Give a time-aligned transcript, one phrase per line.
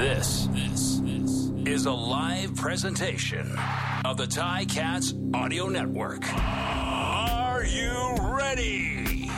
[0.00, 3.54] This, this, this is a live presentation
[4.02, 6.24] of the Ticats Audio Network.
[6.32, 9.28] Are you ready?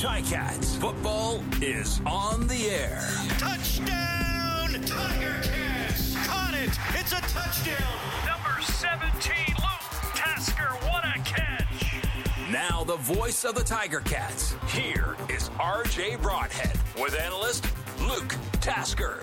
[0.00, 3.06] Ticats football is on the air.
[3.36, 6.16] Touchdown, Tiger Cats!
[6.26, 6.70] Caught it!
[6.94, 7.98] It's a touchdown!
[8.24, 11.94] Number 17, Luke Tasker, what a catch!
[12.50, 14.56] Now, the voice of the Tiger Cats.
[14.68, 17.66] Here is RJ Broadhead with analyst
[18.00, 18.34] Luke
[18.68, 19.18] Tasker.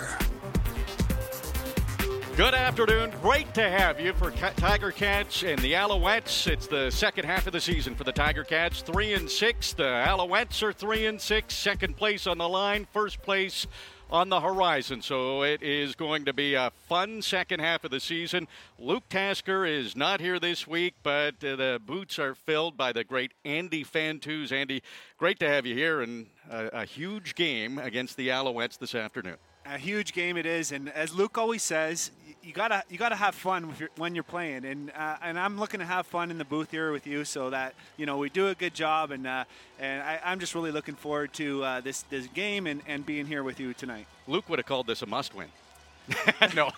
[2.36, 3.13] Good afternoon.
[3.22, 6.48] Great to have you for Tiger Cats and the Alouettes.
[6.48, 8.81] It's the second half of the season for the Tiger Cats.
[8.81, 9.73] Three and six.
[9.73, 11.53] The Alouettes are three and six.
[11.53, 12.88] Second place on the line.
[12.91, 13.67] First place
[14.15, 15.01] on the horizon.
[15.01, 18.47] So it is going to be a fun second half of the season.
[18.79, 23.03] Luke Tasker is not here this week, but uh, the boots are filled by the
[23.03, 24.53] great Andy Fantuz.
[24.53, 24.81] Andy,
[25.17, 29.35] great to have you here and a, a huge game against the Alouettes this afternoon.
[29.65, 32.11] A huge game it is, and as Luke always says,
[32.45, 35.79] you gotta you gotta have fun you're, when you're playing, and uh, and I'm looking
[35.79, 38.49] to have fun in the booth here with you, so that you know we do
[38.49, 39.45] a good job, and uh,
[39.79, 43.25] and I, am just really looking forward to uh, this this game and, and being
[43.25, 44.05] here with you tonight.
[44.27, 45.47] Luke would have called this a must-win.
[46.55, 46.69] no,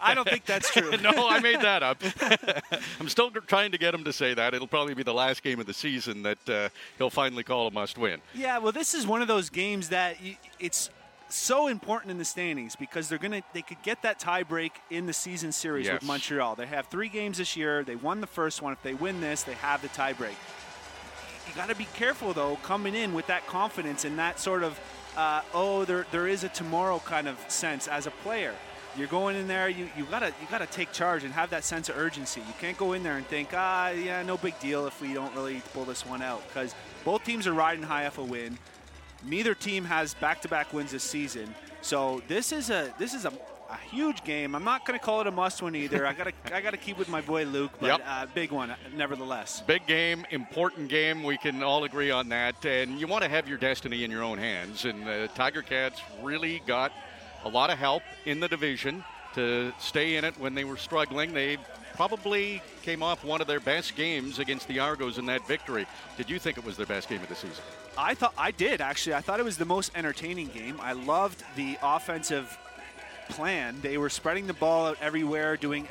[0.00, 0.90] I don't think that's true.
[1.02, 2.02] no, I made that up.
[3.00, 4.52] I'm still trying to get him to say that.
[4.52, 7.70] It'll probably be the last game of the season that uh, he'll finally call a
[7.70, 8.20] must-win.
[8.34, 10.16] Yeah, well, this is one of those games that
[10.58, 10.90] it's
[11.28, 15.06] so important in the standings because they're gonna they could get that tie break in
[15.06, 15.94] the season series yes.
[15.94, 16.54] with Montreal.
[16.54, 17.84] They have three games this year.
[17.84, 18.72] They won the first one.
[18.72, 20.36] If they win this, they have the tie break.
[21.46, 24.78] You got to be careful though, coming in with that confidence and that sort of
[25.16, 28.54] uh, oh there there is a tomorrow kind of sense as a player.
[28.96, 29.68] You're going in there.
[29.68, 32.40] You, you gotta you gotta take charge and have that sense of urgency.
[32.40, 35.34] You can't go in there and think ah yeah no big deal if we don't
[35.34, 38.58] really pull this one out because both teams are riding high off a win.
[39.24, 43.32] Neither team has back-to-back wins this season, so this is a this is a,
[43.70, 44.54] a huge game.
[44.54, 46.06] I'm not going to call it a must-win either.
[46.06, 48.00] I got to I got to keep with my boy Luke, but yep.
[48.06, 49.62] uh, big one nevertheless.
[49.66, 51.24] Big game, important game.
[51.24, 52.64] We can all agree on that.
[52.64, 54.84] And you want to have your destiny in your own hands.
[54.84, 56.92] And the Tiger Cats really got
[57.44, 59.04] a lot of help in the division
[59.34, 61.32] to stay in it when they were struggling.
[61.32, 61.58] They
[61.98, 65.84] probably came off one of their best games against the Argos in that victory.
[66.16, 67.64] Did you think it was their best game of the season?
[67.98, 69.14] I thought I did actually.
[69.14, 70.78] I thought it was the most entertaining game.
[70.80, 72.56] I loved the offensive
[73.30, 73.80] plan.
[73.82, 75.88] They were spreading the ball out everywhere, doing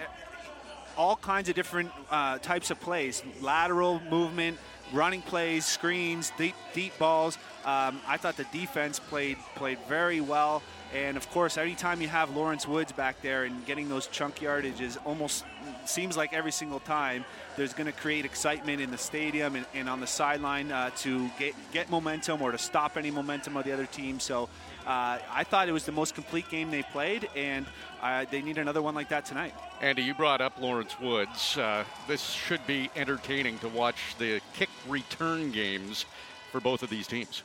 [0.96, 4.60] all kinds of different uh, types of plays, lateral movement,
[4.94, 7.38] running plays, screens, deep deep balls.
[7.66, 10.64] Um, I thought the defense played played very well.
[10.94, 14.98] And of course, anytime you have Lawrence Woods back there and getting those chunk yardages,
[15.04, 15.44] almost
[15.90, 17.26] seems like every single time
[17.56, 21.30] there's going to create excitement in the stadium and, and on the sideline uh, to
[21.40, 24.20] get, get momentum or to stop any momentum of the other team.
[24.20, 24.50] So
[24.86, 27.66] uh, I thought it was the most complete game they played, and
[28.02, 29.54] uh, they need another one like that tonight.
[29.82, 31.58] Andy, you brought up Lawrence Woods.
[31.58, 36.06] Uh, this should be entertaining to watch the kick return games
[36.52, 37.44] for both of these teams.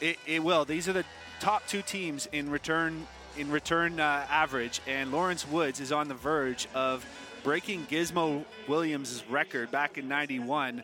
[0.00, 0.64] It, it will.
[0.64, 1.04] These are the
[1.40, 6.14] top two teams in return in return uh, average, and Lawrence Woods is on the
[6.14, 7.06] verge of
[7.42, 10.82] breaking Gizmo Williams' record back in '91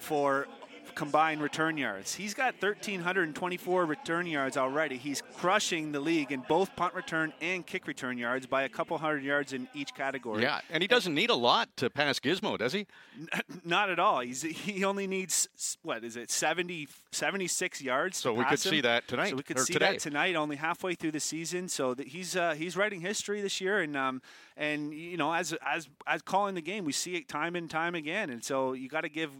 [0.00, 0.46] for
[0.94, 2.14] combined return yards.
[2.14, 4.96] He's got 1,324 return yards already.
[4.96, 8.96] He's crushing the league in both punt return and kick return yards by a couple
[8.98, 10.42] hundred yards in each category.
[10.42, 12.86] Yeah, and he doesn't need a lot to pass Gizmo, does he?
[13.64, 14.20] Not at all.
[14.20, 15.48] He's he only needs
[15.82, 18.16] what is it 70 76 yards.
[18.18, 18.56] So we could him.
[18.56, 19.30] see that tonight.
[19.30, 19.92] So we could see today.
[19.92, 21.68] that tonight, only halfway through the season.
[21.68, 24.22] So that he's uh, he's writing history this year, and um,
[24.56, 27.94] and you know as as as calling the game, we see it time and time
[27.94, 28.30] again.
[28.30, 29.30] And so you got to give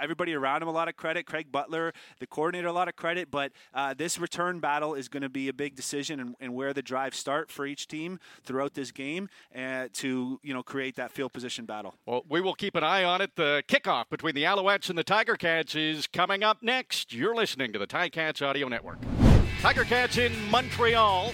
[0.00, 1.26] everybody around him a lot of credit.
[1.26, 3.30] Craig Butler, the coordinator, a lot of credit.
[3.30, 6.72] But uh, this return battle is going to be a big decision and, and, where
[6.72, 11.12] the drives start for each team throughout this game uh, to you know create that
[11.12, 11.94] field position battle.
[12.06, 13.36] Well, we will keep an eye on it.
[13.36, 17.12] The kickoff between the Alouettes and the Tiger Cats is coming up next.
[17.12, 18.98] You're listening to the Ticats Audio Network.
[19.60, 21.32] Tiger Cats in Montreal.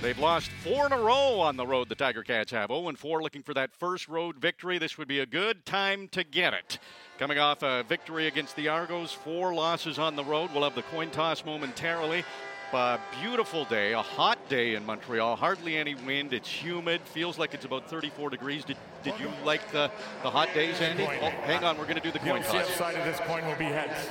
[0.00, 2.70] They've lost four in a row on the road, the Tiger Cats have.
[2.70, 4.78] 0 4 looking for that first road victory.
[4.78, 6.78] This would be a good time to get it.
[7.18, 10.50] Coming off a victory against the Argos, four losses on the road.
[10.54, 12.24] We'll have the coin toss momentarily.
[12.72, 15.34] A beautiful day, a hot day in Montreal.
[15.34, 16.32] Hardly any wind.
[16.32, 17.00] It's humid.
[17.00, 18.64] Feels like it's about 34 degrees.
[18.64, 19.90] Did, did you like the,
[20.22, 21.02] the hot days, Andy?
[21.02, 22.68] Oh, hang on, we're going to do the coin toss.
[22.68, 24.08] The side of this coin will be heads.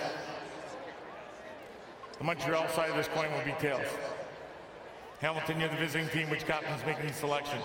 [2.17, 3.85] The Montreal side of this coin will be tails.
[5.19, 6.29] Hamilton, you're the visiting team.
[6.29, 7.59] Which captain's making the selection?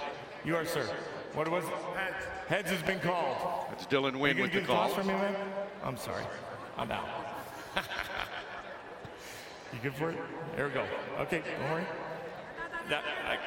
[0.45, 0.89] You are, sir.
[1.35, 1.71] What was it?
[1.71, 2.25] Heads.
[2.49, 3.37] Heads has been called.
[3.71, 4.89] That's Dylan Wynn with the call.
[4.89, 5.35] For me, man?
[5.85, 6.25] I'm sorry.
[6.77, 7.07] I'm out.
[9.73, 10.19] you good for it?
[10.57, 10.85] There we go.
[11.21, 11.85] Okay, don't worry.
[12.89, 13.39] That, I,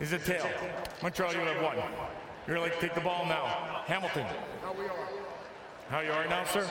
[0.00, 0.48] is a tail.
[1.02, 1.76] Montreal, you would have one.
[2.48, 3.82] You're like, take the ball now.
[3.86, 4.26] Hamilton.
[4.62, 5.08] How we are.
[5.90, 6.68] How you are now, sir?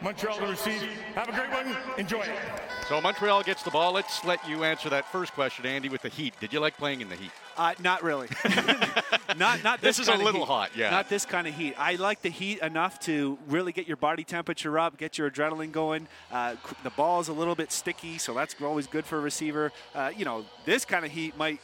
[0.00, 0.82] Montreal to receive.
[1.14, 1.76] Have a great one.
[1.98, 2.30] Enjoy it.
[2.88, 3.92] So Montreal gets the ball.
[3.92, 6.34] Let's let you answer that first question, Andy, with the Heat.
[6.40, 7.30] Did you like playing in the Heat?
[7.56, 8.28] Uh, not really.
[9.36, 10.00] not not This this.
[10.00, 10.46] is a kinda little heat.
[10.48, 10.90] hot, yeah.
[10.90, 11.74] Not this kind of heat.
[11.76, 15.72] I like the heat enough to really get your body temperature up, get your adrenaline
[15.72, 16.06] going.
[16.30, 16.54] Uh,
[16.84, 19.72] the ball is a little bit sticky, so that's always good for a receiver.
[19.94, 21.60] Uh, you know, this kind of heat might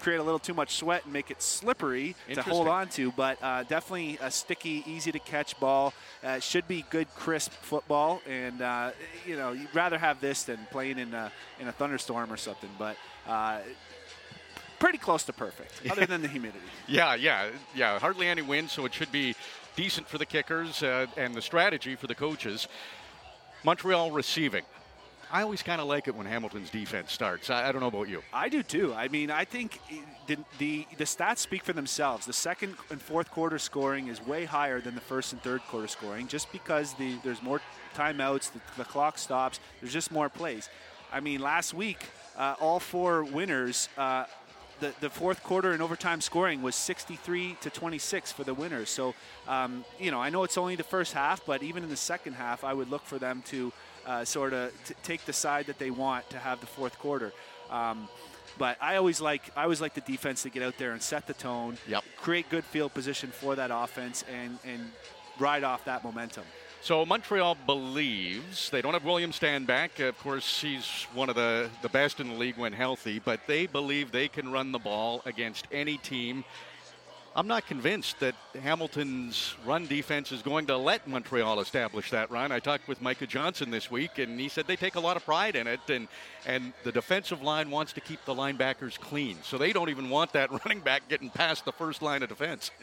[0.00, 3.38] create a little too much sweat and make it slippery to hold on to, but
[3.42, 5.92] uh, definitely a sticky, easy to catch ball.
[6.22, 8.90] Uh, should be good, crisp football, and uh,
[9.26, 12.70] you know you'd rather have this than playing in a, in a thunderstorm or something.
[12.78, 12.96] But
[13.26, 13.60] uh,
[14.78, 16.64] pretty close to perfect, other than the humidity.
[16.86, 17.98] Yeah, yeah, yeah.
[17.98, 19.34] Hardly any wind, so it should be
[19.76, 22.68] decent for the kickers uh, and the strategy for the coaches.
[23.64, 24.64] Montreal receiving.
[25.30, 27.50] I always kind of like it when Hamilton's defense starts.
[27.50, 28.22] I, I don't know about you.
[28.32, 28.94] I do too.
[28.94, 29.80] I mean, I think
[30.26, 32.26] the, the the stats speak for themselves.
[32.26, 35.88] The second and fourth quarter scoring is way higher than the first and third quarter
[35.88, 37.60] scoring, just because the there's more
[37.94, 40.68] timeouts, the, the clock stops, there's just more plays.
[41.12, 41.98] I mean, last week,
[42.36, 43.88] uh, all four winners.
[43.96, 44.24] Uh,
[44.78, 48.90] the, the fourth quarter and overtime scoring was 63 to 26 for the winners.
[48.90, 49.14] So,
[49.48, 52.34] um, you know, I know it's only the first half, but even in the second
[52.34, 53.72] half, I would look for them to
[54.06, 57.32] uh, sort of t- take the side that they want to have the fourth quarter.
[57.70, 58.08] Um,
[58.58, 61.26] but I always like I always like the defense to get out there and set
[61.26, 62.04] the tone, Yep.
[62.16, 64.90] create good field position for that offense, and and
[65.38, 66.44] ride off that momentum.
[66.80, 69.98] So Montreal believes they don't have William Stanback.
[70.06, 73.66] Of course, he's one of the, the best in the league when healthy, but they
[73.66, 76.44] believe they can run the ball against any team.
[77.36, 82.50] I'm not convinced that Hamilton's run defense is going to let Montreal establish that run.
[82.50, 85.24] I talked with Micah Johnson this week, and he said they take a lot of
[85.26, 86.08] pride in it, and
[86.46, 90.32] and the defensive line wants to keep the linebackers clean, so they don't even want
[90.32, 92.70] that running back getting past the first line of defense.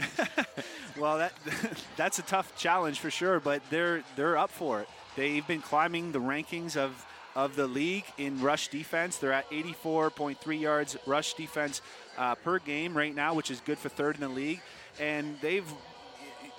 [0.96, 1.34] Well, that
[1.98, 4.88] that's a tough challenge for sure, but they're they're up for it.
[5.16, 7.04] They've been climbing the rankings of
[7.36, 9.18] of the league in rush defense.
[9.18, 11.82] They're at 84.3 yards rush defense
[12.18, 14.62] uh, per game right now, which is good for third in the league.
[15.00, 15.66] And they've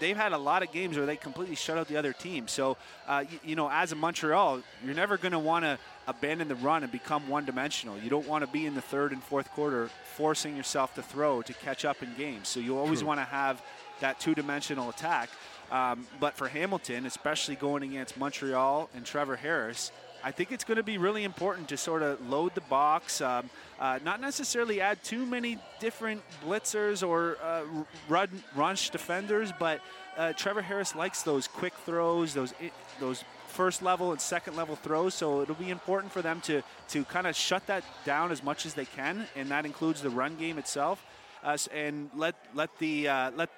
[0.00, 2.48] they've had a lot of games where they completely shut out the other team.
[2.48, 6.48] So, uh, you, you know, as a Montreal, you're never going to want to abandon
[6.48, 7.98] the run and become one-dimensional.
[7.98, 11.42] You don't want to be in the third and fourth quarter forcing yourself to throw
[11.42, 12.48] to catch up in games.
[12.48, 13.62] So you always want to have
[14.00, 15.30] that two-dimensional attack.
[15.70, 19.92] Um, but for Hamilton, especially going against Montreal and Trevor Harris,
[20.24, 23.50] I think it's going to be really important to sort of load the box, um,
[23.78, 27.64] uh, not necessarily add too many different blitzers or uh,
[28.08, 29.82] run, rush defenders, but
[30.16, 32.54] uh, Trevor Harris likes those quick throws, those
[33.00, 35.12] those first level and second level throws.
[35.12, 38.64] So it'll be important for them to to kind of shut that down as much
[38.64, 41.04] as they can, and that includes the run game itself,
[41.42, 43.50] uh, and let let the uh, let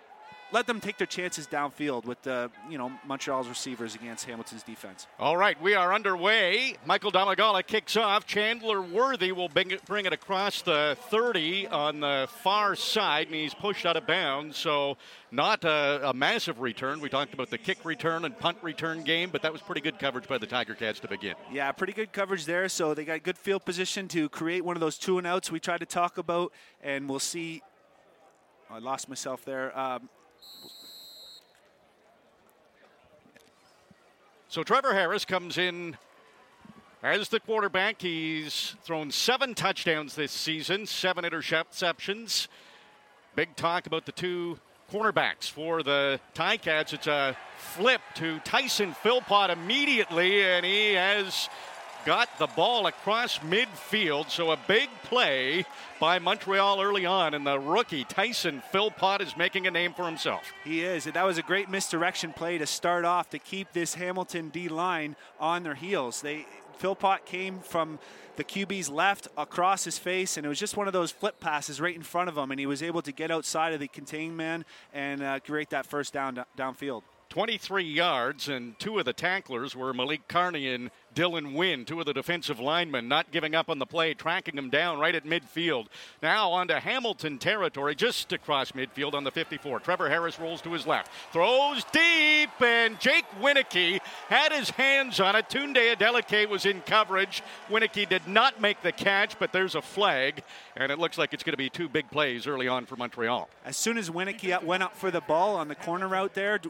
[0.57, 5.07] let them take their chances downfield with the you know Montreal's receivers against Hamilton's defense.
[5.19, 6.79] All right, we are underway.
[6.87, 8.27] Michael Domagala kicks off.
[8.27, 13.37] Chandler Worthy will bring it, bring it across the 30 on the far side, and
[13.37, 14.57] he's pushed out of bounds.
[14.57, 14.97] So,
[15.31, 17.01] not a, a massive return.
[17.01, 19.99] We talked about the kick return and punt return game, but that was pretty good
[19.99, 21.35] coverage by the Tiger Cats to begin.
[21.53, 22.71] Yeah, pretty good coverage there.
[22.71, 25.61] So they got good field position to create one of those two and outs we
[25.61, 26.51] tried to talk about,
[26.83, 27.61] and we'll see.
[28.71, 29.79] I lost myself there.
[29.79, 30.09] Um,
[34.57, 35.99] So Trevor Harris comes in
[37.03, 38.01] as the quarterback.
[38.01, 42.49] He's thrown seven touchdowns this season, seven interceptions.
[43.35, 44.59] Big talk about the two
[44.91, 46.95] cornerbacks for the Ticats.
[46.95, 51.51] It's a flip to Tyson Philpott immediately, and he has
[52.07, 54.31] got the ball across midfield.
[54.31, 55.67] So a big play
[55.99, 60.45] by Montreal early on, and the rookie Tyson Philpott is making a name for himself.
[60.65, 63.95] He is, and that was a great misdirection play to start off to keep this
[63.95, 66.23] Hamilton D line on their heels.
[66.23, 66.47] They
[66.79, 67.99] Philpott came from
[68.37, 71.81] the QB's left across his face, and it was just one of those flip passes
[71.81, 74.37] right in front of him, and he was able to get outside of the contained
[74.37, 77.03] man and uh, create that first down downfield.
[77.31, 82.05] 23 yards, and two of the tacklers were Malik Carney and Dylan Wynn, two of
[82.05, 85.87] the defensive linemen, not giving up on the play, tracking him down right at midfield.
[86.23, 89.81] Now onto Hamilton territory, just across midfield on the 54.
[89.81, 95.35] Trevor Harris rolls to his left, throws deep, and Jake Wieneke had his hands on
[95.37, 95.49] it.
[95.49, 97.43] Tunde Adeleke was in coverage.
[97.71, 100.43] Wieneke did not make the catch, but there's a flag,
[100.77, 103.49] and it looks like it's going to be two big plays early on for Montreal.
[103.65, 106.61] As soon as Wieneke went up for the ball on the corner out there,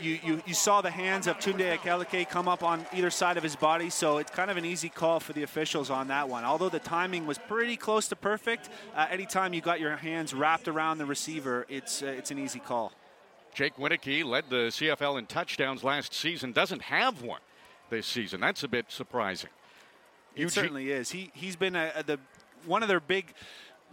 [0.00, 3.44] you, you, you saw the hands of Tunde Adeleke come up on either side of
[3.44, 6.44] his body, so it's kind of an easy call for the officials on that one.
[6.44, 10.68] Although the timing was pretty close to perfect, uh, anytime you got your hands wrapped
[10.68, 12.92] around the receiver, it's, uh, it's an easy call.
[13.54, 17.40] Jake Wieneke led the CFL in touchdowns last season, doesn't have one
[17.90, 18.40] this season.
[18.40, 19.50] That's a bit surprising.
[20.34, 21.10] It Eugene- certainly is.
[21.10, 22.18] He, he's been a, a- the,
[22.64, 23.34] one of their big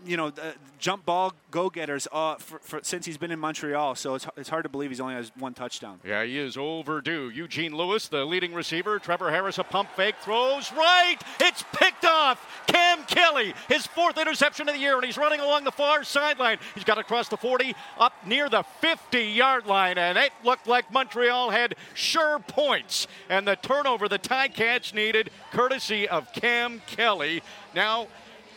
[0.06, 0.32] you know,
[0.78, 3.96] jump ball go-getters uh, for, for, since he's been in Montreal.
[3.96, 6.00] So it's, it's hard to believe he's only has one touchdown.
[6.04, 7.30] Yeah, he is overdue.
[7.30, 9.00] Eugene Lewis, the leading receiver.
[9.00, 11.18] Trevor Harris, a pump fake, throws right.
[11.40, 12.64] It's picked off.
[12.68, 16.60] Cam Kelly, his fourth interception of the year, and he's running along the far sideline.
[16.76, 21.50] He's got across the 40, up near the 50-yard line, and it looked like Montreal
[21.50, 23.08] had sure points.
[23.30, 27.42] And the turnover the Ticats needed, courtesy of Cam Kelly.
[27.76, 28.08] Now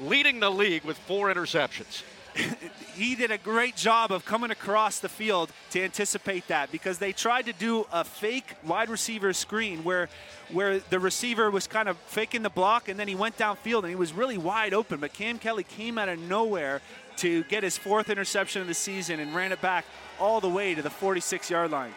[0.03, 2.03] leading the league with four interceptions.
[2.95, 7.13] he did a great job of coming across the field to anticipate that because they
[7.13, 10.09] tried to do a fake wide receiver screen where
[10.51, 13.89] where the receiver was kind of faking the block and then he went downfield and
[13.89, 16.81] he was really wide open but Cam Kelly came out of nowhere
[17.17, 19.85] to get his fourth interception of the season and ran it back
[20.19, 21.93] all the way to the 46 yard line.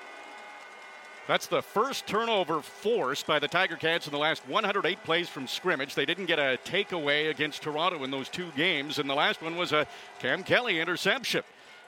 [1.27, 5.47] That's the first turnover forced by the Tiger Cats in the last 108 plays from
[5.47, 5.95] scrimmage.
[5.95, 9.57] They didn't get a takeaway against Toronto in those two games, and the last one
[9.57, 9.87] was a
[10.19, 11.41] Cam Kelly interception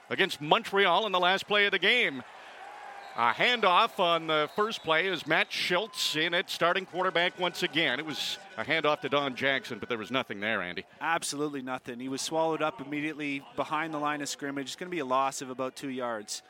[0.10, 2.24] against Montreal in the last play of the game.
[3.16, 8.00] A handoff on the first play is Matt Shiltz in at starting quarterback once again.
[8.00, 10.84] It was a handoff to Don Jackson, but there was nothing there, Andy.
[11.00, 12.00] Absolutely nothing.
[12.00, 14.66] He was swallowed up immediately behind the line of scrimmage.
[14.68, 16.42] It's going to be a loss of about two yards.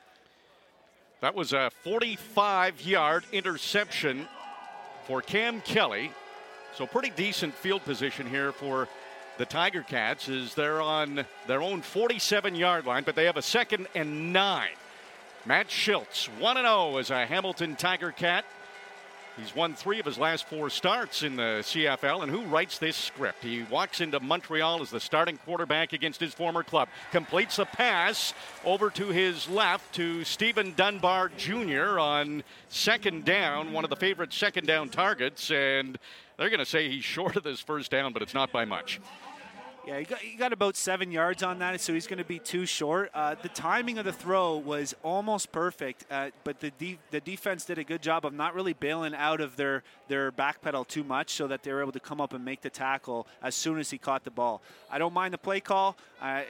[1.19, 4.27] That was a 45 yard interception
[5.07, 6.11] for Cam Kelly.
[6.75, 8.87] So, pretty decent field position here for
[9.39, 13.41] the Tiger Cats as they're on their own 47 yard line, but they have a
[13.41, 14.69] second and nine.
[15.45, 18.45] Matt Shiltz, 1 0 as a Hamilton Tiger Cat.
[19.37, 22.95] He's won three of his last four starts in the CFL, and who writes this
[22.95, 23.43] script?
[23.43, 26.89] He walks into Montreal as the starting quarterback against his former club.
[27.11, 28.33] Completes a pass
[28.65, 31.99] over to his left to Stephen Dunbar Jr.
[31.99, 35.99] on second down, one of the favorite second down targets, and
[36.37, 38.99] they're going to say he's short of this first down, but it's not by much.
[39.87, 42.39] Yeah, he got, he got about seven yards on that, so he's going to be
[42.39, 43.09] too short.
[43.13, 47.63] Uh, the timing of the throw was almost perfect, uh, but the de- the defense
[47.63, 51.05] did a good job of not really bailing out of their their back pedal too
[51.05, 53.79] much, so that they were able to come up and make the tackle as soon
[53.79, 54.61] as he caught the ball.
[54.91, 55.95] I don't mind the play call.
[56.21, 56.41] Uh,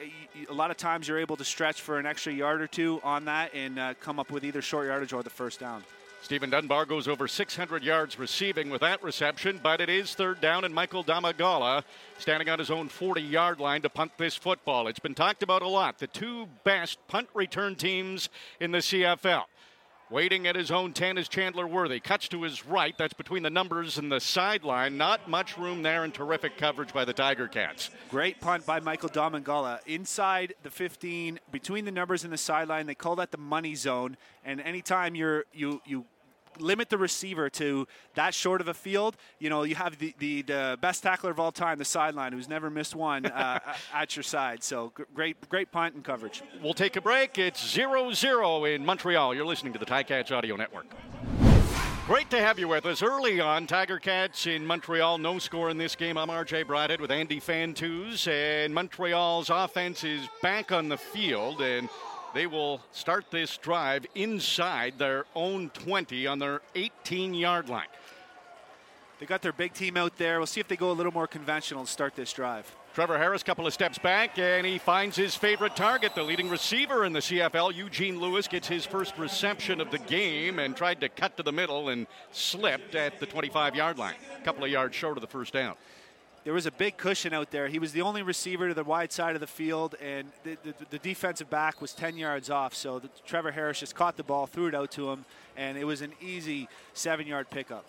[0.50, 3.54] lot of times you're able to stretch for an extra yard or two on that
[3.54, 5.84] and uh, come up with either short yardage or the first down.
[6.20, 10.64] Stephen Dunbar goes over 600 yards receiving with that reception, but it is third down,
[10.64, 11.84] and Michael Domagala
[12.18, 14.88] standing on his own 40 yard line to punt this football.
[14.88, 15.98] It's been talked about a lot.
[15.98, 18.28] The two best punt return teams
[18.60, 19.44] in the CFL.
[20.10, 22.00] Waiting at his own 10 is Chandler Worthy.
[22.00, 22.96] Cuts to his right.
[22.96, 24.96] That's between the numbers and the sideline.
[24.96, 27.90] Not much room there, and terrific coverage by the Tiger Cats.
[28.10, 29.80] Great punt by Michael Domagala.
[29.86, 34.16] Inside the 15, between the numbers and the sideline, they call that the money zone.
[34.46, 36.06] And anytime you're you you
[36.60, 40.42] limit the receiver to that short of a field, you know, you have the, the,
[40.42, 43.60] the best tackler of all time, the sideline, who's never missed one uh,
[43.94, 44.62] at your side.
[44.62, 46.42] So great, great punt and coverage.
[46.62, 47.38] We'll take a break.
[47.38, 49.34] It's 0 0 in Montreal.
[49.34, 50.86] You're listening to the Ticats Audio Network.
[52.08, 53.02] Great to have you with us.
[53.02, 56.16] Early on, Tiger Cats in Montreal, no score in this game.
[56.16, 61.90] I'm RJ Broadhead with Andy Fantuz, and Montreal's offense is back on the field, and
[62.34, 67.86] they will start this drive inside their own 20 on their 18 yard line.
[69.18, 70.38] They got their big team out there.
[70.38, 72.72] We'll see if they go a little more conventional to start this drive.
[72.94, 76.14] Trevor Harris, couple of steps back, and he finds his favorite target.
[76.14, 80.58] The leading receiver in the CFL, Eugene Lewis, gets his first reception of the game
[80.58, 84.14] and tried to cut to the middle and slipped at the 25 yard line.
[84.40, 85.74] A couple of yards short of the first down.
[86.48, 87.68] There was a big cushion out there.
[87.68, 90.74] He was the only receiver to the wide side of the field, and the, the,
[90.88, 92.74] the defensive back was 10 yards off.
[92.74, 95.26] So the, Trevor Harris just caught the ball, threw it out to him,
[95.58, 97.84] and it was an easy seven yard pickup.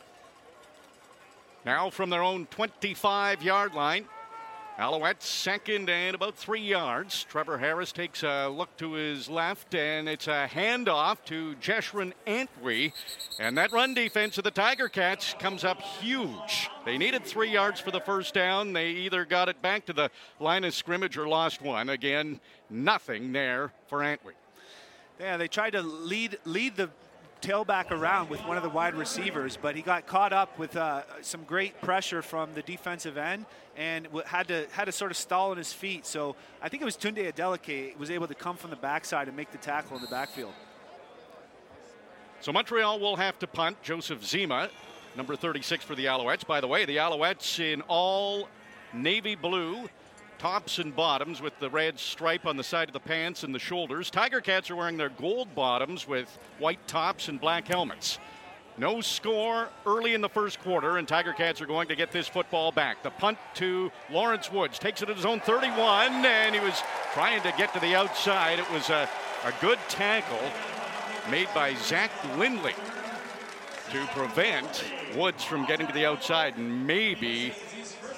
[1.65, 4.03] Now from their own 25 yard line,
[4.79, 7.25] Alouettes second and about three yards.
[7.25, 12.93] Trevor Harris takes a look to his left, and it's a handoff to Jeshrun Antwi.
[13.39, 16.69] And that run defense of the Tiger Cats comes up huge.
[16.85, 18.71] They needed three yards for the first down.
[18.71, 21.89] They either got it back to the line of scrimmage or lost one.
[21.89, 24.31] Again, nothing there for Antwi.
[25.19, 26.89] Yeah, they tried to lead lead the
[27.41, 31.03] tailback around with one of the wide receivers, but he got caught up with uh,
[31.21, 33.45] some great pressure from the defensive end
[33.77, 36.05] and had to had to sort of stall on his feet.
[36.05, 39.37] So I think it was Tunde Adeleke was able to come from the backside and
[39.37, 40.53] make the tackle in the backfield.
[42.41, 43.81] So Montreal will have to punt.
[43.81, 44.69] Joseph Zima,
[45.15, 46.45] number 36 for the Alouettes.
[46.45, 48.47] By the way, the Alouettes in all
[48.93, 49.89] navy blue,
[50.39, 53.59] tops and bottoms with the red stripe on the side of the pants and the
[53.59, 54.09] shoulders.
[54.09, 58.17] Tiger Cats are wearing their gold bottoms with white tops and black helmets.
[58.77, 62.29] No score early in the first quarter, and Tiger Cats are going to get this
[62.29, 63.03] football back.
[63.03, 66.81] The punt to Lawrence Woods takes it at his own 31, and he was
[67.13, 68.57] trying to get to the outside.
[68.57, 69.09] It was a,
[69.43, 70.39] a good tackle
[71.29, 72.73] made by Zach Lindley
[73.91, 77.51] to prevent Woods from getting to the outside and maybe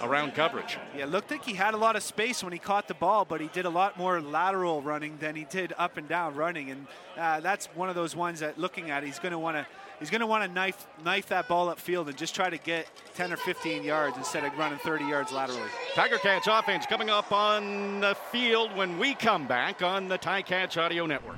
[0.02, 0.78] around coverage.
[0.98, 3.42] Yeah, looked like he had a lot of space when he caught the ball, but
[3.42, 6.88] he did a lot more lateral running than he did up and down running, and
[7.18, 9.66] uh, that's one of those ones that looking at, he's going to want to
[10.00, 12.88] he's going to want to knife knife that ball upfield and just try to get
[13.16, 15.70] 10 or 15 yards instead of running 30 yards laterally.
[15.94, 20.76] Tiger Cats offense coming up on the field when we come back on the Ticats
[20.78, 21.38] Audio Network.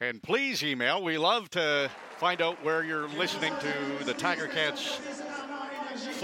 [0.00, 1.00] And please email.
[1.02, 5.00] We love to find out where you're listening to the Tiger Cats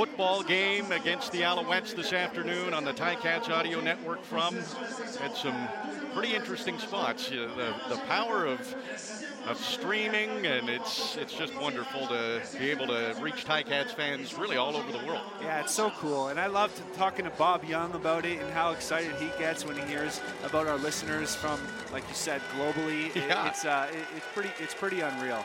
[0.03, 4.55] football game against the Alouettes this afternoon on the Ticats Audio Network from.
[5.21, 5.57] Had some
[6.15, 7.33] pretty interesting spots.
[7.33, 7.49] Uh,
[7.89, 8.61] the, the power of
[9.49, 14.57] of streaming, and it's it's just wonderful to be able to reach Ticats fans really
[14.57, 15.23] all over the world.
[15.43, 18.71] Yeah, it's so cool, and I loved talking to Bob Young about it and how
[18.71, 21.59] excited he gets when he hears about our listeners from,
[21.93, 23.09] like you said, globally.
[23.17, 23.49] It- Yeah.
[23.49, 25.45] it's uh, it, it's pretty it's pretty unreal.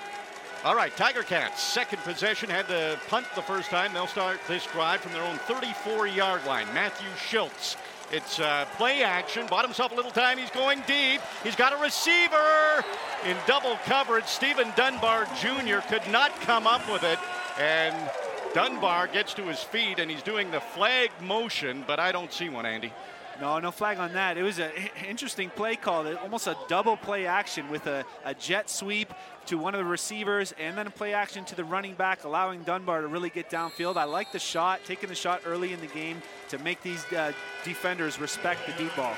[0.63, 3.91] All right, Tiger Cats, second possession, had to punt the first time.
[3.91, 6.67] They'll start this drive from their own 34 yard line.
[6.73, 7.75] Matthew Shiltz.
[8.13, 10.37] It's uh, play action, bought himself a little time.
[10.37, 11.19] He's going deep.
[11.43, 12.85] He's got a receiver
[13.25, 14.23] in double coverage.
[14.23, 15.79] Stephen Dunbar Jr.
[15.89, 17.19] could not come up with it.
[17.59, 18.09] And
[18.53, 22.47] Dunbar gets to his feet and he's doing the flag motion, but I don't see
[22.47, 22.93] one, Andy.
[23.41, 24.37] No, no flag on that.
[24.37, 24.71] It was an
[25.07, 29.11] interesting play call, almost a double play action with a, a jet sweep
[29.47, 32.63] to one of the receivers and then a play action to the running back, allowing
[32.63, 33.97] Dunbar to really get downfield.
[33.97, 37.33] I like the shot, taking the shot early in the game to make these uh,
[37.63, 39.15] defenders respect the deep ball.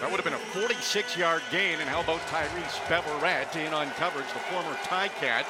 [0.00, 1.80] That would have been a 46 yard gain.
[1.80, 5.44] And how about Tyrice Beverette in on coverage, the former Ticat?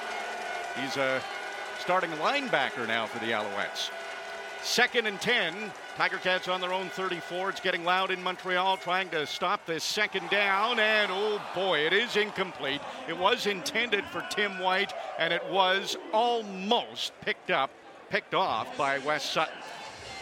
[0.80, 1.20] He's a
[1.78, 3.90] starting linebacker now for the Alouettes.
[4.62, 5.54] Second and 10.
[5.96, 7.50] Tiger Cats on their own 34.
[7.50, 10.78] It's getting loud in Montreal, trying to stop this second down.
[10.78, 12.80] And oh boy, it is incomplete.
[13.08, 17.70] It was intended for Tim White, and it was almost picked up,
[18.10, 19.54] picked off by Wes Sutton.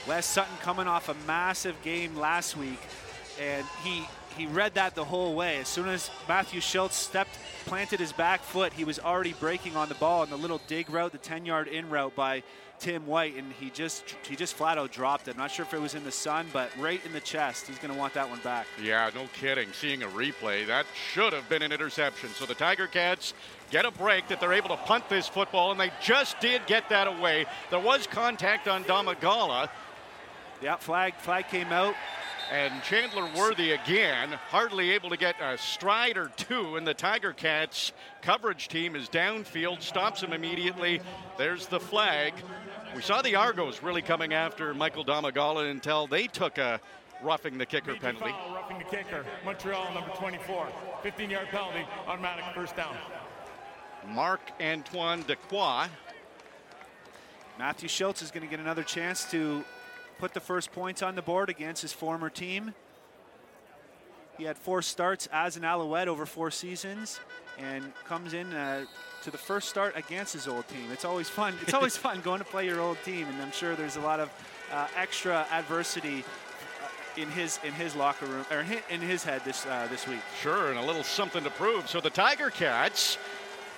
[0.06, 2.80] Wes Sutton coming off a massive game last week,
[3.40, 4.04] and he
[4.36, 5.58] he read that the whole way.
[5.58, 9.88] As soon as Matthew Shiltz stepped, planted his back foot, he was already breaking on
[9.88, 12.42] the ball on the little dig route, the 10-yard in route by
[12.78, 15.32] Tim White, and he just he just flat out dropped it.
[15.32, 17.66] I'm not sure if it was in the sun, but right in the chest.
[17.66, 18.66] He's going to want that one back.
[18.82, 19.68] Yeah, no kidding.
[19.72, 22.30] Seeing a replay, that should have been an interception.
[22.30, 23.34] So the Tiger Cats
[23.70, 26.88] get a break that they're able to punt this football, and they just did get
[26.90, 27.46] that away.
[27.70, 29.68] There was contact on Domagala,
[30.62, 31.94] Yeah, flag flag came out.
[32.52, 37.32] and Chandler Worthy again, hardly able to get a stride or two, and the Tiger
[37.32, 41.00] Cats coverage team is downfield, stops him immediately.
[41.38, 42.34] There's the flag.
[42.96, 46.80] We saw the Argos really coming after Michael Domagala until they took a
[47.22, 48.30] roughing the kicker Major penalty.
[48.30, 49.22] foul, roughing the kicker.
[49.44, 50.66] Montreal, number 24.
[51.04, 52.96] 15-yard penalty, automatic first down.
[54.08, 55.88] Marc Antoine Dequoy
[57.58, 59.62] Matthew Shiltz is going to get another chance to
[60.18, 62.72] put the first points on the board against his former team.
[64.38, 67.20] He had four starts as an Alouette over four seasons
[67.58, 68.86] and comes in uh,
[69.26, 70.92] to the first start against his old team.
[70.92, 71.52] It's always fun.
[71.62, 74.20] It's always fun going to play your old team, and I'm sure there's a lot
[74.20, 74.30] of
[74.72, 79.66] uh, extra adversity uh, in his in his locker room or in his head this
[79.66, 80.20] uh, this week.
[80.40, 81.90] Sure, and a little something to prove.
[81.90, 83.18] So the Tiger Cats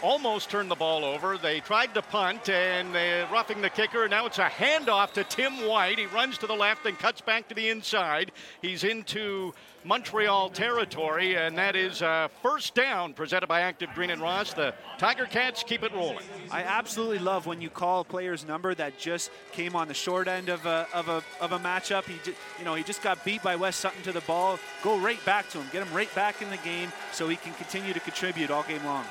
[0.02, 1.38] almost turned the ball over.
[1.38, 4.08] They tried to punt and they're roughing the kicker.
[4.08, 5.98] Now it's a handoff to Tim White.
[5.98, 8.32] He runs to the left and cuts back to the inside.
[8.62, 14.20] He's into Montreal territory, and that is uh, first down presented by Active Green and
[14.20, 14.52] Ross.
[14.52, 16.24] The Tiger Cats keep it rolling.
[16.50, 20.28] I absolutely love when you call a player's number that just came on the short
[20.28, 22.04] end of a, of a, of a matchup.
[22.04, 24.58] He, ju- you know, he just got beat by Wes Sutton to the ball.
[24.82, 25.66] Go right back to him.
[25.72, 28.84] Get him right back in the game so he can continue to contribute all game
[28.84, 29.04] long.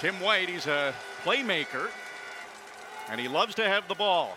[0.00, 1.90] Tim White, he's a playmaker,
[3.10, 4.34] and he loves to have the ball.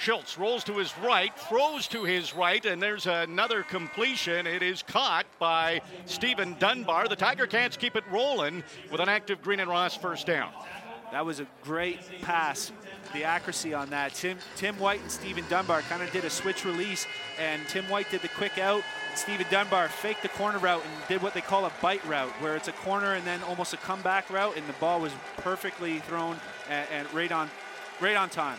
[0.00, 4.46] Shiltz rolls to his right, throws to his right, and there's another completion.
[4.46, 7.08] It is caught by Stephen Dunbar.
[7.08, 10.52] The Tiger Cats keep it rolling with an active Green and Ross first down.
[11.10, 12.70] That was a great pass.
[13.14, 14.12] The accuracy on that.
[14.12, 17.06] Tim Tim White and Stephen Dunbar kind of did a switch release,
[17.40, 18.82] and Tim White did the quick out.
[19.14, 22.56] Stephen Dunbar faked the corner route and did what they call a bite route, where
[22.56, 26.36] it's a corner and then almost a comeback route, and the ball was perfectly thrown
[26.68, 27.48] and, and right on,
[28.00, 28.58] right on time.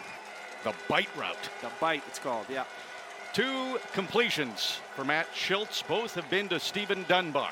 [0.64, 1.50] The bite route.
[1.62, 2.46] The bite, it's called.
[2.50, 2.64] Yeah.
[3.34, 5.86] Two completions for Matt Shiltz.
[5.86, 7.52] Both have been to Stephen Dunbar.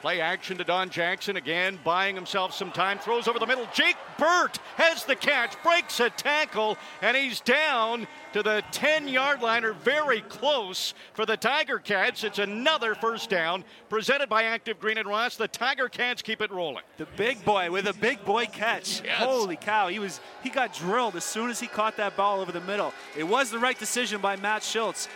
[0.00, 2.98] Play action to Don Jackson again, buying himself some time.
[2.98, 3.66] Throws over the middle.
[3.74, 9.42] Jake Burt has the catch, breaks a tackle, and he's down to the 10 yard
[9.42, 12.22] line or very close for the Tiger Cats.
[12.22, 15.34] It's another first down presented by Active Green and Ross.
[15.34, 16.84] The Tiger Cats keep it rolling.
[16.98, 19.02] The big boy with a big boy catch.
[19.02, 19.18] Yes.
[19.18, 19.88] Holy cow.
[19.88, 22.92] He was he got drilled as soon as he caught that ball over the middle.
[23.16, 25.08] It was the right decision by Matt Shiltz.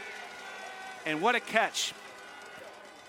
[1.07, 1.92] And what a catch.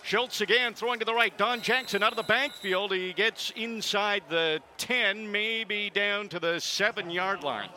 [0.06, 1.36] Shiltz again throwing to the right.
[1.38, 2.92] Don Jackson out of the backfield.
[2.92, 7.70] He gets inside the 10, maybe down to the seven yard line.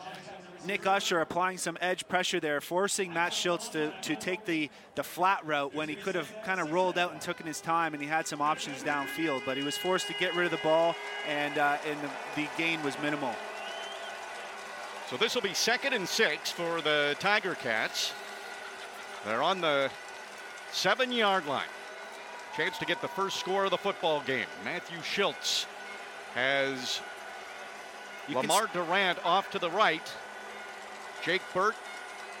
[0.65, 5.03] Nick Usher applying some edge pressure there, forcing Matt Shiltz to, to take the, the
[5.03, 8.03] flat route when he could have kind of rolled out and taken his time, and
[8.03, 9.43] he had some options downfield.
[9.45, 10.95] But he was forced to get rid of the ball,
[11.29, 12.09] and, uh, and the,
[12.41, 13.33] the gain was minimal.
[15.09, 18.11] So this will be second and six for the Tiger Cats.
[19.23, 19.89] They're on the
[20.73, 21.63] seven yard line.
[22.57, 24.47] Chance to get the first score of the football game.
[24.65, 25.67] Matthew Shiltz
[26.33, 27.01] has
[28.27, 30.11] You Lamar Durant off to the right.
[31.23, 31.75] Jake Burt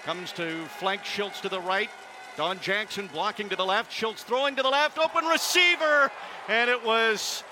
[0.05, 1.91] comes to flank Shiltz to the right.
[2.35, 3.91] Don Jackson blocking to the left.
[3.91, 4.97] Shiltz throwing to the left.
[4.97, 6.11] Open receiver.
[6.47, 7.43] And it was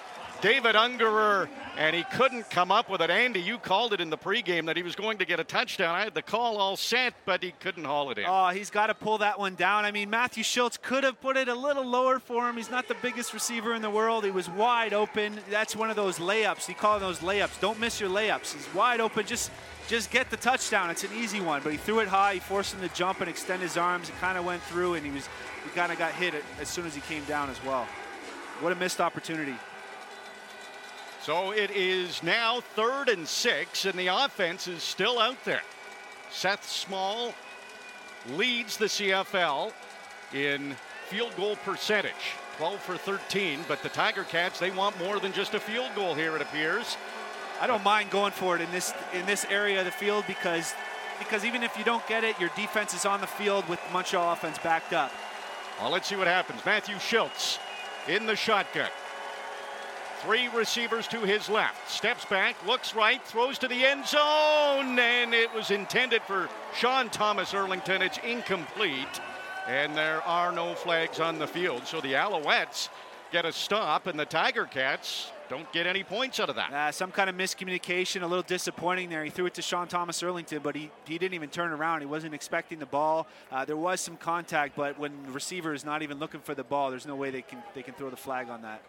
[0.42, 1.48] David Ungerer.
[1.78, 3.10] And he couldn't come up with it.
[3.10, 5.94] Andy, you called it in the pregame that he was going to get a touchdown.
[5.94, 8.26] I had the call all set, but he couldn't haul it in.
[8.28, 9.84] Oh, he's got to pull that one down.
[9.84, 12.56] I mean, Matthew Shiltz could have put it a little lower for him.
[12.56, 14.24] He's not the biggest receiver in the world.
[14.24, 15.38] He was wide open.
[15.50, 16.70] That's one of those layups.
[16.70, 17.60] You call those layups.
[17.60, 18.54] Don't miss your layups.
[18.54, 19.26] He's wide open.
[19.26, 19.52] Just
[19.88, 20.90] just get the touchdown.
[20.90, 21.62] It's an easy one.
[21.62, 22.36] But he threw it high.
[22.36, 24.10] He forced him to jump and extend his arms.
[24.10, 25.28] It kind of went through, and he was
[25.64, 27.86] he kind of got hit as soon as he came down as well.
[28.62, 29.56] What a missed opportunity.
[31.26, 35.64] So it is now third and six, and the offense is still out there.
[36.30, 37.34] Seth Small
[38.34, 39.74] leads the CFL
[40.36, 40.76] in
[41.08, 45.56] field goal percentage 12 for 13, but the Tiger Cats, they want more than just
[45.56, 46.96] a field goal here, it appears.
[47.60, 50.76] I don't mind going for it in this in this area of the field because
[51.18, 54.32] because even if you don't get it, your defense is on the field with Montreal
[54.32, 55.12] offense backed up.
[55.82, 56.64] Well, let's see what happens.
[56.64, 57.58] Matthew Shiltz
[58.08, 58.92] in the shotgun.
[60.26, 61.88] Three receivers to his left.
[61.90, 67.10] Steps back, looks right, throws to the end zone, and it was intended for Sean
[67.10, 68.02] Thomas Erlington.
[68.02, 69.22] It's incomplete,
[69.68, 71.86] and there are no flags on the field.
[71.86, 72.90] So the Alouettes
[73.32, 76.74] get a stop, and the Tiger Cats don't get any points out of that.
[76.74, 79.24] Uh, some kind of miscommunication, a little disappointing there.
[79.24, 82.00] He threw it to Sean Thomas Erlington, but he, he didn't even turn around.
[82.00, 83.28] He wasn't expecting the ball.
[83.52, 86.64] Uh, there was some contact, but when the receiver is not even looking for the
[86.64, 88.82] ball, there's no way they can they can throw the flag on that.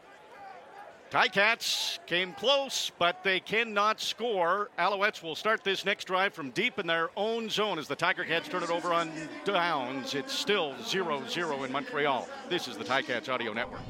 [1.11, 4.71] Ticats came close, but they cannot score.
[4.77, 8.25] Alouettes will start this next drive from deep in their own zone as the Tiger
[8.25, 9.13] Cats turn it over on
[9.45, 10.17] downs.
[10.17, 12.29] It's still 0-0 in Montreal.
[12.49, 13.81] This is the Ticats Audio Network.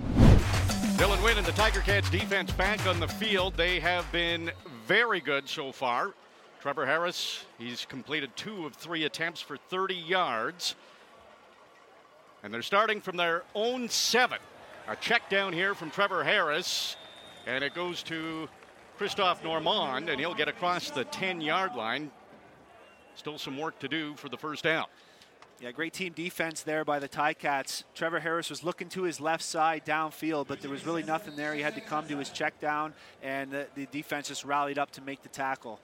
[0.97, 3.55] Dylan Wynn and the Tiger Cats defense back on the field.
[3.57, 4.51] They have been
[4.87, 6.13] very good so far.
[6.61, 10.75] Trevor Harris, he's completed two of three attempts for 30 yards.
[12.43, 14.39] And they're starting from their own seven.
[14.89, 16.97] A check down here from Trevor Harris,
[17.47, 18.49] and it goes to
[18.99, 22.11] Christophe Normand, and he'll get across the 10 yard line.
[23.15, 24.87] Still some work to do for the first down.
[25.59, 27.85] Yeah, great team defense there by the Ticats.
[27.95, 31.55] Trevor Harris was looking to his left side downfield, but there was really nothing there.
[31.55, 34.91] He had to come to his check down, and the, the defense just rallied up
[34.93, 35.81] to make the tackle.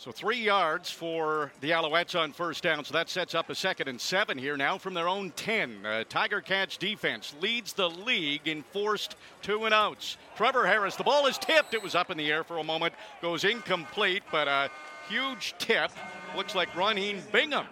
[0.00, 2.86] So three yards for the Alouettes on first down.
[2.86, 5.84] So that sets up a second and seven here now from their own 10.
[5.84, 10.16] Uh, Tiger Cats defense leads the league in forced two and outs.
[10.36, 11.74] Trevor Harris, the ball is tipped.
[11.74, 14.70] It was up in the air for a moment, goes incomplete, but a
[15.06, 15.90] huge tip.
[16.34, 17.66] Looks like Ronheen Bingham.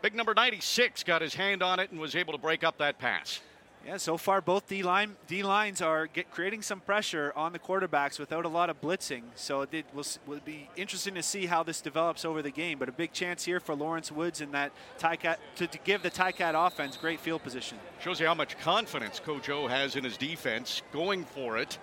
[0.00, 2.98] Big number 96 got his hand on it and was able to break up that
[2.98, 3.42] pass.
[3.86, 7.60] Yeah, so far both D line D lines are get, creating some pressure on the
[7.60, 9.22] quarterbacks without a lot of blitzing.
[9.36, 12.80] So it will will be interesting to see how this develops over the game.
[12.80, 16.54] But a big chance here for Lawrence Woods and that to, to give the Ticat
[16.56, 17.78] offense great field position.
[18.00, 21.78] Shows you how much confidence Coach O has in his defense, going for it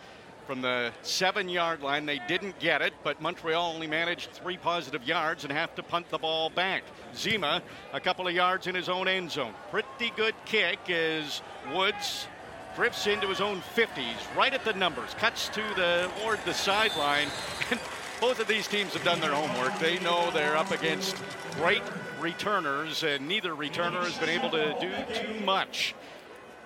[0.46, 2.06] from the seven yard line.
[2.06, 6.10] They didn't get it, but Montreal only managed three positive yards and have to punt
[6.10, 6.84] the ball back.
[7.16, 7.62] Zima,
[7.94, 9.54] a couple of yards in his own end zone.
[9.72, 11.42] Pretty good kick as
[11.74, 12.28] Woods
[12.76, 17.28] drifts into his own 50s, right at the numbers, cuts to the toward the sideline.
[17.72, 17.80] And
[18.20, 19.78] both of these teams have done their homework.
[19.80, 21.16] They know they're up against
[21.56, 21.82] great
[22.20, 25.94] returners, and neither returner has been able to do too much.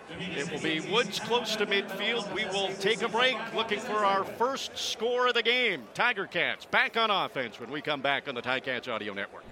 [0.10, 2.32] It will be Woods close to midfield.
[2.34, 5.84] We will take a break looking for our first score of the game.
[5.94, 9.44] Tiger Cats back on offense when we come back on the Tiger Ticats Audio Network.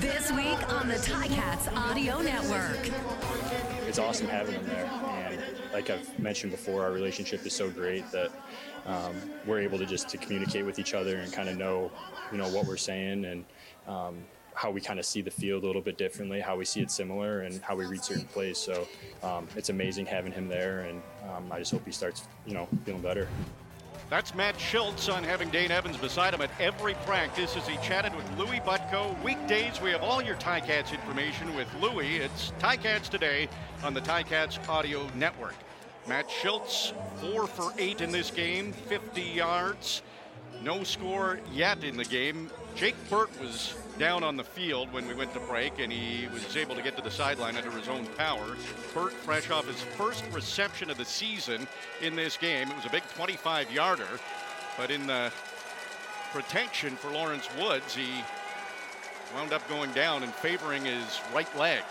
[0.00, 2.90] This week on the Tiger Ticats Audio Network.
[3.88, 4.84] It's awesome having them there.
[4.86, 5.40] And
[5.72, 8.30] like I've mentioned before, our relationship is so great that
[8.84, 9.14] um,
[9.46, 11.90] we're able to just to communicate with each other and kind of know,
[12.30, 13.44] you know, what we're saying and
[13.86, 14.18] um,
[14.54, 16.90] how we kind of see the field a little bit differently, how we see it
[16.90, 18.58] similar, and how we read certain plays.
[18.58, 18.86] So
[19.22, 22.68] um, it's amazing having him there, and um, I just hope he starts, you know,
[22.84, 23.28] feeling better.
[24.12, 28.14] That's Matt Shiltz on having Dane Evans beside him at every practice as he chatted
[28.14, 29.20] with Louis Butko.
[29.22, 32.16] Weekdays, we have all your Ticats information with Louis.
[32.16, 33.48] It's Ticats Today
[33.82, 35.54] on the Ticats Audio Network.
[36.06, 40.02] Matt Shiltz, four for eight in this game, 50 yards.
[40.62, 42.50] No score yet in the game.
[42.74, 46.56] Jake Burt was down on the field when we went to break, and he was
[46.56, 48.56] able to get to the sideline under his own power.
[48.92, 51.68] Burt, fresh off his first reception of the season
[52.00, 54.08] in this game, it was a big 25 yarder,
[54.76, 55.30] but in the
[56.32, 58.08] protection for Lawrence Woods, he
[59.36, 61.84] wound up going down and favoring his right leg.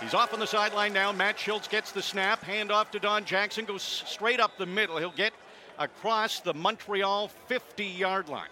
[0.00, 1.12] He's off on the sideline now.
[1.12, 4.96] Matt Shiltz gets the snap, hand off to Don Jackson, goes straight up the middle.
[4.96, 5.34] He'll get
[5.78, 8.48] across the Montreal 50 yard line.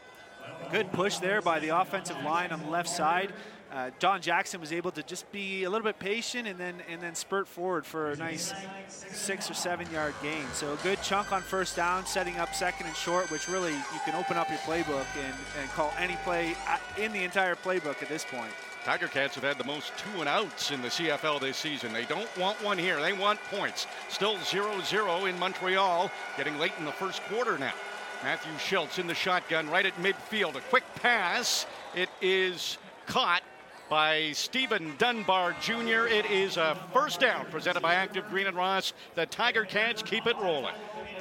[0.70, 3.32] Good push there by the offensive line on the left side.
[3.72, 7.00] Uh, Don Jackson was able to just be a little bit patient and then and
[7.00, 8.52] then spurt forward for a nice
[8.88, 10.44] six or seven yard gain.
[10.54, 14.00] So a good chunk on first down, setting up second and short, which really you
[14.04, 16.56] can open up your playbook and, and call any play
[16.98, 18.50] in the entire playbook at this point.
[18.84, 21.92] Tiger Cats have had the most two and outs in the CFL this season.
[21.92, 23.00] They don't want one here.
[23.00, 23.86] They want points.
[24.08, 27.74] Still 0-0 in Montreal, getting late in the first quarter now.
[28.22, 30.54] Matthew Shiltz in the shotgun right at midfield.
[30.54, 31.66] A quick pass.
[31.94, 33.42] It is caught
[33.88, 36.06] by Stephen Dunbar Jr.
[36.06, 38.92] It is a first down presented by Active Green and Ross.
[39.14, 40.74] The Tiger Cats keep it rolling.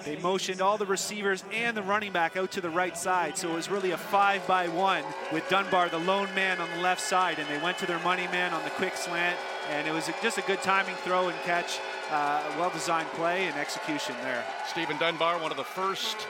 [0.06, 3.50] They motioned all the receivers and the running back out to the right side, so
[3.50, 7.02] it was really a five by one with Dunbar, the lone man, on the left
[7.02, 9.38] side, and they went to their money man on the quick slant,
[9.70, 11.80] and it was just a good timing throw and catch,
[12.12, 14.46] uh, well-designed play and execution there.
[14.68, 16.28] Stephen Dunbar, one of the first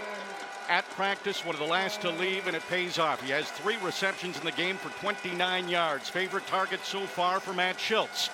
[0.69, 3.21] at practice, one of the last to leave, and it pays off.
[3.23, 6.07] He has three receptions in the game for 29 yards.
[6.07, 8.29] Favorite target so far for Matt Shiltz.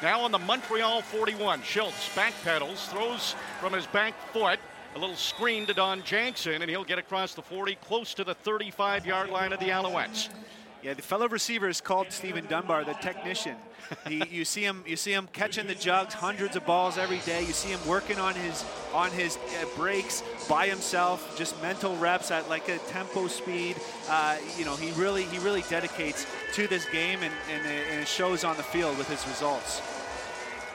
[0.00, 4.60] Now on the Montreal 41, Shiltz backpedals, throws from his back foot,
[4.94, 8.34] a little screen to Don Jackson, and he'll get across the 40, close to the
[8.34, 10.28] 35 yard line of the Alouettes.
[10.82, 13.54] Yeah, the fellow receiver is called Stephen Dunbar, the technician.
[14.08, 17.42] he, you see him, you see him catching the jugs, hundreds of balls every day.
[17.42, 22.32] You see him working on his on his uh, breaks by himself, just mental reps
[22.32, 23.76] at like a tempo speed.
[24.08, 28.08] Uh, you know, he really he really dedicates to this game, and, and, and it
[28.08, 29.80] shows on the field with his results.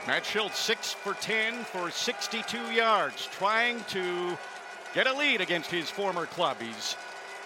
[0.06, 4.38] Matt Shiltz, six for 10 for 62 yards, trying to
[4.94, 6.56] get a lead against his former club.
[6.58, 6.96] He's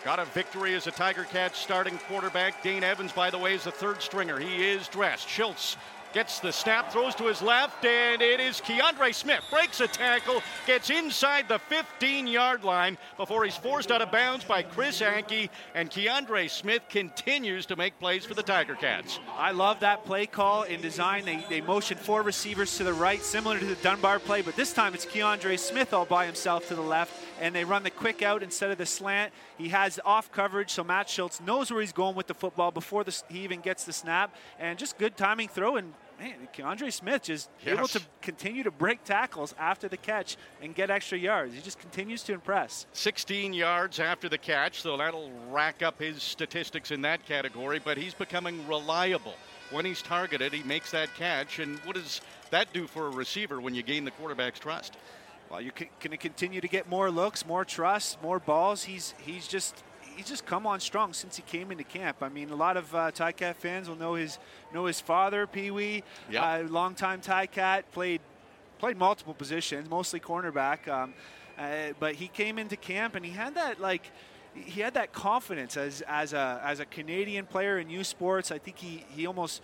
[0.05, 2.61] Got a victory as a Tiger Cats starting quarterback.
[2.61, 4.37] Dane Evans, by the way, is the third stringer.
[4.37, 5.29] He is dressed.
[5.29, 5.77] Shiltz
[6.13, 9.43] gets the snap, throws to his left, and it is Kiondre Smith.
[9.51, 14.45] Breaks a tackle, gets inside the 15 yard line before he's forced out of bounds
[14.45, 19.21] by Chris Anke, and Kiondre Smith continues to make plays for the Tiger Cats.
[19.37, 21.25] I love that play call in design.
[21.25, 24.73] They, they motion four receivers to the right, similar to the Dunbar play, but this
[24.73, 28.23] time it's Kiondre Smith all by himself to the left, and they run the quick
[28.23, 29.33] out instead of the slant.
[29.59, 33.03] He has off coverage, so Matt Shiltz knows where he's going with the football before
[33.03, 37.29] the, he even gets the snap, and just good timing throw and man, Andre Smith
[37.29, 37.77] is Yes.
[37.77, 41.53] able to continue to break tackles after the catch and get extra yards.
[41.53, 42.87] He just continues to impress.
[42.93, 47.99] 16 yards after the catch, so that'll rack up his statistics in that category, but
[47.99, 49.35] he's becoming reliable.
[49.73, 53.61] When he's targeted, he makes that catch, and what does that do for a receiver
[53.61, 54.97] when you gain the quarterback's trust?
[55.53, 58.85] Well, you're going to continue to get more looks, more trust, more balls.
[58.85, 59.85] He's he's just
[60.17, 62.23] he's just come on strong since he came into camp.
[62.23, 64.39] I mean, a lot of uh, Cat fans will know his
[64.73, 66.43] know his father, Pee Wee, Yeah.
[66.43, 68.23] uh, longtime Cat, played
[68.79, 70.89] played multiple positions, mostly cornerback.
[70.89, 71.13] Um,
[71.59, 74.11] uh, but he came into camp and he had that like
[74.55, 78.51] he had that confidence as as a as a Canadian player in U sports.
[78.51, 79.61] I think he he almost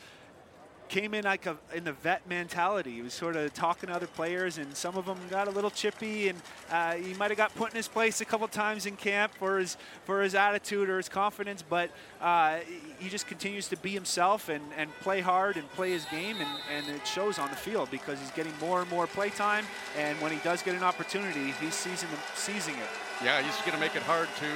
[0.89, 2.93] came in like a, in the vet mentality.
[2.93, 5.71] He was sort of talking to other players, and some of them got a little
[5.71, 8.97] chippy, and uh, he might have got put in his place a couple times in
[8.97, 11.63] camp for his for his attitude or his confidence.
[11.63, 12.59] But uh,
[12.99, 16.49] he just continues to be himself and, and play hard and play his game, and,
[16.75, 19.65] and it shows on the field because he's getting more and more play time.
[19.97, 22.91] And when he does get an opportunity, he's seizing, seizing it.
[23.25, 24.47] Yeah, he's going to make it hard to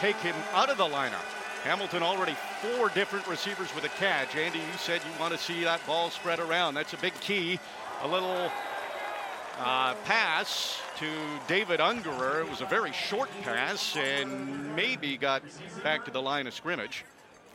[0.00, 1.37] take him out of the lineup.
[1.68, 4.34] Hamilton already four different receivers with a catch.
[4.34, 6.72] Andy, you said you want to see that ball spread around.
[6.72, 7.60] That's a big key.
[8.00, 8.50] A little
[9.58, 11.06] uh, pass to
[11.46, 12.40] David Ungerer.
[12.40, 15.42] It was a very short pass and maybe got
[15.82, 17.04] back to the line of scrimmage.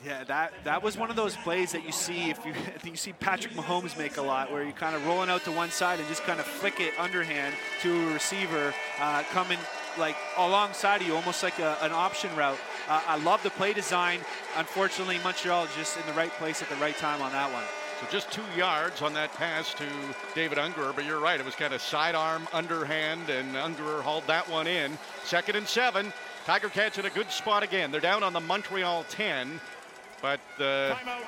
[0.06, 2.54] Yeah, that that was one of those plays that you see if you
[2.92, 5.72] you see Patrick Mahomes make a lot, where you're kind of rolling out to one
[5.72, 9.58] side and just kind of flick it underhand to a receiver uh, coming
[9.98, 12.60] like alongside of you, almost like a, an option route.
[12.90, 14.20] Uh, I love the play design.
[14.58, 17.64] Unfortunately, Montreal just in the right place at the right time on that one.
[18.02, 19.86] So just two yards on that pass to
[20.36, 24.50] David Ungerer, but you're right, it was kind of sidearm, underhand, and Ungerer hauled that
[24.50, 24.98] one in.
[25.24, 26.12] Second and seven.
[26.46, 27.92] Tiger Cats in a good spot again.
[27.92, 29.62] They're down on the Montreal 10,
[30.22, 30.98] but the.
[31.00, 31.24] Timeout,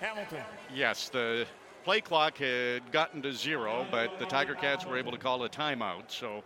[0.00, 0.42] Hamilton.
[0.74, 1.46] Yes, the
[1.84, 5.48] play clock had gotten to zero, but the Tiger Cats were able to call a
[5.48, 6.02] timeout.
[6.08, 6.44] So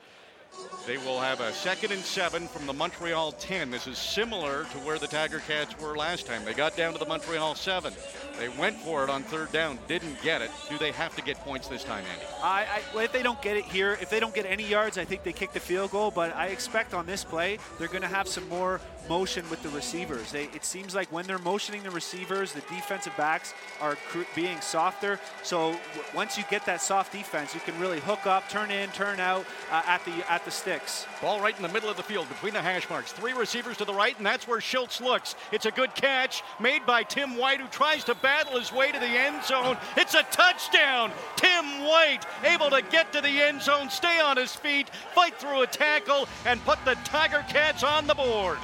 [0.87, 3.71] they will have a second and seven from the Montreal 10.
[3.71, 6.45] This is similar to where the Tiger Cats were last time.
[6.45, 7.93] They got down to the Montreal 7.
[8.38, 10.51] They went for it on third down, didn't get it.
[10.69, 12.25] Do they have to get points this time, Andy?
[12.43, 14.99] I, I, well, if they don't get it here, if they don't get any yards,
[14.99, 16.11] I think they kick the field goal.
[16.11, 19.69] But I expect on this play, they're going to have some more motion with the
[19.71, 20.33] receivers.
[20.33, 24.61] They, it seems like when they're motioning the receivers, the defensive backs are cr- being
[24.61, 25.19] softer.
[25.43, 25.81] So w-
[26.15, 29.45] once you get that soft defense, you can really hook up, turn in, turn out
[29.71, 31.07] uh, at the at the sticks.
[31.20, 33.12] Ball right in the middle of the field between the hash marks.
[33.12, 35.35] Three receivers to the right, and that's where Shiltz looks.
[35.50, 38.98] It's a good catch made by Tim White, who tries to battle his way to
[38.98, 39.76] the end zone.
[39.96, 41.12] It's a touchdown.
[41.37, 45.62] Tim White able to get to the end zone, stay on his feet, fight through
[45.62, 48.59] a tackle, and put the Tiger Cats on the board.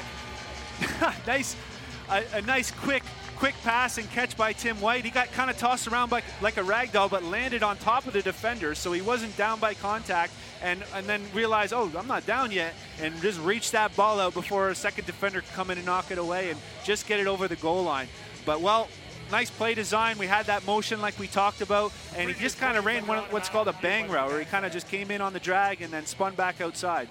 [1.26, 1.56] nice,
[2.10, 3.02] a, a, nice quick,
[3.38, 5.04] quick pass and catch by Tim White.
[5.04, 8.06] He got kind of tossed around by, like a rag doll, but landed on top
[8.06, 10.32] of the defender, so he wasn't down by contact.
[10.60, 14.34] And and then realized, oh, I'm not down yet, and just reached that ball out
[14.34, 17.28] before a second defender could come in and knock it away, and just get it
[17.28, 18.08] over the goal line.
[18.44, 18.88] But well,
[19.30, 20.18] nice play design.
[20.18, 23.22] We had that motion like we talked about, and he just kind of ran one,
[23.30, 25.80] what's called a bang route, where he kind of just came in on the drag
[25.80, 27.08] and then spun back outside.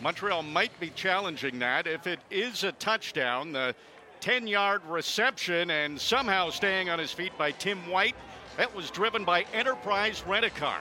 [0.00, 1.88] Montreal might be challenging that.
[1.88, 3.74] If it is a touchdown, the
[4.20, 8.16] 10 yard reception and somehow staying on his feet by Tim White,
[8.56, 10.80] that was driven by Enterprise Rent a Car.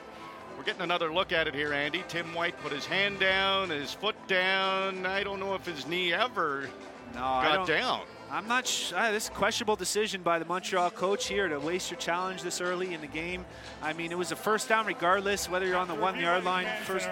[0.57, 2.03] We're getting another look at it here, Andy.
[2.07, 5.05] Tim White put his hand down, his foot down.
[5.05, 6.67] I don't know if his knee ever
[7.13, 8.01] no, got down.
[8.31, 8.97] I'm not sure.
[8.97, 12.41] Uh, this is a questionable decision by the Montreal coach here to waste your challenge
[12.41, 13.45] this early in the game.
[13.81, 16.67] I mean, it was a first down regardless, whether you're on the one yard line.
[16.83, 17.07] First.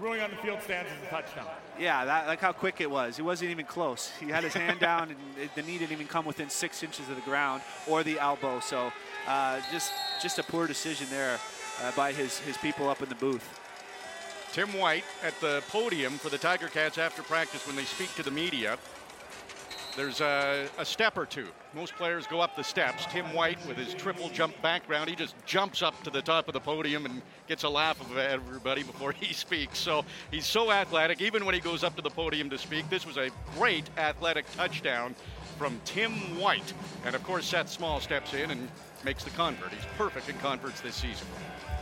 [0.00, 1.46] Ruling on the field stands as a touchdown.
[1.78, 3.16] Yeah, that, like how quick it was.
[3.16, 4.10] He wasn't even close.
[4.18, 7.08] He had his hand down, and it, the knee didn't even come within six inches
[7.08, 8.60] of the ground or the elbow.
[8.60, 8.92] So,
[9.26, 11.38] uh, just just a poor decision there
[11.82, 13.60] uh, by his his people up in the booth.
[14.52, 18.22] Tim White at the podium for the Tiger Cats after practice when they speak to
[18.22, 18.78] the media.
[19.94, 21.48] There's a, a, step or two.
[21.74, 23.04] Most players go up the steps.
[23.06, 26.54] Tim White, with his triple jump background, he just jumps up to the top of
[26.54, 29.78] the podium and gets a laugh of everybody before he speaks.
[29.78, 32.88] So he's so athletic, even when he goes up to the podium to speak.
[32.90, 35.14] This was a great athletic touchdown
[35.56, 36.72] from Tim White.
[37.04, 38.68] And of course, Seth Small steps in and
[39.04, 39.70] makes the convert.
[39.70, 41.26] He's perfect in converts this season.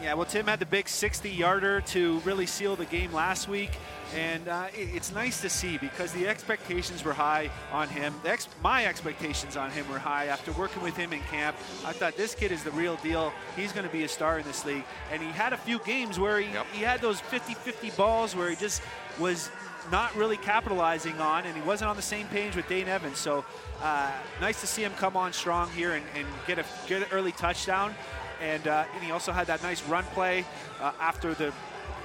[0.02, 3.70] Yeah, well, Tim had the big 60 yarder to really seal the game last week.
[4.14, 8.14] And uh, it's nice to see because the expectations were high on him.
[8.24, 11.56] Ex- my expectations on him were high after working with him in camp.
[11.84, 13.32] I thought this kid is the real deal.
[13.56, 14.84] He's going to be a star in this league.
[15.10, 16.66] And he had a few games where he, yep.
[16.72, 18.80] he had those 50 50 balls where he just
[19.18, 19.50] was
[19.90, 23.18] not really capitalizing on, and he wasn't on the same page with Dane Evans.
[23.18, 23.44] So
[23.82, 27.32] uh, nice to see him come on strong here and, and get a an early
[27.32, 27.94] touchdown.
[28.40, 30.44] And, uh, and, he also had that nice run play
[30.80, 31.54] uh, after the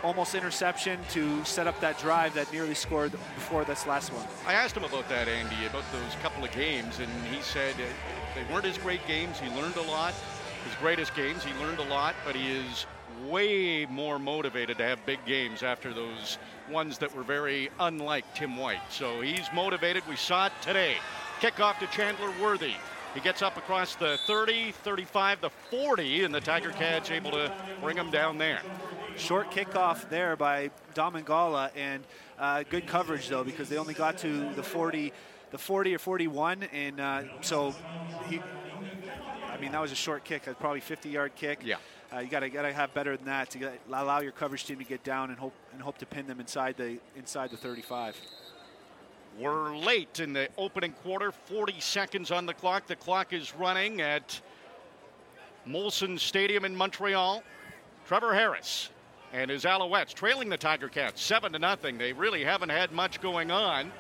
[0.02, 4.26] almost interception to set up that drive that nearly scored before this last one.
[4.48, 7.76] I asked him about that, Andy, about those couple of games, and he said
[8.34, 9.40] they weren't his great games.
[9.40, 10.14] He learned a lot.
[10.66, 12.86] His greatest games, he learned a lot, but he is
[13.28, 16.38] way more motivated to have big games after those
[16.70, 18.82] ones that were very unlike Tim White.
[18.90, 20.04] So he's motivated.
[20.10, 20.96] We saw it today.
[21.40, 22.74] Kickoff to Chandler Worthy.
[23.14, 27.52] He gets up across the 30, 35, the 40, and the Tiger Cats able to
[27.82, 28.62] bring him down there.
[29.18, 32.04] Short kickoff there by Domagala, and
[32.40, 35.12] uh, good coverage though because they only got to the 40,
[35.52, 37.76] the 40 or 41, and uh, so
[38.30, 38.42] he.
[39.50, 41.60] I mean, that was a short kick, a probably 50-yard kick.
[41.64, 41.76] Yeah.
[42.14, 44.66] Uh, you got to got to have better than that to get, allow your coverage
[44.66, 47.58] team to get down and hope and hope to pin them inside the inside the
[47.58, 48.20] 35.
[49.40, 52.86] We're late in the opening quarter, 40 seconds on the clock.
[52.88, 54.42] The clock is running at
[55.66, 57.44] Molson Stadium in Montreal.
[58.06, 58.90] Trevor Harris
[59.32, 61.98] and his Alouettes trailing the Tiger Cats 7 to nothing.
[61.98, 63.92] They really haven't had much going on.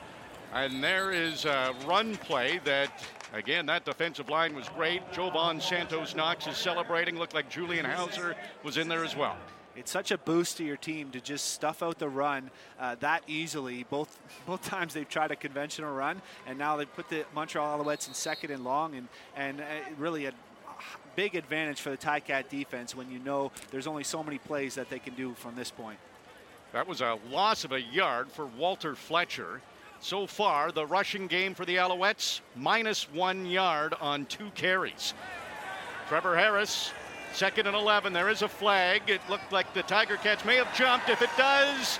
[0.53, 3.01] And there is a run play that,
[3.34, 5.01] again, that defensive line was great.
[5.11, 7.17] Jovan Santos Knox is celebrating.
[7.17, 9.38] Looked like Julian Howsare was in there as well.
[9.75, 13.23] It's such a boost to your team to just stuff out the run uh, that
[13.27, 13.86] easily.
[13.89, 18.07] Both both times they've tried a conventional run, and now they put the Montreal Alouettes
[18.07, 19.63] in second and long, and and uh,
[19.97, 20.34] really a
[21.15, 24.89] big advantage for the Ticat defense when you know there's only so many plays that
[24.89, 25.99] they can do from this point.
[26.73, 29.61] That was a loss of a yard for Walter Fletcher.
[30.01, 35.13] So far, the rushing game for the Alouettes, minus one yard on two carries.
[36.07, 36.91] Trevor Harris,
[37.33, 38.11] second and 11.
[38.11, 39.03] There is a flag.
[39.07, 41.09] It looked like the Tiger Cats may have jumped.
[41.09, 41.99] If it does,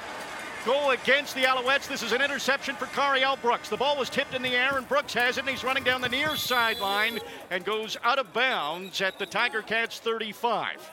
[0.66, 1.88] go against the Alouettes.
[1.88, 3.70] This is an interception for Cariel Brooks.
[3.70, 6.02] The ball was tipped in the air, and Brooks has it, and he's running down
[6.02, 7.20] the near sideline
[7.52, 10.92] and goes out of bounds at the Tiger Cats 35.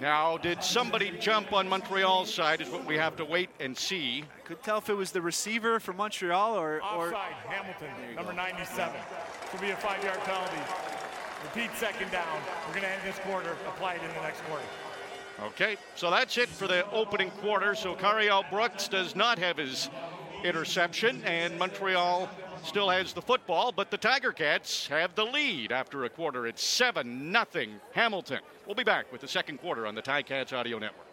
[0.00, 2.60] Now, did somebody jump on Montreal's side?
[2.60, 4.24] Is what we have to wait and see.
[4.44, 6.76] Could tell if it was the receiver from Montreal or.
[6.76, 8.92] or Offside, Hamilton, number 97.
[8.92, 10.56] This will be a five-yard penalty.
[11.44, 12.40] Repeat second down.
[12.66, 14.64] We're going to end this quarter, apply it in the next quarter.
[15.42, 17.74] Okay, so that's it for the opening quarter.
[17.74, 19.90] So Cariel Brooks does not have his
[20.42, 22.28] interception, and Montreal
[22.64, 26.46] still has the football, but the Tiger Cats have the lead after a quarter.
[26.46, 28.40] It's 7 nothing Hamilton.
[28.66, 31.06] We'll be back with the second quarter on the Ticats Audio Network.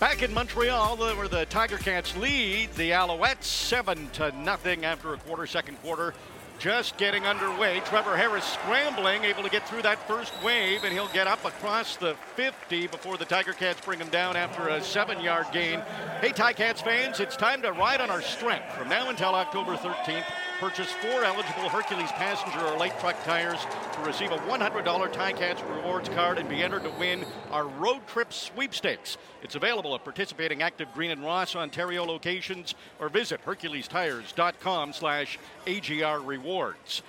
[0.00, 5.14] Back in Montreal, uh, where the Tiger Cats lead the Alouettes 7 to nothing after
[5.14, 6.12] a quarter, second quarter
[6.58, 7.80] just getting underway.
[7.84, 11.96] Trevor Harris scrambling, able to get through that first wave, and he'll get up across
[11.96, 15.80] the 50 before the Tiger Cats bring him down after a seven yard gain.
[16.20, 18.72] Hey, Ticats fans, it's time to ride on our strength.
[18.74, 20.24] From now until October 13th,
[20.60, 23.58] purchase four eligible Hercules passenger or light truck tires
[23.92, 28.32] to receive a $100 Ticats rewards card and be entered to win our road trip
[28.32, 29.16] sweepstakes.
[29.42, 36.20] It's available at participating Active Green and Ross Ontario locations or visit herculestires.com slash AGR
[36.24, 37.02] rewards.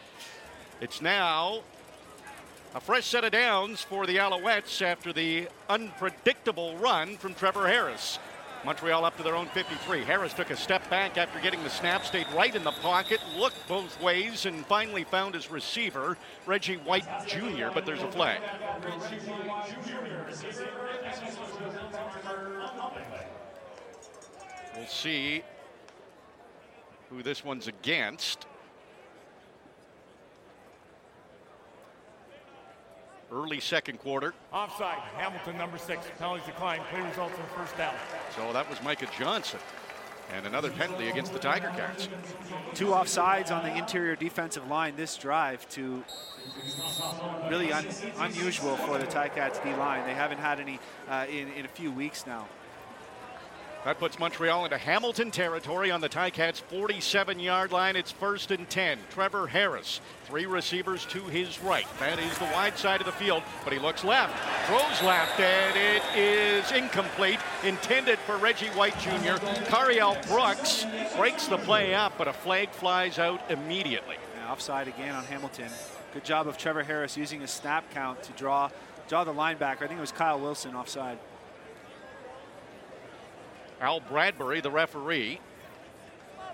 [0.81, 1.61] It's now
[2.73, 8.19] a fresh set of downs for the Alouettes after the unpredictable run from Trevor Harris.
[8.65, 10.03] Montreal up to their own 53.
[10.03, 13.67] Harris took a step back after getting the snap, stayed right in the pocket, looked
[13.67, 18.41] both ways, and finally found his receiver, Reggie White Jr., but there's a flag.
[24.75, 25.43] We'll see
[27.11, 28.47] who this one's against.
[33.31, 34.33] Early second quarter.
[34.53, 36.05] Offside, Hamilton, number six.
[36.19, 36.83] Penalties declined.
[36.91, 37.95] Play results in first down.
[38.35, 39.59] So that was Micah Johnson.
[40.33, 42.07] And another penalty against the Tiger Cats.
[42.73, 46.03] Two offsides on the interior defensive line this drive to
[47.49, 47.85] really un
[48.19, 50.05] unusual for the Ticats D line.
[50.05, 52.47] They haven't had any uh, in, in a few weeks now.
[53.85, 57.95] That puts Montreal into Hamilton territory on the Ticats 47 yard line.
[57.95, 58.97] It's first and 10.
[59.11, 61.85] Trevor Harris, three receivers to his right.
[61.99, 64.33] That is the wide side of the field, but he looks left,
[64.65, 67.37] throws left, and it is incomplete.
[67.63, 69.37] Intended for Reggie White Jr.
[69.69, 74.15] Cariel Brooks breaks the play up, but a flag flies out immediately.
[74.35, 75.69] Yeah, offside again on Hamilton.
[76.11, 78.71] Good job of Trevor Harris using his snap count to draw
[79.07, 79.83] draw the linebacker.
[79.83, 81.19] I think it was Kyle Wilson offside.
[83.81, 85.39] Al Bradbury, the referee.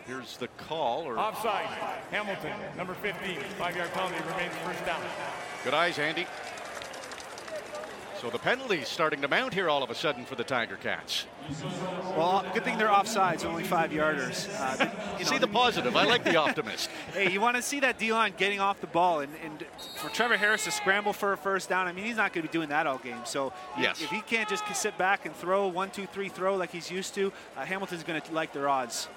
[0.05, 1.03] Here's the call.
[1.03, 1.67] Or Offside,
[2.09, 3.39] Hamilton, number 15.
[3.57, 5.01] Five-yard penalty remains first down.
[5.63, 6.25] Good eyes, Andy.
[8.19, 11.25] So the penalties starting to mount here all of a sudden for the Tiger Cats.
[12.17, 14.49] Well, good thing they're offsides, only five yarders.
[14.59, 15.95] Uh, you know, see the positive.
[15.95, 16.89] I like the optimist.
[17.13, 19.65] hey, you want to see that D line getting off the ball, and, and,
[19.97, 21.87] for Trevor Harris to scramble for a first down.
[21.87, 23.21] I mean, he's not going to be doing that all game.
[23.25, 24.01] So yes.
[24.01, 27.15] if he can't just sit back and throw one, two, three, throw like he's used
[27.15, 29.07] to, uh, Hamilton's going to like their odds.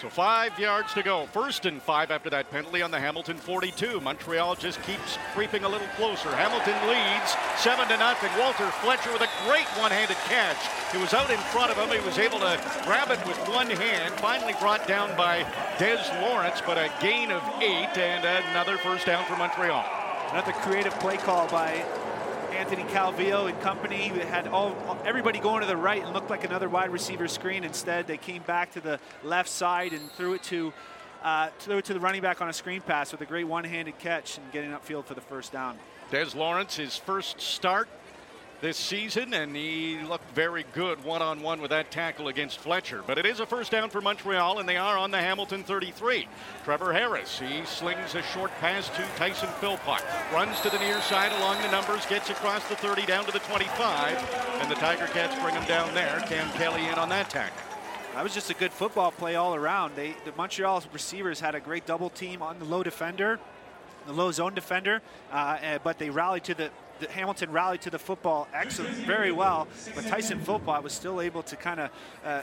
[0.00, 1.24] So five yards to go.
[1.32, 3.98] First and five after that penalty on the Hamilton 42.
[4.00, 6.28] Montreal just keeps creeping a little closer.
[6.36, 8.30] Hamilton leads seven to nothing.
[8.38, 10.58] Walter Fletcher with a great one-handed catch.
[10.92, 11.88] He was out in front of him.
[11.98, 14.12] He was able to grab it with one hand.
[14.20, 15.46] Finally brought down by
[15.78, 19.84] Des Lawrence, but a gain of eight and another first down for Montreal.
[20.30, 21.82] Another creative play call by
[22.56, 26.70] Anthony Calvillo and company had all everybody going to the right and looked like another
[26.70, 27.64] wide receiver screen.
[27.64, 30.72] Instead, they came back to the left side and threw it to
[31.22, 34.38] uh, to, to the running back on a screen pass with a great one-handed catch
[34.38, 35.76] and getting upfield for the first down.
[36.10, 37.88] Des Lawrence, his first start
[38.66, 43.00] this season, and he looked very good one on one with that tackle against Fletcher.
[43.06, 46.26] But it is a first down for Montreal, and they are on the Hamilton 33.
[46.64, 50.02] Trevor Harris, he slings a short pass to Tyson Philpott,
[50.32, 53.38] runs to the near side along the numbers, gets across the 30 down to the
[53.38, 56.18] 25, and the Tiger Cats bring him down there.
[56.26, 57.62] Cam Kelly in on that tackle.
[58.14, 59.94] That was just a good football play all around.
[59.94, 63.38] They, the Montreal receivers had a great double team on the low defender,
[64.08, 66.70] the low zone defender, uh, eh, but they rallied to the the
[67.10, 71.56] Hamilton rallied to the football excellent, very well, but Tyson Philpott was still able to
[71.56, 71.90] kind of
[72.24, 72.42] uh,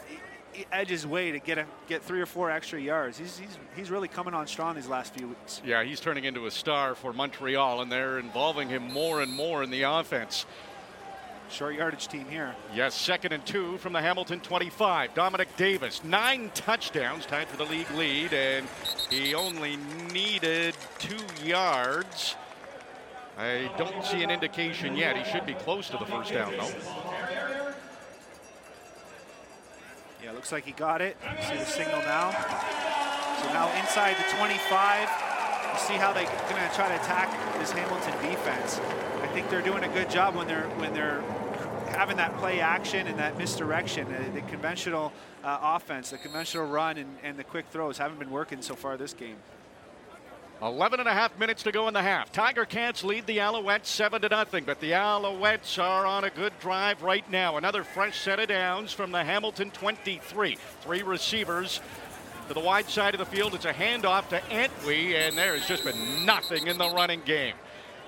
[0.72, 3.18] edge his way to get a, get three or four extra yards.
[3.18, 5.62] He's, he's, he's really coming on strong these last few weeks.
[5.66, 9.64] Yeah, he's turning into a star for Montreal, and they're involving him more and more
[9.64, 10.46] in the offense.
[11.50, 12.56] Short yardage team here.
[12.74, 15.14] Yes, second and two from the Hamilton 25.
[15.14, 18.68] Dominic Davis, nine touchdowns, tied for the league lead, and
[19.10, 19.78] he only
[20.12, 22.36] needed two yards.
[23.38, 25.18] I don't see an indication yet.
[25.18, 26.70] He should be close to the first down, though.
[30.24, 31.18] Yeah, looks like he got it.
[31.48, 32.32] See the signal now.
[33.42, 35.10] So now inside the 25.
[35.74, 38.80] You see how they're going to try to attack this Hamilton defense.
[39.22, 41.22] I think they're doing a good job when they're when they're
[41.88, 44.08] having that play action and that misdirection.
[44.12, 45.12] The, the conventional
[45.44, 48.98] uh, offense, the conventional run, and, and the quick throws haven't been working so far
[48.98, 49.38] this game.
[50.64, 52.32] 11 and a half minutes to go in the half.
[52.32, 56.54] Tiger Cats lead the Alouettes 7 to nothing, but the Alouettes are on a good
[56.62, 57.58] drive right now.
[57.58, 60.56] Another fresh set of downs from the Hamilton 23.
[60.82, 61.82] Three receivers
[62.48, 63.54] to the wide side of the field.
[63.56, 67.56] It's a handoff to Antwi, and there has just been nothing in the running game.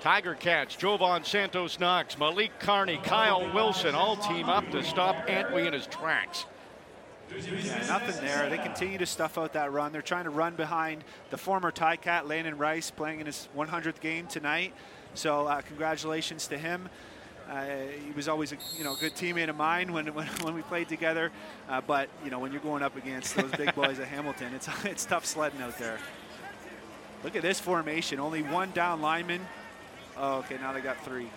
[0.00, 5.66] Tiger Cats, Jovan Santos Knox, Malik Carney, Kyle Wilson all team up to stop Antwi
[5.66, 6.46] in his tracks.
[7.34, 8.48] Yeah, nothing there.
[8.48, 9.92] They continue to stuff out that run.
[9.92, 14.26] They're trying to run behind the former Cat, Landon Rice, playing in his 100th game
[14.26, 14.72] tonight.
[15.14, 16.88] So uh, congratulations to him.
[17.50, 17.64] Uh,
[18.04, 20.88] he was always a you know good teammate of mine when when, when we played
[20.88, 21.30] together.
[21.68, 24.68] Uh, but you know when you're going up against those big boys at Hamilton, it's
[24.84, 25.98] it's tough sledding out there.
[27.24, 28.20] Look at this formation.
[28.20, 29.40] Only one down lineman.
[30.16, 31.28] Oh, okay, now they got three.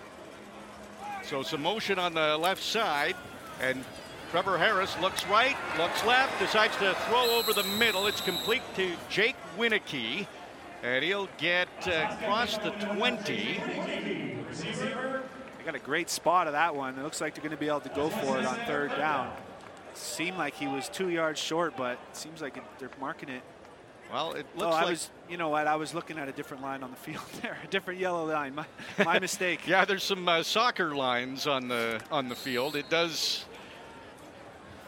[1.23, 3.15] So some motion on the left side,
[3.61, 3.83] and
[4.31, 8.05] Trevor Harris looks right, looks left, decides to throw over the middle.
[8.05, 10.27] It's complete to Jake Wieneke,
[10.83, 13.59] and he'll get uh, across the 20.
[14.53, 16.99] They got a great spot of that one.
[16.99, 19.33] It looks like they're going to be able to go for it on third down.
[19.95, 23.41] Seemed like he was two yards short, but it seems like it, they're marking it.
[24.13, 25.65] Well, it looks oh, I like was, you know what?
[25.65, 28.53] I was looking at a different line on the field there, a different yellow line.
[28.53, 28.65] My,
[29.03, 29.67] my mistake.
[29.67, 32.75] yeah, there's some uh, soccer lines on the on the field.
[32.75, 33.45] It does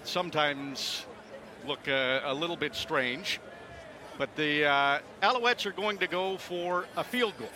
[0.03, 1.05] sometimes
[1.67, 3.39] look uh, a little bit strange.
[4.17, 7.49] But the uh, Alouettes are going to go for a field goal.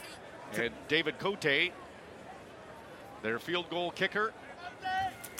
[0.57, 1.71] And David Cote,
[3.21, 4.31] their field goal kicker,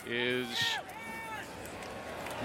[0.05, 0.47] is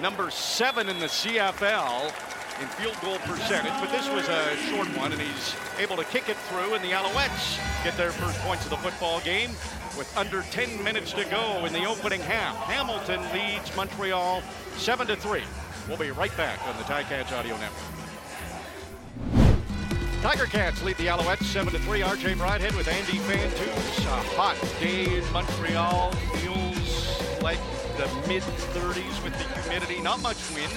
[0.01, 2.13] number seven in the CFL
[2.61, 3.73] in field goal percentage.
[3.81, 6.91] But this was a short one, and he's able to kick it through, and the
[6.91, 9.51] Alouettes get their first points of the football game
[10.01, 12.57] with under 10 minutes to go in the opening half.
[12.57, 14.43] Hamilton leads Montreal
[14.79, 15.43] 7 to 3.
[15.87, 17.85] We'll be right back on the Ticats Audio Network.
[20.23, 22.01] Tiger Cats lead the Alouettes 7 to 3.
[22.01, 23.99] RJ Broadhead with Andy Fantuz.
[24.07, 26.13] A hot day in Montreal.
[26.13, 27.61] Feels like
[27.99, 30.01] the mid 30s with the humidity.
[30.01, 30.73] Not much wind.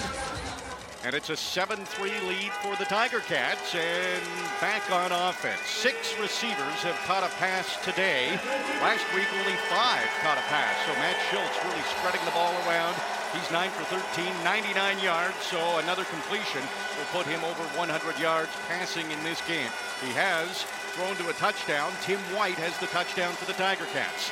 [1.03, 1.83] And it's a 7-3
[2.31, 4.23] lead for the Tiger Cats and
[4.61, 5.59] back on offense.
[5.67, 8.31] Six receivers have caught a pass today.
[8.79, 10.79] Last week only five caught a pass.
[10.87, 12.95] So Matt Shiltz really spreading the ball around.
[13.35, 13.83] He's 9 for
[14.15, 15.35] 13, 99 yards.
[15.43, 16.63] So another completion
[16.95, 19.71] will put him over 100 yards passing in this game.
[19.99, 20.63] He has
[20.95, 21.91] thrown to a touchdown.
[22.07, 24.31] Tim White has the touchdown for the Tiger Cats.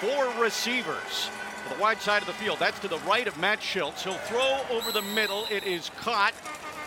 [0.00, 1.28] Four receivers
[1.68, 2.58] to the wide side of the field.
[2.58, 4.02] That's to the right of Matt Shiltz.
[4.02, 5.46] He'll throw over the middle.
[5.50, 6.34] It is caught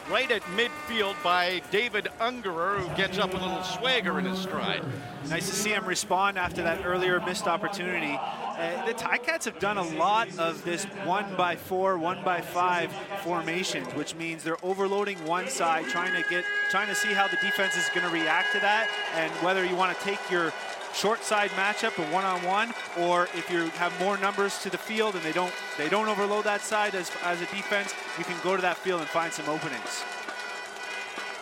[0.10, 4.84] right at midfield by David Ungerer, who gets up a little swagger in his stride.
[5.30, 8.18] Nice to see him respond after that earlier missed opportunity.
[8.20, 12.92] Uh, the Ticats have done a lot of this one by four, one by five
[13.24, 17.38] formations, which means they're overloading one side, trying to get, trying to see how the
[17.38, 20.52] defense is going to react to that, and whether you want to take your
[20.94, 25.24] short side matchup, a one-on-one, or if you have more numbers to the field and
[25.24, 28.62] they don't they don't overload that side as, as a defense, you can go to
[28.62, 30.04] that field and find some openings.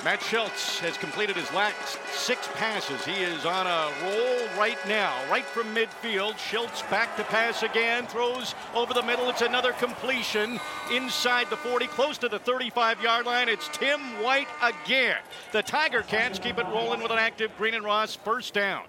[0.04, 3.04] Matt Shiltz has completed his last six passes.
[3.04, 6.34] He is on a roll right now, right from midfield.
[6.34, 9.28] Shiltz back to pass again, throws over the middle.
[9.30, 10.60] It's another completion
[10.94, 13.50] inside the 40, close to the 35 yard line.
[13.50, 15.18] It's Tim White again.
[15.52, 18.84] The Tiger Cats keep it rolling with an active Green and Ross first down.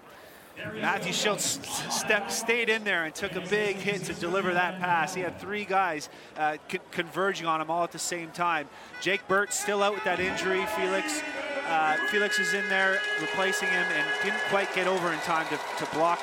[0.81, 5.15] Matthew Shiltz step, stayed in there and took a big hit to deliver that pass.
[5.15, 8.69] He had three guys uh, co- converging on him all at the same time.
[9.01, 10.65] Jake Burt still out with that injury.
[10.77, 11.23] Felix
[11.69, 15.85] uh, Felix is in there replacing him and didn't quite get over in time to,
[15.85, 16.19] to block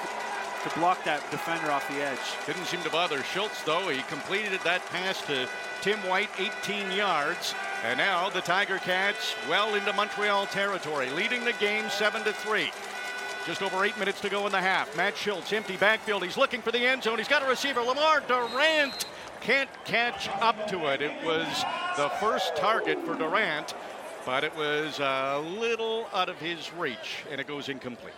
[0.67, 2.17] to block that defender off the edge.
[2.47, 3.89] Didn't seem to bother Shiltz, though.
[3.89, 5.47] He completed that pass to
[5.81, 7.53] Tim White, 18 yards.
[7.83, 12.71] And now the Tiger Cats well into Montreal territory, leading the game 7 to 3.
[13.45, 14.97] Just over eight minutes to go in the half.
[14.97, 16.23] Matt Shiltz, empty backfield.
[16.23, 17.19] He's looking for the end zone.
[17.19, 17.79] He's got a receiver.
[17.79, 19.05] Lamar Durant
[19.41, 21.03] can't catch up to it.
[21.03, 21.45] It was
[21.95, 23.75] the first target for Durant,
[24.25, 28.15] but it was a little out of his reach, and it goes incomplete.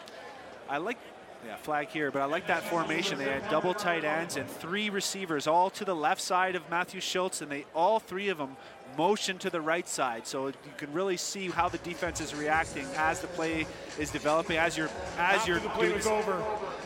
[0.69, 0.97] I like
[1.45, 3.17] yeah, flag here, but I like that formation.
[3.17, 6.99] They had double tight ends and three receivers all to the left side of Matthew
[6.99, 8.57] Shiltz, and they all three of them
[8.97, 10.25] motion to the right side.
[10.25, 13.67] So you can really see how the defense is reacting as the play
[13.99, 16.43] is developing, as you're as After you're the play doing was over,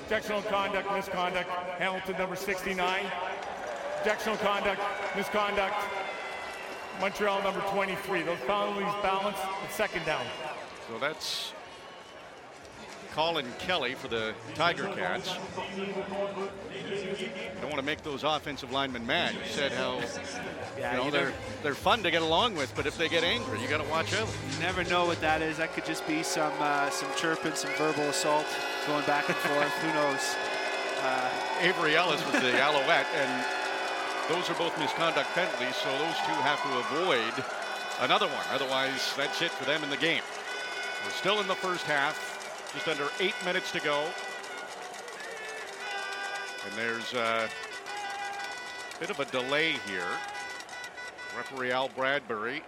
[0.10, 3.06] objectional conduct, misconduct, Hamilton number 69.
[4.04, 4.82] Objectional conduct,
[5.16, 5.76] misconduct,
[7.00, 8.24] Montreal number 23.
[8.24, 10.26] Those penalties balanced, it's second down.
[10.88, 11.54] So that's
[13.14, 15.36] Colin Kelly for the Tiger Cats.
[17.60, 19.34] Don't want to make those offensive linemen mad.
[19.34, 20.00] You said how
[20.78, 21.34] Yeah, you know you they're
[21.64, 24.14] they're fun to get along with, but if they get angry, you got to watch
[24.14, 24.28] out.
[24.54, 25.58] You never know what that is.
[25.58, 28.46] That could just be some uh, some chirping, some verbal assault
[28.88, 29.72] going back and forth.
[29.80, 30.36] Who knows?
[31.62, 33.46] Avery Ellis was the Alouette, and
[34.28, 37.46] those are both misconduct penalties, so those two have to avoid
[38.00, 38.46] another one.
[38.50, 40.24] Otherwise, that's it for them in the game.
[41.06, 42.31] We're still in the first half,
[42.74, 44.08] just under eight minutes to go.
[46.66, 47.50] And there's a
[49.00, 50.06] bit of a delay here.
[51.36, 52.62] Referee Al Bradbury.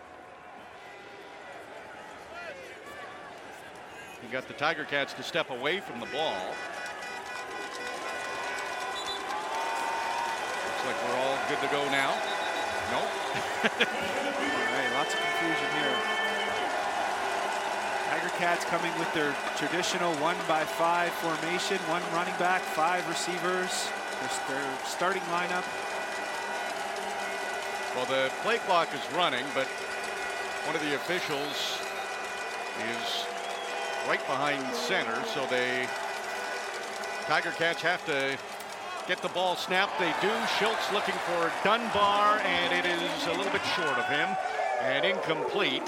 [4.22, 6.56] He got the Tiger Cats to step away from the ball.
[10.66, 12.14] Looks like we're all good to go now.
[12.92, 13.10] Nope.
[14.74, 15.83] Hey, lots of confusion here.
[18.14, 23.90] Tiger Cats coming with their traditional one by five formation, one running back, five receivers.
[24.22, 24.30] Their,
[24.62, 25.66] their starting lineup.
[27.96, 29.66] Well, the play clock is running, but
[30.68, 31.82] one of the officials
[32.86, 33.26] is
[34.08, 35.88] right behind center, so they
[37.26, 38.38] Tiger Cats have to
[39.08, 39.98] get the ball snapped.
[39.98, 40.30] They do.
[40.62, 44.30] Shiltz looking for Dunbar, and it is a little bit short of him
[44.84, 45.82] and incomplete.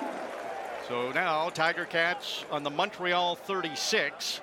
[0.88, 4.40] So now Tiger Cats on the Montreal 36.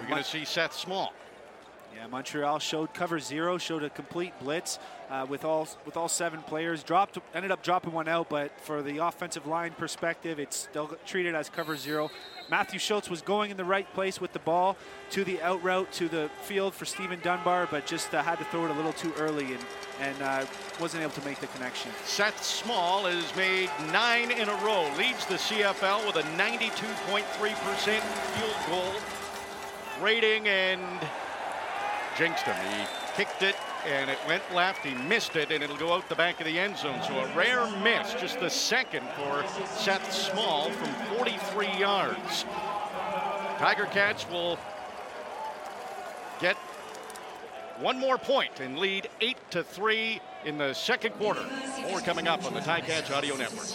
[0.00, 1.12] We're going to see Seth Small.
[1.94, 4.78] Yeah, Montreal showed cover zero, showed a complete blitz
[5.10, 6.82] uh, with all with all seven players.
[6.82, 11.34] Dropped, ended up dropping one out, but for the offensive line perspective, it's still treated
[11.34, 12.10] as cover zero.
[12.52, 14.76] Matthew Shiltz was going in the right place with the ball
[15.12, 18.44] to the out route to the field for Stephen Dunbar, but just uh, had to
[18.44, 19.64] throw it a little too early and
[20.02, 20.44] and uh,
[20.78, 21.90] wasn't able to make the connection.
[22.04, 27.24] Seth Small has made nine in a row, leads the CFL with a 92.3%
[28.02, 28.92] field goal
[30.04, 30.82] rating and
[32.18, 32.56] jinxed him.
[32.76, 32.84] He
[33.16, 33.56] kicked it
[33.86, 34.84] and it went left.
[34.84, 37.00] He missed it and it'll go out the back of the end zone.
[37.06, 42.44] So a rare miss, just the second for Seth Small from 43 yards.
[43.58, 44.58] Tiger Cats will
[46.40, 46.56] get
[47.80, 51.44] one more point and lead eight to three in the second quarter.
[51.82, 53.66] More coming up on the Ticats Audio Network.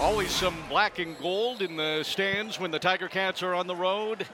[0.00, 3.76] Always some black and gold in the stands when the Tiger Cats are on the
[3.76, 4.26] road.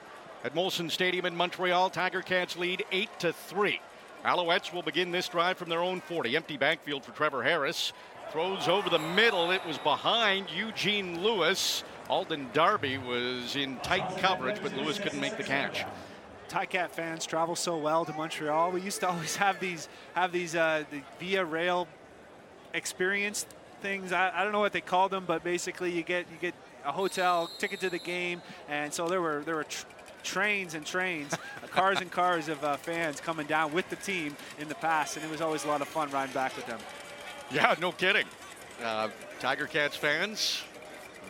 [0.45, 3.80] At Molson Stadium in Montreal, Tiger Cats lead 8 to 3.
[4.24, 6.36] Alouettes will begin this drive from their own 40.
[6.36, 7.93] Empty backfield for Trevor Harris.
[8.30, 9.51] Throws over the middle.
[9.51, 11.82] It was behind Eugene Lewis.
[12.09, 15.84] Alden Darby was in tight coverage, but Lewis couldn't make the catch.
[16.49, 18.70] Ticat fans travel so well to Montreal.
[18.70, 21.89] We used to always have these have these uh, the via rail
[22.74, 23.45] experience
[23.82, 24.12] things.
[24.12, 26.93] I, I don't know what they call them, but basically you get you get a
[26.93, 29.64] hotel ticket to the game, and so there were there were.
[29.64, 29.86] Tr-
[30.23, 31.35] trains and trains,
[31.71, 35.25] cars and cars of uh, fans coming down with the team in the past, and
[35.25, 36.79] it was always a lot of fun riding back with them.
[37.51, 38.27] Yeah, no kidding.
[38.83, 39.09] Uh,
[39.41, 40.62] Tiger Cats fans,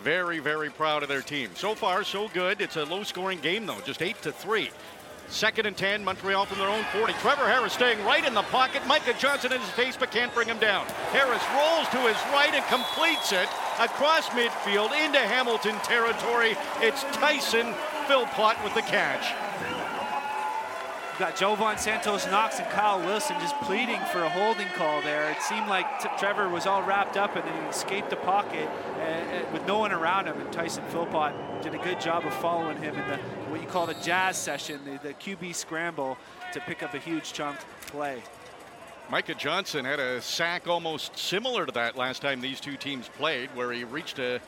[0.03, 1.51] very, very proud of their team.
[1.55, 2.61] So far, so good.
[2.61, 4.71] It's a low-scoring game, though, just 8 to 3.
[5.31, 7.13] Second and 10, Montreal from their own 40.
[7.15, 8.87] Trevor Harris staying right in the pocket.
[8.87, 10.87] Micah Johnson in his face, but can't bring him down.
[11.13, 16.57] Harris rolls to his right and completes it across midfield into Hamilton territory.
[16.81, 17.75] It's Tyson
[18.09, 19.35] Philpott with the catch.
[21.11, 25.31] You've got Jovan Santos Knox and Kyle Wilson just pleading for a holding call there.
[25.31, 28.67] It seemed like T- Trevor was all wrapped up and then he escaped the pocket
[28.67, 30.41] uh, uh, with no one around him.
[30.41, 33.19] And Tyson Philpott did a good job of following him in the
[33.51, 36.17] what you call the jazz session, the, the QB scramble
[36.55, 38.23] to pick up a huge chunk play.
[39.11, 43.49] Micah Johnson had a sack almost similar to that last time these two teams played,
[43.55, 44.41] where he reached a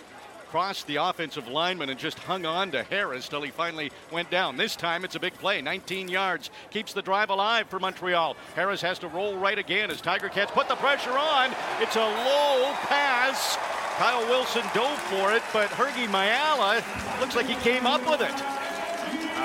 [0.51, 4.57] crossed the offensive lineman and just hung on to Harris till he finally went down.
[4.57, 8.37] This time it's a big play, 19 yards, keeps the drive alive for Montreal.
[8.57, 11.53] Harris has to roll right again as Tiger Cats put the pressure on.
[11.81, 13.57] It's a low pass.
[13.97, 16.83] Kyle Wilson dove for it, but Hergy Mayala
[17.21, 18.35] looks like he came up with it.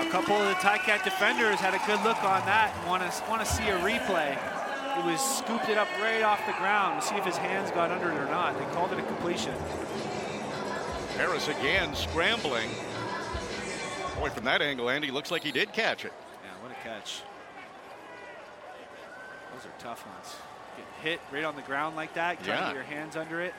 [0.01, 3.29] A couple of the Ticat defenders had a good look on that and want to
[3.29, 4.33] want to see a replay.
[4.95, 7.91] He was scooped it up right off the ground to see if his hands got
[7.91, 8.57] under it or not.
[8.57, 9.53] They called it a completion.
[11.17, 12.69] Harris again scrambling.
[14.19, 16.13] Boy, from that angle, Andy looks like he did catch it.
[16.43, 17.21] Yeah, what a catch.
[19.53, 20.35] Those are tough ones.
[20.77, 22.59] Get hit right on the ground like that, trying Yeah.
[22.61, 23.53] to get your hands under it.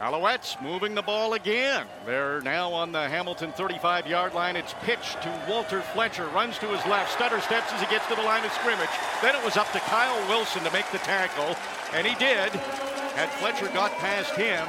[0.00, 1.86] Alouettes moving the ball again.
[2.04, 4.56] They're now on the Hamilton 35 yard line.
[4.56, 6.26] It's pitched to Walter Fletcher.
[6.26, 7.12] Runs to his left.
[7.12, 8.90] Stutter steps as he gets to the line of scrimmage.
[9.22, 11.56] Then it was up to Kyle Wilson to make the tackle,
[11.92, 12.50] and he did.
[13.14, 14.66] Had Fletcher got past him,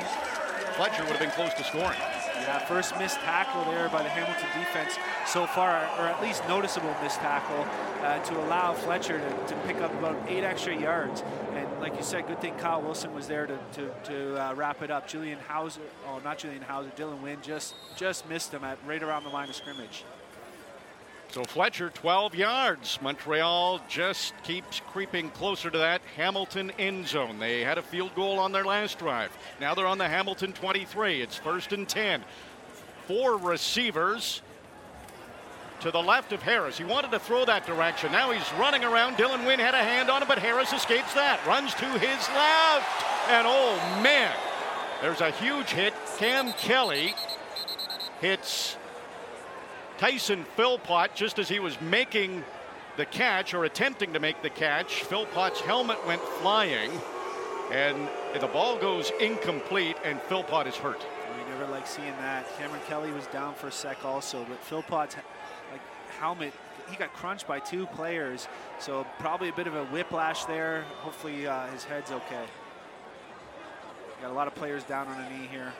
[0.76, 1.98] Fletcher would have been close to scoring.
[2.42, 6.94] Yeah, first missed tackle there by the Hamilton defense so far, or at least noticeable
[7.02, 7.66] missed tackle
[8.04, 11.24] uh, to allow Fletcher to, to pick up about eight extra yards.
[11.54, 14.82] And like you said, good thing Kyle Wilson was there to, to, to uh, wrap
[14.82, 15.08] it up.
[15.08, 19.24] Julian Howsare, oh, not Julian Howsare, Dylan Wynn just, just missed him at right around
[19.24, 20.04] the line of scrimmage.
[21.36, 22.98] So Fletcher, 12 yards.
[23.02, 27.40] Montreal just keeps creeping closer to that Hamilton end zone.
[27.40, 29.38] They had a field goal on their last drive.
[29.60, 31.22] Now they're on the Hamilton 23.
[31.22, 32.24] It's first and 10.
[33.06, 34.44] Four receivers
[35.82, 36.78] to the left of Harris.
[36.78, 38.14] He wanted to throw that direction.
[38.14, 39.18] Now he's running around.
[39.18, 41.46] Dylan Wynn had a hand on him, but Harris escapes that.
[41.46, 43.04] Runs to his left.
[43.28, 44.34] And oh man,
[45.02, 45.94] there's a huge hit.
[46.18, 47.14] Cam Kelly
[48.22, 48.78] hits
[49.98, 52.44] Tyson Philpott just as he was making
[52.98, 55.04] the catch or attempting to make the catch.
[55.04, 56.92] Philpott's helmet went flying,
[57.72, 58.08] and
[58.40, 61.06] the ball goes incomplete, and Philpott is hurt.
[61.38, 62.46] We never like seeing that.
[62.58, 65.16] Cameron Kelly was down for a sec also, but Philpott's
[65.72, 65.82] like
[66.20, 66.54] helmet,
[66.90, 68.48] he got crunched by two players,
[68.80, 70.84] so probably a bit of a whiplash there.
[71.00, 72.46] Hopefully uh, his head's okay.
[74.22, 75.74] Got a lot of players down on a knee here.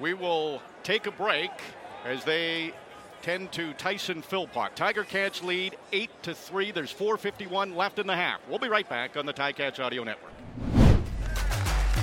[0.00, 1.50] We will take a break
[2.04, 2.72] as they
[3.24, 4.76] tend to Tyson Philpott.
[4.76, 6.72] Tiger Cats lead 8 to 3.
[6.72, 8.38] There's 451 left in the half.
[8.50, 10.34] We'll be right back on the Ticats Audio Network.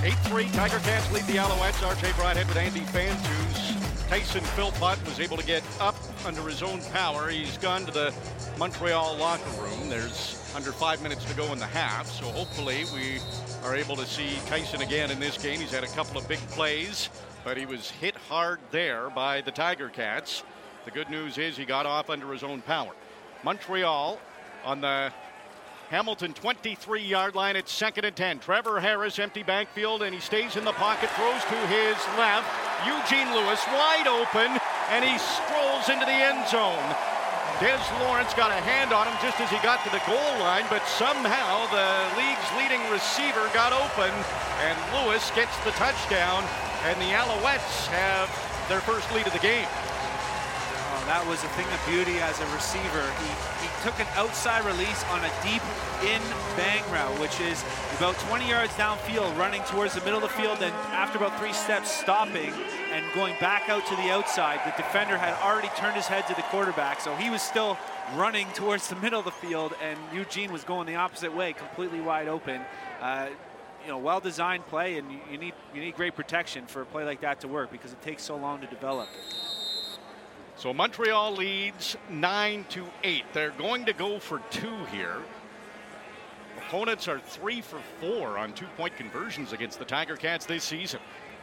[0.02, 1.80] 8-3, Tiger Cats lead the Alouettes.
[1.80, 4.08] RJ Broadhead with Andy Fantuz.
[4.08, 5.94] Tyson Philpott was able to get up
[6.26, 7.28] under his own power.
[7.28, 8.12] He's gone to the
[8.58, 9.88] Montreal locker room.
[9.88, 13.20] There's under five minutes to go in the half, so hopefully we
[13.62, 15.60] are able to see Tyson again in this game.
[15.60, 17.10] He's had a couple of big plays,
[17.44, 20.42] but he was hit hard there by the Tiger Cats.
[20.84, 22.90] The good news is he got off under his own power.
[23.44, 24.18] Montreal
[24.64, 25.12] on the
[25.90, 28.40] Hamilton 23 yard line at second and 10.
[28.40, 32.50] Trevor Harris, empty backfield, and he stays in the pocket, throws to his left.
[32.82, 34.58] Eugene Lewis wide open,
[34.90, 36.82] and he strolls into the end zone.
[37.60, 40.64] Des Lawrence got a hand on him just as he got to the goal line,
[40.68, 41.86] but somehow the
[42.18, 44.10] league's leading receiver got open,
[44.66, 46.42] and Lewis gets the touchdown,
[46.90, 48.26] and the Alouettes have
[48.68, 49.68] their first lead of the game.
[51.06, 53.02] That was a thing of beauty as a receiver.
[53.18, 55.62] He, he took an outside release on a deep
[56.06, 56.22] in
[56.56, 57.64] bang route, which is
[57.98, 61.52] about 20 yards downfield, running towards the middle of the field, and after about three
[61.52, 62.52] steps, stopping
[62.92, 64.60] and going back out to the outside.
[64.64, 67.76] The defender had already turned his head to the quarterback, so he was still
[68.14, 72.00] running towards the middle of the field, and Eugene was going the opposite way, completely
[72.00, 72.60] wide open.
[73.00, 73.28] Uh,
[73.82, 77.04] you know, well-designed play, and you, you need you need great protection for a play
[77.04, 79.08] like that to work because it takes so long to develop.
[80.62, 83.24] So Montreal leads 9 to 8.
[83.32, 85.16] They're going to go for two here.
[86.56, 91.00] Opponents are three for four on two point conversions against the Tiger Cats this season.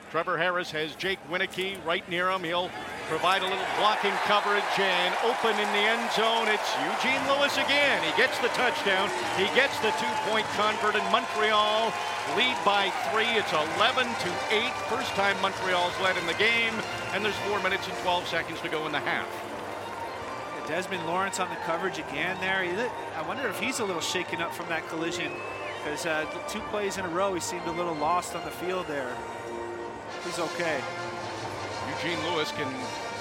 [0.10, 2.46] Trevor Harris has Jake Wieneke right near him.
[2.46, 2.72] He'll
[3.10, 6.48] provide a little blocking coverage and open in the end zone.
[6.48, 8.02] It's Eugene Lewis again.
[8.06, 9.10] He gets the touchdown.
[9.36, 11.92] He gets the two point convert, and Montreal
[12.38, 13.34] lead by three.
[13.34, 14.72] It's 11 to 8.
[14.94, 16.74] First time Montreal's led in the game,
[17.12, 19.28] and there's four minutes and 12 seconds to go in the half.
[20.68, 22.62] Desmond Lawrence on the coverage again there.
[22.62, 25.32] I wonder if he's a little shaken up from that collision
[25.80, 28.86] because uh, two plays in a row he seemed a little lost on the field
[28.86, 29.18] there.
[30.24, 30.80] he's okay.
[31.96, 32.72] Eugene Lewis can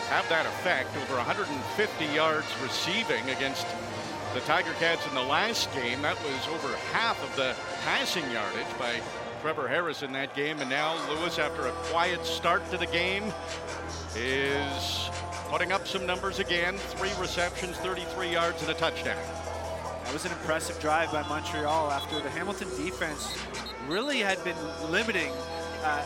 [0.09, 0.97] have that effect.
[0.97, 3.66] Over 150 yards receiving against
[4.35, 6.03] the Tiger Cats in the last game.
[6.03, 7.55] That was over half of the
[7.85, 9.01] passing yardage by
[9.41, 10.61] Trevor Harris in that game.
[10.61, 13.25] And now Lewis, after a quiet start to the game,
[14.16, 15.11] is
[15.49, 16.77] putting up some numbers again.
[16.77, 19.23] Three receptions, 33 yards, and a touchdown.
[20.05, 23.37] That was an impressive drive by Montreal after the Hamilton defense
[23.89, 24.57] really had been
[24.91, 25.33] limiting
[25.85, 26.05] uh,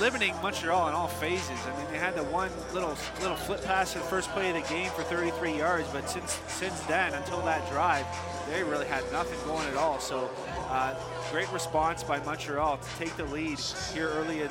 [0.00, 1.58] limiting Montreal in all phases.
[1.66, 4.62] I mean, they had the one little little flip pass in the first play of
[4.62, 8.06] the game for 33 yards, but since since then, until that drive,
[8.48, 9.98] they really had nothing going at all.
[9.98, 10.30] So,
[10.68, 10.94] uh,
[11.30, 13.58] great response by Montreal to take the lead
[13.92, 14.50] here early in,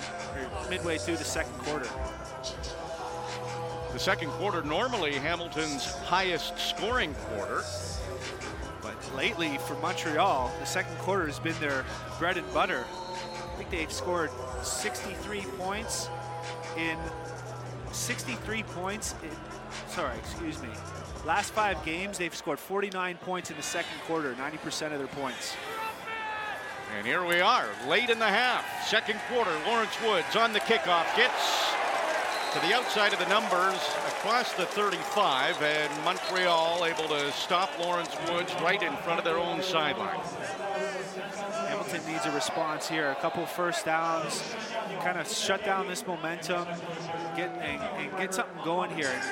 [0.69, 1.87] midway through the second quarter.
[3.93, 7.63] The second quarter, normally Hamilton's highest scoring quarter.
[8.81, 11.85] But lately for Montreal, the second quarter has been their
[12.19, 12.85] bread and butter.
[13.55, 14.31] I think they've scored
[14.63, 16.09] 63 points
[16.75, 16.97] in
[17.93, 19.29] 63 points in,
[19.87, 20.67] sorry, excuse me.
[21.25, 25.55] Last five games, they've scored 49 points in the second quarter, 90% of their points.
[26.97, 29.51] And here we are, late in the half, second quarter.
[29.65, 31.73] Lawrence Woods on the kickoff gets
[32.51, 33.79] to the outside of the numbers
[34.19, 39.37] across the 35, and Montreal able to stop Lawrence Woods right in front of their
[39.37, 40.19] own sideline.
[41.85, 43.11] Hamilton needs a response here.
[43.11, 44.41] A couple first downs,
[45.03, 46.65] kind of shut down this momentum,
[47.35, 49.23] get and, and get something going here, and,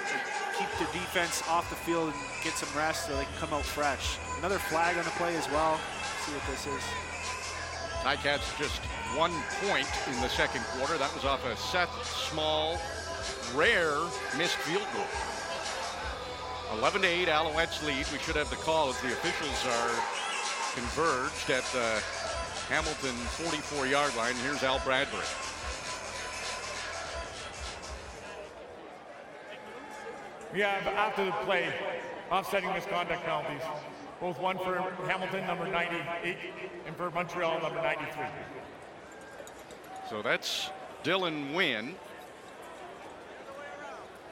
[0.59, 3.65] keep the defense off the field and get some rest so they can come out
[3.65, 4.19] fresh.
[4.37, 5.79] Another flag on the play as well.
[5.97, 6.83] Let's see what this is.
[8.03, 8.79] Ticats just
[9.17, 9.33] one
[9.65, 10.95] point in the second quarter.
[10.99, 12.79] That was off a Seth Small
[13.55, 13.97] rare
[14.37, 15.09] missed field goal.
[16.77, 18.05] 11 to 8, Alouettes lead.
[18.11, 19.89] We should have the call as the officials are
[20.75, 22.01] converged at the
[22.73, 24.33] Hamilton 44 yard line.
[24.37, 25.21] Here's Al Bradbury.
[30.51, 31.71] We have after the play
[32.31, 33.61] offsetting misconduct penalties.
[34.19, 36.35] Both one for Hamilton, number 98,
[36.87, 38.25] and for Montreal, number 93.
[40.09, 40.71] So that's
[41.03, 41.93] Dylan Wynn.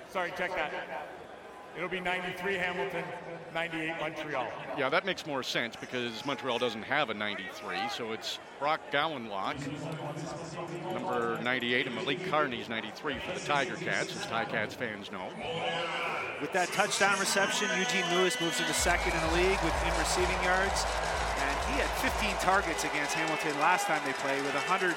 [0.10, 1.11] Sorry, check that.
[1.76, 3.04] It'll be 93 Hamilton,
[3.54, 4.48] 98 Montreal.
[4.78, 9.56] Yeah, that makes more sense because Montreal doesn't have a 93, so it's Brock Gowanlock,
[10.94, 15.30] number 98, and Malik Carney's 93 for the Tiger Cats, as Tiger Cats fans know.
[16.42, 20.44] With that touchdown reception, Eugene Lewis moves into second in the league with in receiving
[20.44, 20.84] yards,
[21.40, 24.92] and he had 15 targets against Hamilton last time they played with 150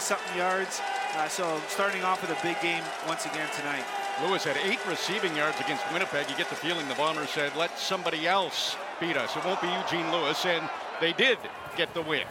[0.00, 0.82] something yards.
[1.16, 3.84] Uh, so starting off with a big game once again tonight.
[4.22, 6.28] Lewis had eight receiving yards against Winnipeg.
[6.28, 9.36] You get the feeling the Bombers said, let somebody else beat us.
[9.36, 10.68] It won't be Eugene Lewis, and
[11.00, 11.38] they did
[11.76, 12.24] get the win.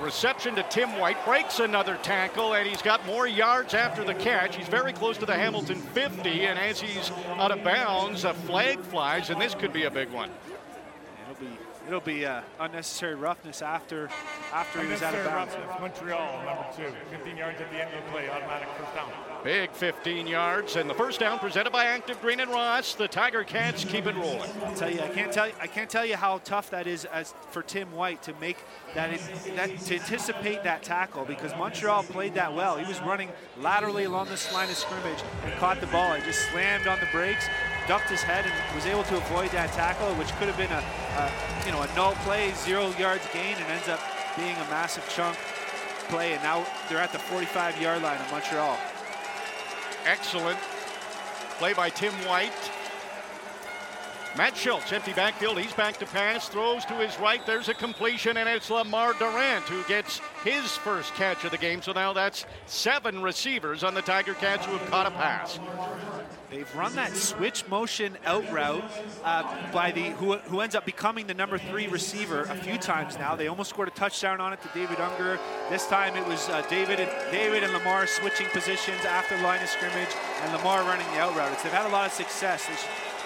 [0.00, 4.56] Reception to Tim White breaks another tackle, and he's got more yards after the catch.
[4.56, 8.78] He's very close to the Hamilton 50, and as he's out of bounds, a flag
[8.78, 10.30] flies, and this could be a big one.
[11.28, 11.58] It'll be
[11.88, 14.08] it'll be uh, unnecessary roughness after
[14.52, 15.54] after he was out of bounds.
[15.80, 16.92] Montreal, number two.
[17.10, 19.10] 15 yards at the end of the play, automatic first down.
[19.44, 22.94] Big 15 yards, and the first down presented by Active Green and Ross.
[22.94, 24.50] The Tiger Cats keep it rolling.
[24.64, 27.04] I'll tell you, I can't tell you, I can't tell you how tough that is
[27.04, 28.56] as for Tim White to make
[28.94, 29.16] that,
[29.54, 32.78] that to anticipate that tackle because Montreal played that well.
[32.78, 33.30] He was running
[33.60, 36.14] laterally along this line of scrimmage and caught the ball.
[36.14, 37.46] He just slammed on the brakes,
[37.86, 40.82] ducked his head, and was able to avoid that tackle, which could have been a,
[41.16, 44.00] a you know a null play, zero yards gain, and ends up
[44.36, 45.38] being a massive chunk
[46.08, 46.32] play.
[46.32, 48.76] And now they're at the 45-yard line of Montreal.
[50.06, 50.58] Excellent
[51.58, 52.52] play by Tim White.
[54.38, 55.58] Matt Shiltz, empty backfield.
[55.58, 57.44] He's back to pass, throws to his right.
[57.44, 61.82] There's a completion, and it's Lamar Durant who gets his first catch of the game.
[61.82, 65.58] So now that's seven receivers on the Tiger Cats who have caught a pass.
[66.50, 68.84] They've run that switch motion out route
[69.24, 73.18] uh, by the who, who ends up becoming the number three receiver a few times
[73.18, 73.34] now.
[73.34, 75.40] They almost scored a touchdown on it to David Ungerer.
[75.68, 79.68] This time it was uh, David and David and Lamar switching positions after line of
[79.68, 81.50] scrimmage, and Lamar running the out route.
[81.64, 82.68] They've had a lot of success.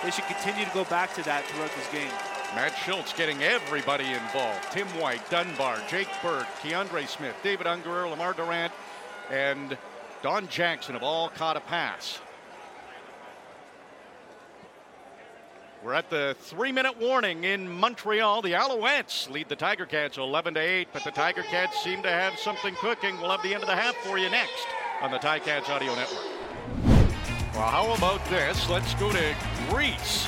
[0.03, 2.11] They should, continue to go back to that throughout this game.
[2.55, 4.71] Matt Shiltz getting everybody involved.
[4.73, 8.73] Tim White, Dunbar, Jake Burke, Kiondre Smith, David Ungerer, Lamar Durant,
[9.31, 9.79] and
[10.23, 12.21] Don Jackson have all caught a pass.
[15.83, 18.43] We're at the three-minute warning in Montreal.
[18.43, 22.11] The Alouettes lead the Tiger Cats 11 to 8, but the Tiger Cats seem to
[22.11, 23.21] have something cooking.
[23.21, 24.67] We'll have the end of the half for you next
[25.01, 26.42] on the Ticats Audio Network.
[27.55, 28.71] Well, how about this?
[28.71, 29.35] Let's go to
[29.69, 30.27] Greece.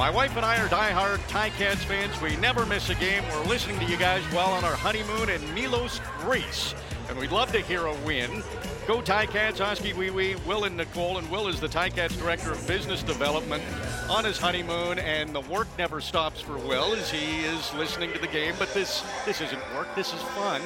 [0.00, 2.20] My wife and I are diehard Ticats fans.
[2.20, 3.22] We never miss a game.
[3.30, 6.74] We're listening to you guys while on our honeymoon in Milos, Greece.
[7.08, 8.42] And we'd love to hear a win.
[8.88, 12.66] Go Ticats, Oskee Wee Wee, Will and Nicole, and Will is the Ticats Director of
[12.66, 13.62] Business Development
[14.10, 18.18] on his honeymoon, and the work never stops for Will as he is listening to
[18.18, 18.54] the game.
[18.58, 20.60] But this this isn't work, this is fun.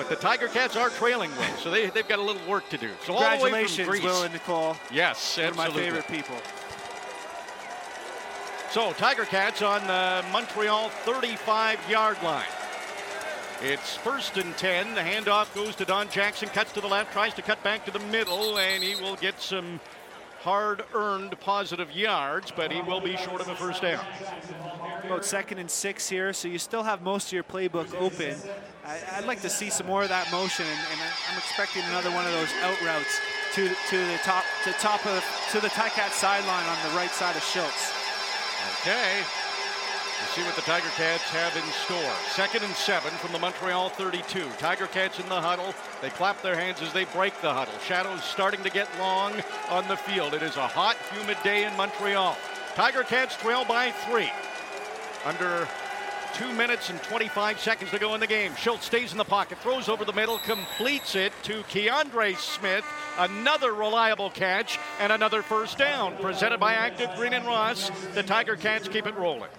[0.00, 2.78] But the Tiger Cats are trailing Will, so they, they've got a little work to
[2.78, 2.88] do.
[3.04, 4.02] So all the way from Congratulations, Greece.
[4.02, 4.76] Will and Nicole.
[4.90, 6.36] Yes, One of my favorite people.
[8.70, 12.46] So Tiger Cats on the Montreal 35-yard line.
[13.60, 14.94] It's first and 10.
[14.94, 17.90] The handoff goes to Don Jackson, cuts to the left, tries to cut back to
[17.90, 19.80] the middle, and he will get some
[20.40, 24.02] hard-earned positive yards, but he will be short of a first down.
[25.04, 28.34] About second and six here, so you still have most of your playbook open.
[28.84, 31.00] I, I'd like to see some more of that motion, and, and
[31.30, 33.20] I'm expecting another one of those out routes
[33.54, 37.36] to to the top to top of to the Ticat sideline on the right side
[37.36, 37.92] of Shiltz.
[38.80, 39.22] Okay.
[40.34, 42.14] See what the Tiger Cats have in store.
[42.30, 44.46] Second and seven from the Montreal 32.
[44.58, 45.74] Tiger Cats in the huddle.
[46.02, 47.74] They clap their hands as they break the huddle.
[47.84, 49.32] Shadows starting to get long
[49.68, 50.34] on the field.
[50.34, 52.36] It is a hot, humid day in Montreal.
[52.74, 54.30] Tiger Cats trail by three.
[55.24, 55.66] Under
[56.34, 58.52] two minutes and 25 seconds to go in the game.
[58.52, 62.84] Shiltz stays in the pocket, throws over the middle, completes it to Kiondre Smith.
[63.18, 66.16] Another reliable catch and another first down.
[66.16, 67.90] Presented by Active Green and Ross.
[68.14, 69.50] The Tiger Cats keep it rolling.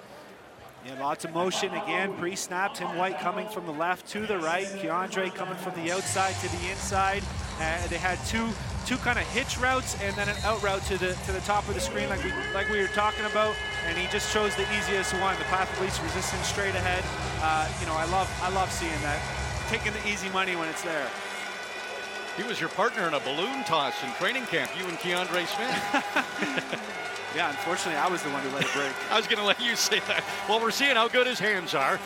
[0.86, 2.14] Yeah, lots of motion again.
[2.16, 4.66] Pre-snap, Tim White coming from the left to the right.
[4.66, 7.24] Kiondre coming from the outside to the inside.
[7.60, 8.50] Uh, they had two
[8.88, 11.68] two kind of hitch routes and then an out route to the to the top
[11.68, 13.54] of the screen, like we like we were talking about.
[13.86, 17.04] And he just chose the easiest one, the path of least resistance, straight ahead.
[17.44, 19.22] Uh, you know, I love I love seeing that.
[19.70, 21.08] Taking the easy money when it's there.
[22.38, 26.98] He was your partner in a balloon toss in training camp, you and Kiondre Smith.
[27.36, 28.92] Yeah, unfortunately, I was the one who let it break.
[29.12, 30.24] I was going to let you say that.
[30.50, 31.98] Well, we're seeing how good his hands are.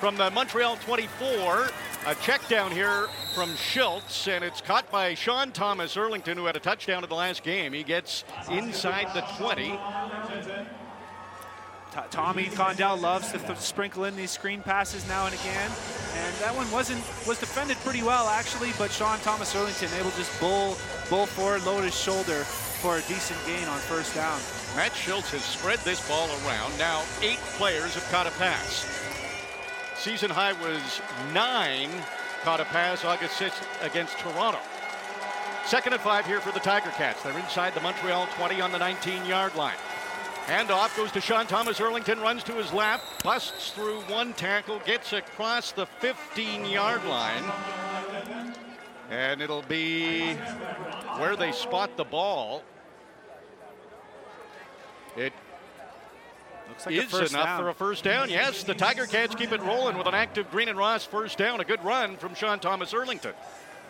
[0.00, 1.68] From the Montreal 24,
[2.06, 6.56] a check down here from Shiltz, and it's caught by Sean Thomas Erlington, who had
[6.56, 7.72] a touchdown in the last game.
[7.72, 9.78] He gets inside the 20.
[12.10, 15.70] Tommy Condell loves to th- sprinkle in these screen passes now and again,
[16.16, 18.70] and that one wasn't was defended pretty well actually.
[18.76, 20.76] But Sean Thomas Erlington able to just bull
[21.08, 22.44] bull forward, load his shoulder
[22.84, 24.38] for a decent gain on first down.
[24.76, 26.76] Matt Shiltz has spread this ball around.
[26.76, 28.84] Now eight players have caught a pass.
[29.96, 31.00] Season high was
[31.32, 31.88] nine
[32.42, 34.58] caught a pass August 6th against Toronto.
[35.64, 37.22] Second and five here for the Tiger Cats.
[37.22, 39.78] They're inside the Montreal 20 on the 19-yard line.
[40.44, 41.80] Handoff goes to Sean Thomas.
[41.80, 47.44] Erlington runs to his left, busts through one tackle, gets across the 15-yard line.
[49.08, 50.34] And it'll be
[51.16, 52.62] where they spot the ball.
[55.16, 55.32] It
[56.68, 57.60] Looks like is first enough down.
[57.62, 58.30] for a first down.
[58.30, 61.60] Yes, the Tiger Cats keep it rolling with an active Green and Ross first down.
[61.60, 63.34] A good run from Sean Thomas Erlington.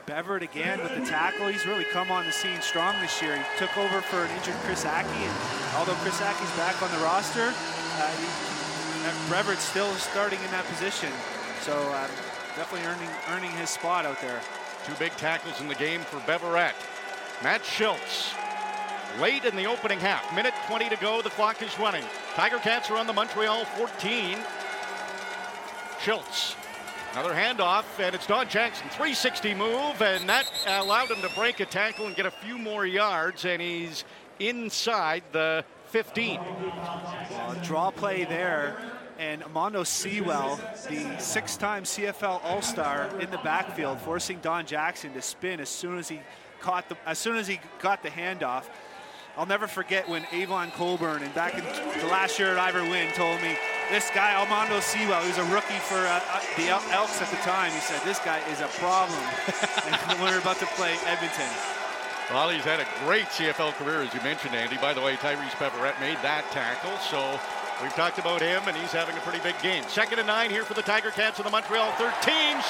[0.07, 1.49] Beverette again with the tackle.
[1.49, 3.37] He's really come on the scene strong this year.
[3.37, 6.99] He took over for an injured Chris Ackie, and although Chris Ackie's back on the
[6.99, 11.11] roster, uh, uh, Beverette's still starting in that position.
[11.63, 12.11] So um,
[12.57, 14.41] definitely earning earning his spot out there.
[14.85, 16.75] Two big tackles in the game for Beverette.
[17.43, 18.35] Matt Shiltz.
[19.21, 20.35] Late in the opening half.
[20.35, 21.23] Minute 20 to go.
[21.23, 22.03] The clock is running.
[22.35, 24.39] Tiger Cats are on the Montreal 14.
[26.01, 26.57] Shiltz.
[27.13, 28.89] Another handoff, and it's Don Jackson.
[28.89, 32.85] 360 move, and that allowed him to break a tackle and get a few more
[32.85, 34.05] yards, and he's
[34.41, 36.41] inside the 15.
[36.41, 38.77] Uh, draw play there,
[39.21, 40.59] and Almondo Sewell,
[40.89, 46.09] the six-time CFL All-Star in the backfield, forcing Don Jackson to spin as soon as
[46.09, 46.21] he
[46.61, 48.65] caught the as soon as he got the handoff.
[49.37, 51.65] I'll never forget when Avon Cobourne and back in
[52.01, 53.57] the last year at Ivor Wynn told me
[53.91, 57.29] this guy Almondo Sewell, he was a rookie for uh, uh, the El- Elks at
[57.31, 57.73] the time.
[57.73, 59.19] He said this guy is a problem
[59.91, 61.51] And when we were about to play Edmonton.
[62.31, 64.79] Well, he's had a great CFL career, as you mentioned, Andy.
[64.79, 67.21] By the way, Tyrice Beverette made that tackle, so
[67.83, 69.85] we've talked about him, and he's having a pretty big game.
[69.89, 72.15] Second and nine here for the Tiger Cats in the Montreal 13.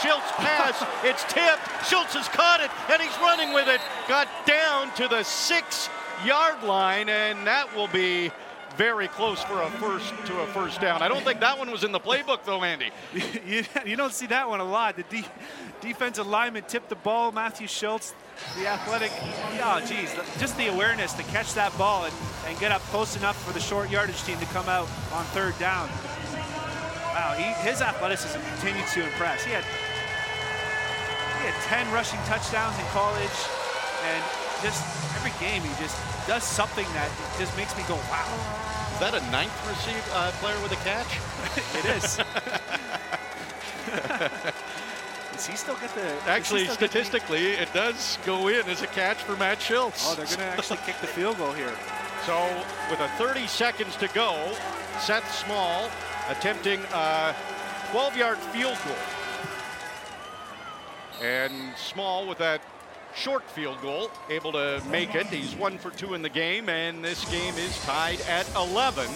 [0.02, 0.82] Shiltz pass.
[1.04, 1.62] it's tipped.
[1.86, 3.80] Shiltz has caught it, and he's running with it.
[4.08, 5.22] Got down to the
[6.14, 8.30] six-yard line, and that will be
[8.76, 11.00] very close for a first to a first down.
[11.00, 12.90] I don't think that one was in the playbook, though, Andy.
[13.46, 14.96] you, you don't see that one a lot.
[14.96, 15.28] The de-
[15.80, 17.30] defensive lineman tipped the ball.
[17.30, 18.14] Matthew Shiltz,
[18.58, 19.12] the athletic,
[19.62, 22.14] oh geez, just the awareness to catch that ball and,
[22.48, 25.56] and get up close enough for the short yardage team to come out on third
[25.58, 25.88] down.
[27.14, 29.44] Wow, he, his athleticism continues to impress.
[29.44, 29.64] He had
[31.38, 33.38] he had 10 rushing touchdowns in college,
[34.02, 34.82] and just
[35.16, 35.96] every game he just
[36.26, 38.26] does something that just makes me go, wow.
[38.94, 41.18] Is that a ninth receive uh, player with a catch?
[41.78, 42.16] it is.
[45.32, 46.00] Does he still get the?
[46.00, 50.04] does he Actually, the- statistically, it does go in as a catch for Matt Shiltz.
[50.06, 51.74] Oh, they're going to actually kick the field goal here.
[52.24, 52.40] So,
[52.88, 54.54] with a 30 seconds to go,
[55.00, 55.90] Seth Small
[56.28, 57.34] attempting a
[57.90, 58.96] 12-yard field goal.
[61.20, 62.60] And Small with that
[63.14, 65.26] short field goal, able to make it.
[65.26, 69.08] He's one for two in the game, and this game is tied at 11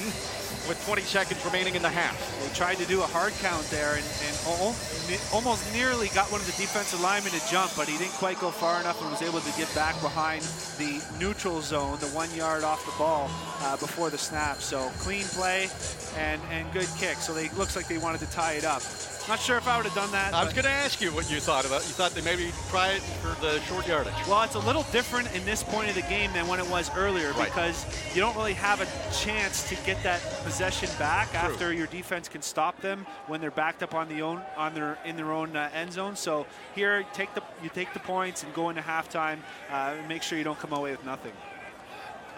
[0.68, 2.16] with 20 seconds remaining in the half.
[2.42, 6.46] They tried to do a hard count there and, and almost nearly got one of
[6.46, 9.40] the defensive linemen to jump, but he didn't quite go far enough and was able
[9.40, 10.42] to get back behind
[10.78, 13.30] the neutral zone, the one yard off the ball
[13.62, 14.58] uh, before the snap.
[14.58, 15.68] So clean play
[16.16, 17.16] and, and good kick.
[17.16, 18.82] So they looks like they wanted to tie it up.
[19.28, 20.32] Not sure if I would have done that.
[20.32, 21.82] I was going to ask you what you thought about.
[21.82, 24.14] You thought they maybe try it for the short yardage.
[24.26, 26.90] Well, it's a little different in this point of the game than when it was
[26.96, 27.44] earlier Right.
[27.44, 32.26] because you don't really have a chance to get that possession back after your defense
[32.26, 35.54] can stop them when they're backed up on the own on their in their own
[35.54, 36.16] uh, end zone.
[36.16, 39.40] So here, take the you take the points and go into halftime.
[39.70, 41.32] Uh, and make sure you don't come away with nothing.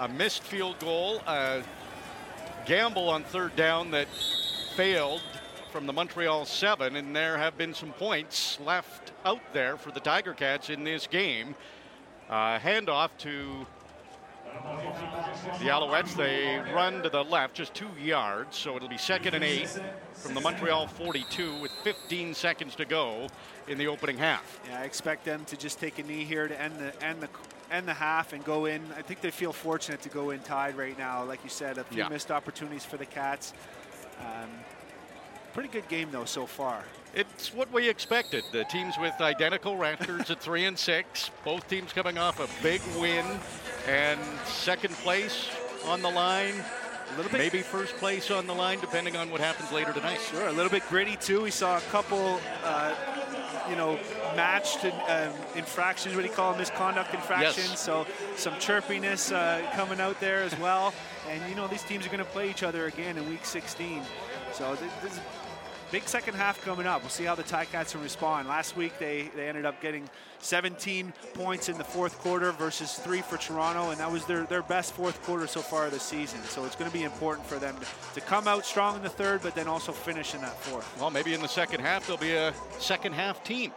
[0.01, 1.63] a missed field goal, a
[2.67, 4.09] gamble on third down that
[4.75, 5.23] failed
[5.71, 10.01] from the Montreal seven, and there have been some points left out there for the
[10.01, 11.55] Tiger Cats in this game.
[12.29, 13.67] Uh, handoff to
[15.61, 16.17] the Alouettes.
[16.17, 19.69] They run to the left, just two yards, so it'll be second and eight
[20.13, 23.29] from the Montreal 42 with 15 seconds to go
[23.69, 24.61] in the opening half.
[24.69, 27.29] Yeah, I expect them to just take a knee here to end the end the
[27.71, 28.83] end the half and go in.
[28.97, 31.23] I think they feel fortunate to go in tied right now.
[31.25, 32.09] Like you said, a few Yeah.
[32.09, 33.53] missed opportunities for the Cats.
[34.21, 34.51] Um,
[35.53, 36.85] pretty good game though so far.
[37.15, 38.45] It's what we expected.
[38.53, 41.31] The teams with identical records at three and six.
[41.45, 43.25] Both teams coming off a big win,
[43.89, 45.49] and second place
[45.87, 46.55] on the line.
[47.13, 50.21] A little bit Maybe first place on the line, depending on what happens later tonight.
[50.31, 51.43] Sure, a little bit gritty too.
[51.43, 52.95] We saw a couple, uh,
[53.69, 53.99] you know,
[54.37, 56.15] matched um, infractions.
[56.15, 56.61] What do you call them?
[56.61, 57.71] Misconduct infractions.
[57.71, 57.81] Yes.
[57.81, 60.95] So some chirpiness uh, coming out there as well.
[61.29, 64.03] And you know, these teams are going to play each other again in Week 16.
[64.53, 65.40] So th- this is a
[65.91, 67.01] big second half coming up.
[67.03, 68.49] We'll see how the Ticats will respond.
[68.49, 73.21] Last week they they ended up getting 17 points in the fourth quarter versus three
[73.21, 76.41] for Toronto, and that was their their best fourth quarter so far this season.
[76.45, 79.09] So it's going to be important for them to, to come out strong in the
[79.09, 80.97] third, but then also finish in that fourth.
[81.01, 83.73] Well, maybe in the second half there'll be a second half team.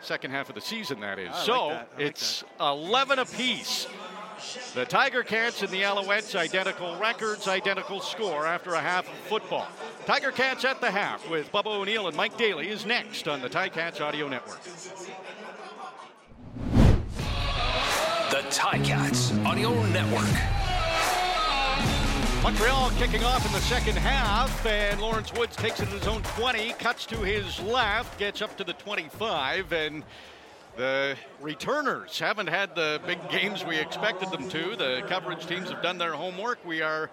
[0.00, 1.28] Second half of the season, that is.
[1.28, 1.88] I like so that.
[1.96, 3.88] Like it's 11 apiece.
[4.74, 9.66] The Tiger Cats and the Alouettes identical records, identical score after a half of football.
[10.06, 13.48] Tiger Cats at the half with Bubba O'Neill and Mike Daly is next on the
[13.48, 14.62] Ticats Audio Network.
[18.30, 20.58] The Ticats Audio Network.
[22.42, 26.22] Montreal kicking off in the second half, and Lawrence Woods takes it to his own
[26.22, 30.04] 20, cuts to his left, gets up to the 25, and
[30.78, 34.76] the returners haven't had the big games we expected them to.
[34.76, 36.64] The coverage teams have done their homework.
[36.64, 37.10] We are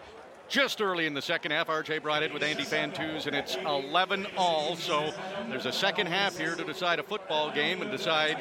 [0.47, 1.68] just early in the second half.
[1.68, 4.76] RJ brought it with Andy Fantuz, and it's 11 all.
[4.76, 5.11] So
[5.49, 8.38] there's a second half here to decide a football game and decide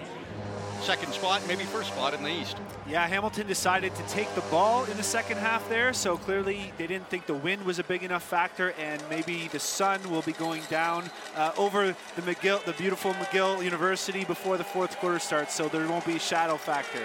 [0.85, 2.59] second spot, maybe first spot in the East.
[2.87, 6.87] Yeah, Hamilton decided to take the ball in the second half there, so clearly they
[6.87, 10.33] didn't think the wind was a big enough factor, and maybe the sun will be
[10.33, 15.55] going down uh, over the McGill, the beautiful McGill University before the fourth quarter starts,
[15.55, 17.01] so there won't be a shadow factor.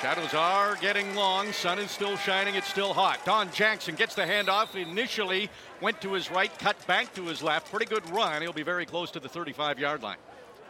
[0.00, 1.52] Shadows are getting long.
[1.52, 2.54] Sun is still shining.
[2.54, 3.22] It's still hot.
[3.26, 4.74] Don Jackson gets the handoff.
[4.74, 5.50] Initially
[5.82, 7.70] went to his right, cut back to his left.
[7.70, 8.40] Pretty good run.
[8.40, 10.16] He'll be very close to the 35-yard line.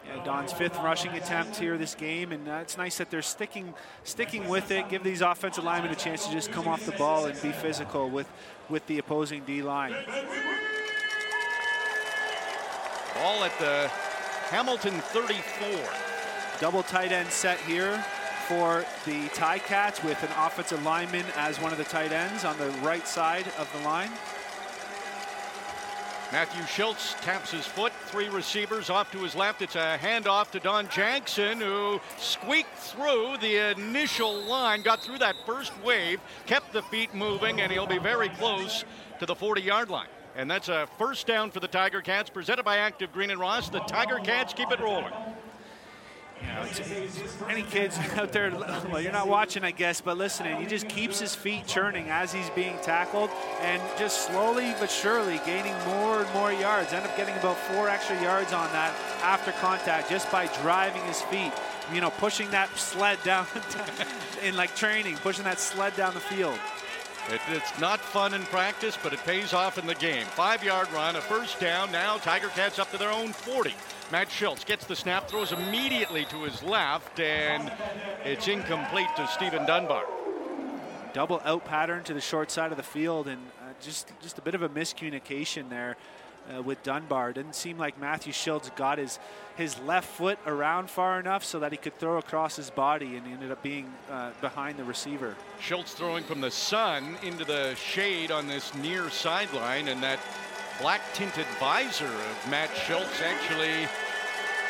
[0.05, 3.73] Yeah, Don's fifth rushing attempt here this game, and uh, it's nice that they're sticking
[4.03, 4.89] sticking with it.
[4.89, 8.09] Give these offensive linemen a chance to just come off the ball and be physical
[8.09, 8.27] with
[8.69, 9.93] with the opposing D line.
[13.13, 13.89] Ball at the
[14.49, 15.67] Hamilton 34.
[16.59, 18.03] Double tight end set here
[18.47, 22.69] for the Ticats with an offensive lineman as one of the tight ends on the
[22.83, 24.09] right side of the line.
[26.31, 27.91] Matthew Shiltz taps his foot.
[28.05, 29.61] Three receivers off to his left.
[29.61, 35.35] It's a handoff to Don Jackson, who squeaked through the initial line, got through that
[35.45, 38.85] first wave, kept the feet moving, and he'll be very close
[39.19, 40.07] to the 40-yard line.
[40.37, 43.67] And that's a first down for the Tiger Cats, presented by Active Green and Ross.
[43.67, 45.11] The Tiger Cats keep it rolling.
[47.49, 48.51] Any kids out there,
[48.89, 52.31] well, you're not watching, I guess, but listening, he just keeps his feet churning as
[52.31, 53.29] he's being tackled
[53.61, 56.93] and just slowly but surely gaining more and more yards.
[56.93, 61.21] End up getting about four extra yards on that after contact just by driving his
[61.23, 61.51] feet.
[61.93, 63.47] You know, pushing that sled down
[64.43, 66.57] in like training, pushing that sled down the field.
[67.29, 70.25] It, it's not fun in practice, but it pays off in the game.
[70.25, 71.91] Five yard run, a first down.
[71.91, 73.73] Now Tiger Cats up to their own 40.
[74.11, 77.71] Matt Shiltz gets the snap, throws immediately to his left, and
[78.25, 80.03] it's incomplete to Stephen Dunbar.
[81.13, 84.41] Double out pattern to the short side of the field, and uh, just just a
[84.41, 85.95] bit of a miscommunication there
[86.53, 87.31] uh, with Dunbar.
[87.31, 89.17] Didn't seem like Matthew Shiltz got his
[89.55, 93.25] his left foot around far enough so that he could throw across his body, and
[93.25, 95.37] he ended up being uh, behind the receiver.
[95.61, 100.19] Shiltz throwing from the sun into the shade on this near sideline, and that
[100.81, 103.87] black tinted visor of Matt Shiltz actually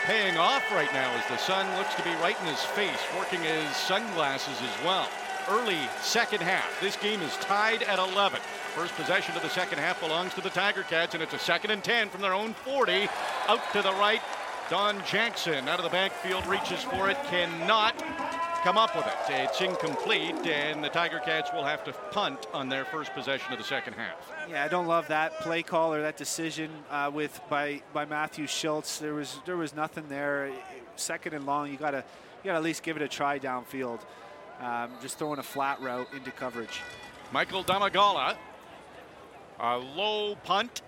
[0.04, 3.40] paying off right now as the sun looks to be right in his face, working
[3.40, 5.08] his sunglasses as well.
[5.50, 6.80] Early second half.
[6.82, 8.42] This game is tied at 11.
[8.76, 11.72] First possession of the second half belongs to the Tiger Cats, and it's a second
[11.72, 13.08] and 10 from their own 40.
[13.48, 14.22] Out to the right,
[14.70, 17.96] Don Jackson out of the backfield reaches for it, cannot
[18.64, 19.14] come up with it.
[19.30, 23.58] It's incomplete, and the Tiger Cats will have to punt on their first possession of
[23.58, 24.32] the second half.
[24.50, 28.46] Yeah, I don't love that play call or that decision uh, with by by Matthew
[28.46, 29.00] Shiltz.
[29.00, 30.52] There was there was nothing there.
[30.96, 32.04] Second and long, you gotta
[32.44, 34.00] you gotta at least give it a try downfield.
[34.60, 36.82] Um, just throwing a flat route into coverage.
[37.32, 38.36] Michael Domagala,
[39.60, 40.82] a low punt.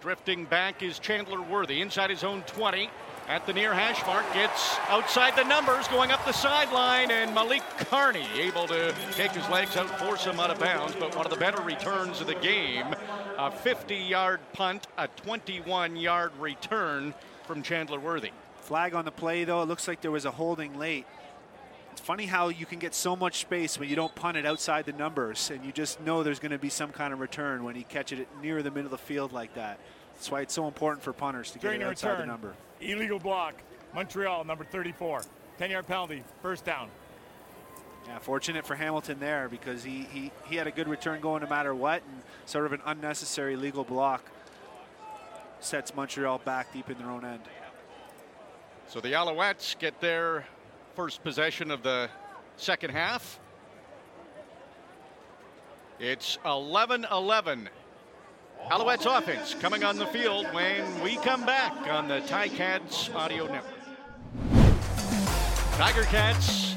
[0.00, 2.88] Drifting back is Chandler Worthy inside his own 20
[3.28, 7.62] at the near hash mark, gets outside the numbers, going up the sideline, and Malik
[7.90, 10.94] Carney able to take his legs out, force him out of bounds.
[10.94, 12.86] But one of the better returns of the game,
[13.38, 17.14] a 50-yard punt, a 21-yard return
[17.46, 18.30] from Chandler Worthy.
[18.60, 19.62] Flag on the play, though.
[19.62, 21.06] It looks like there was a holding late.
[21.92, 24.84] It's funny how you can get so much space when you don't punt it outside
[24.84, 27.74] the numbers, and you just know there's going to be some kind of return when
[27.74, 29.80] you catch it near the middle of the field like that.
[30.14, 32.32] That's why it's so important for punters to During get it the outside return, the
[32.32, 32.54] number.
[32.80, 33.54] Illegal block.
[33.94, 35.22] Montreal, number 34.
[35.58, 36.22] 10 yard penalty.
[36.42, 36.88] First down.
[38.06, 41.48] Yeah, fortunate for Hamilton there because he, he, he had a good return going no
[41.48, 44.22] matter what, and sort of an unnecessary legal block
[45.58, 47.40] sets Montreal back deep in their own end.
[48.88, 50.46] So the Alouettes get their
[50.94, 52.08] first possession of the
[52.56, 53.40] second half.
[55.98, 57.68] It's 11 11.
[58.70, 63.72] Alouettes offense coming on the field when we come back on the Ticats Audio Network.
[65.76, 66.74] Tiger Cats,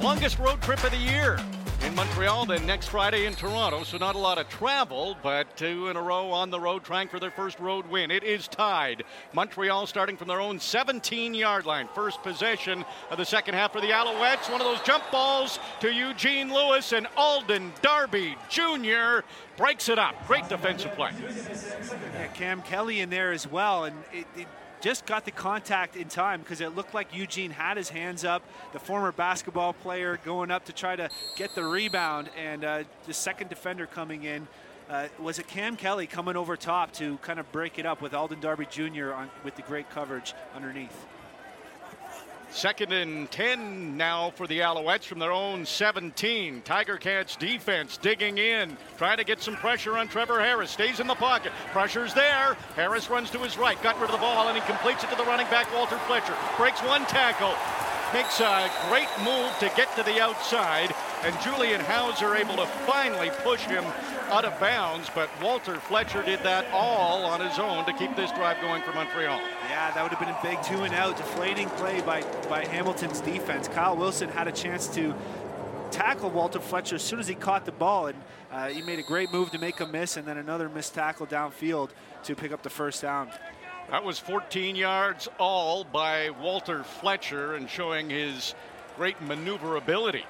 [0.00, 1.38] longest road trip of the year
[1.86, 3.84] in Montreal, then next Friday in Toronto.
[3.84, 7.06] So not a lot of travel, but two in a row on the road trying
[7.06, 8.10] for their first road win.
[8.10, 9.04] It is tied.
[9.32, 11.88] Montreal starting from their own 17-yard line.
[11.94, 14.50] First possession of the second half for the Alouettes.
[14.50, 19.20] One of those jump balls to Eugene Lewis and Alden Darby Jr.
[19.56, 20.26] breaks it up.
[20.26, 21.10] Great defensive play.
[21.20, 24.48] Yeah, Cam Kelly in there as well, and it, it
[24.80, 28.42] just got the contact in time because it looked like Eugene had his hands up.
[28.72, 33.14] The former basketball player going up to try to get the rebound, and uh, the
[33.14, 34.46] second defender coming in.
[34.88, 38.14] Uh, was it Cam Kelly coming over top to kind of break it up with
[38.14, 39.12] Alden Darby Jr.
[39.12, 41.06] On, with the great coverage underneath?
[42.50, 46.62] Second and 10 now for the Alouettes from their own 17.
[46.64, 50.70] Tiger Cats defense digging in, trying to get some pressure on Trevor Harris.
[50.70, 51.52] Stays in the pocket.
[51.72, 52.56] Pressure's there.
[52.74, 55.16] Harris runs to his right, got rid of the ball, and he completes it to
[55.16, 56.34] the running back, Walter Fletcher.
[56.56, 57.54] Breaks one tackle.
[58.14, 60.94] Makes a great move to get to the outside,
[61.24, 63.84] and Julian Howsare able to finally push him
[64.28, 68.30] out of bounds, but Walter Fletcher did that all on his own to keep this
[68.32, 69.40] drive going for Montreal.
[69.68, 73.20] Yeah, that would have been a big two and out, deflating play by, by Hamilton's
[73.20, 73.68] defense.
[73.68, 75.14] Kyle Wilson had a chance to
[75.90, 78.18] tackle Walter Fletcher as soon as he caught the ball, and
[78.50, 81.26] uh, he made a great move to make a miss, and then another missed tackle
[81.26, 81.90] downfield
[82.24, 83.30] to pick up the first down.
[83.90, 88.54] That was 14 yards all by Walter Fletcher and showing his
[88.96, 90.24] great maneuverability.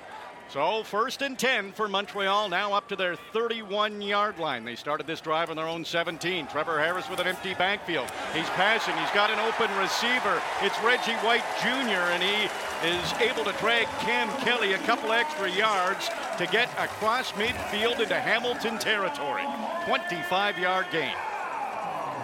[0.49, 4.65] So first and 10 for Montreal, now up to their 31 yard line.
[4.65, 6.47] They started this drive on their own 17.
[6.47, 8.09] Trevor Harris with an empty backfield.
[8.33, 10.41] He's passing, he's got an open receiver.
[10.63, 12.49] It's Reggie White Jr., and he
[12.87, 16.09] is able to drag Cam Kelly a couple extra yards
[16.39, 19.43] to get across midfield into Hamilton territory.
[19.87, 21.15] 25 yard gain.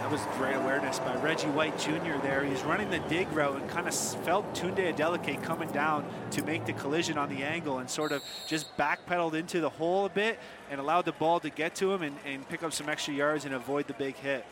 [0.03, 2.19] That was great awareness by Reggie White Jr.
[2.23, 2.45] there.
[2.45, 6.67] He's running the dig route and kind of felt Tunde Adeleke coming down to make
[6.67, 10.41] the collision on the angle and sort of just backpedaled into the hole a bit
[10.73, 13.45] and allowed the ball to get to him and, and pick up some extra yards
[13.45, 14.45] and avoid the big hit.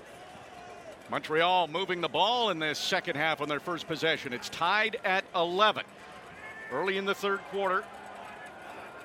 [1.11, 4.33] Montreal moving the ball in this second half on their first possession.
[4.33, 5.85] It's tied at 11.
[6.71, 7.83] Early in the third quarter,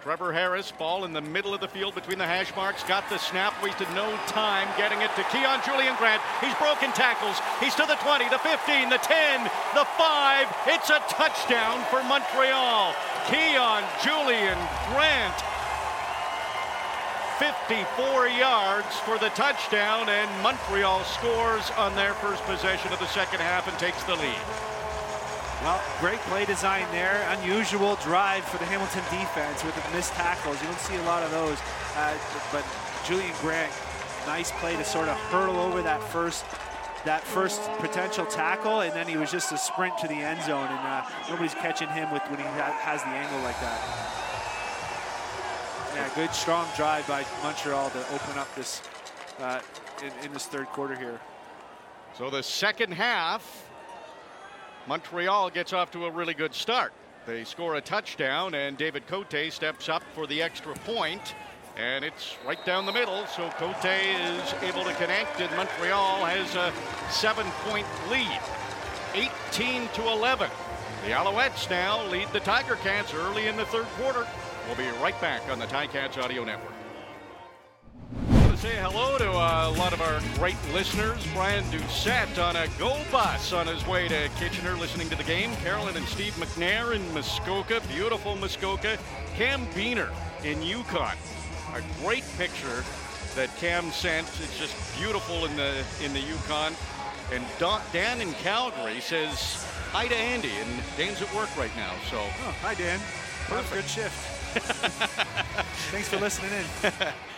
[0.06, 3.18] Trevor Harris, ball in the middle of the field between the hash marks, got the
[3.18, 6.22] snap, wasted no time getting it to Kaion Julien-Grant.
[6.46, 7.42] He's broken tackles.
[7.58, 10.46] He's to the 20, the 15, the 10, the 5.
[10.68, 12.94] It's a touchdown for Montreal.
[13.34, 14.62] Keon Julian
[14.94, 15.42] Grant
[17.42, 23.40] 54 yards for the touchdown, and Montreal scores on their first possession of the second
[23.42, 24.75] half and takes the lead.
[25.62, 27.26] Well, great play design there.
[27.40, 30.62] Unusual drive for the Hamilton defense with the missed tackles.
[30.62, 31.58] You don't see a lot of those.
[31.96, 32.14] Uh,
[32.52, 32.64] but
[33.06, 33.72] Julien-Grant,
[34.28, 36.46] nice play to sort of hurdle over that first
[37.06, 40.66] that first potential tackle, and then he was just a sprint to the end zone,
[40.68, 43.80] and uh, nobody's catching him with when he ha has the angle like that.
[45.94, 48.82] Yeah, good strong drive by Montreal to open up this
[49.40, 49.62] uh,
[50.04, 51.20] in, in this third quarter here.
[52.18, 53.65] So the second half,
[54.88, 56.94] Montreal gets off to a really good start.
[57.26, 61.34] They score a touchdown, and David Cote steps up for the extra point,
[61.76, 63.26] and it's right down the middle.
[63.26, 66.72] So Cote is able to connect, and Montreal has a
[67.12, 68.40] seven-point lead,
[69.16, 70.52] 18 to 11.
[71.04, 74.28] The Alouettes now lead the Tiger Cats early in the third quarter.
[74.68, 76.74] We'll be right back on the Ticats Audio Network.
[78.66, 81.24] I want to say hello to uh, a lot of our great listeners.
[81.34, 85.56] Brian Doucette on a go bus on his way to Kitchener listening to the game.
[85.58, 88.98] Carolyn and Steve McNair in Muskoka, beautiful Muskoka.
[89.36, 90.10] Cam Beener
[90.44, 91.16] in Yukon.
[91.76, 92.84] A great picture
[93.36, 94.28] that Cam sent.
[94.42, 96.74] It's just beautiful in the in the Yukon.
[97.32, 97.46] And
[97.94, 101.94] Dan in Calgary says hi to Andy, and Dan's at work right now.
[102.10, 103.00] So Oh, hi, Dan.
[103.46, 103.74] Perfect.
[103.74, 104.32] Good shift.
[105.92, 106.92] Thanks for listening in.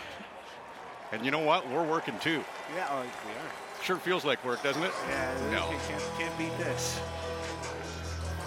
[1.11, 1.69] And you know what?
[1.69, 2.43] We're working too.
[2.75, 3.83] Yeah, oh, we are.
[3.83, 4.91] Sure feels like work, doesn't it?
[5.09, 5.67] Yeah, No.
[5.87, 6.99] can't, can't beat this.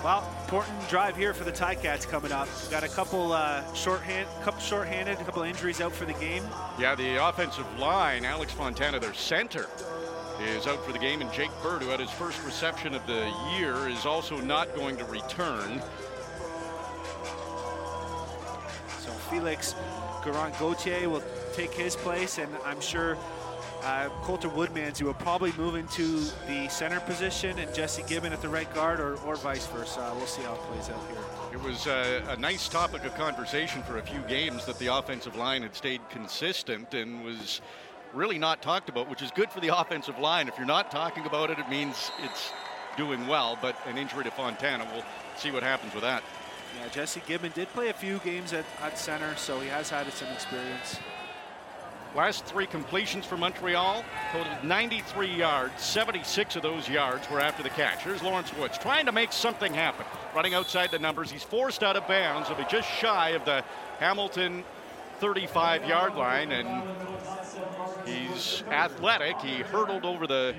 [0.02, 2.48] Well, important drive here for the Ticats coming up.
[2.70, 6.42] Got a couple uh, shorthand, couple shorthanded, a couple injuries out for the game.
[6.78, 9.66] Yeah, the offensive line, Alex Fontana, their center,
[10.42, 13.30] is out for the game, and Jake Bird, who had his first reception of the
[13.58, 15.82] year, is also not going to return.
[19.00, 19.74] So Felix
[20.22, 21.22] Garant Gauthier will
[21.60, 23.18] take his place, and I'm sure
[23.82, 28.40] uh, Coulter Woodmans, who will probably move into the center position, and Jesse Gibbon at
[28.40, 30.10] the right guard, or, or vice versa.
[30.16, 31.18] We'll see how it plays out here.
[31.52, 35.36] It was uh, a nice topic of conversation for a few games that the offensive
[35.36, 37.60] line had stayed consistent and was
[38.14, 40.48] really not talked about, which is good for the offensive line.
[40.48, 42.52] If you're not talking about it, it means it's
[42.96, 45.04] doing well, but an injury to Fontana, we'll
[45.36, 46.22] see what happens with that.
[46.78, 50.10] Yeah, Jesse Gibbon did play a few games at, at center, so he has had
[50.12, 50.98] some experience.
[52.16, 55.80] Last three completions for Montreal totaled 93 yards.
[55.80, 58.02] 76 of those yards were after the catch.
[58.02, 60.04] Here's Lawrence Woods trying to make something happen.
[60.34, 61.30] Running outside the numbers.
[61.30, 62.48] He's forced out of bounds.
[62.48, 63.62] He'll be just shy of the
[64.00, 64.64] Hamilton
[65.20, 66.82] 35 yard line, and
[68.06, 69.38] he's athletic.
[69.40, 70.54] He hurdled over the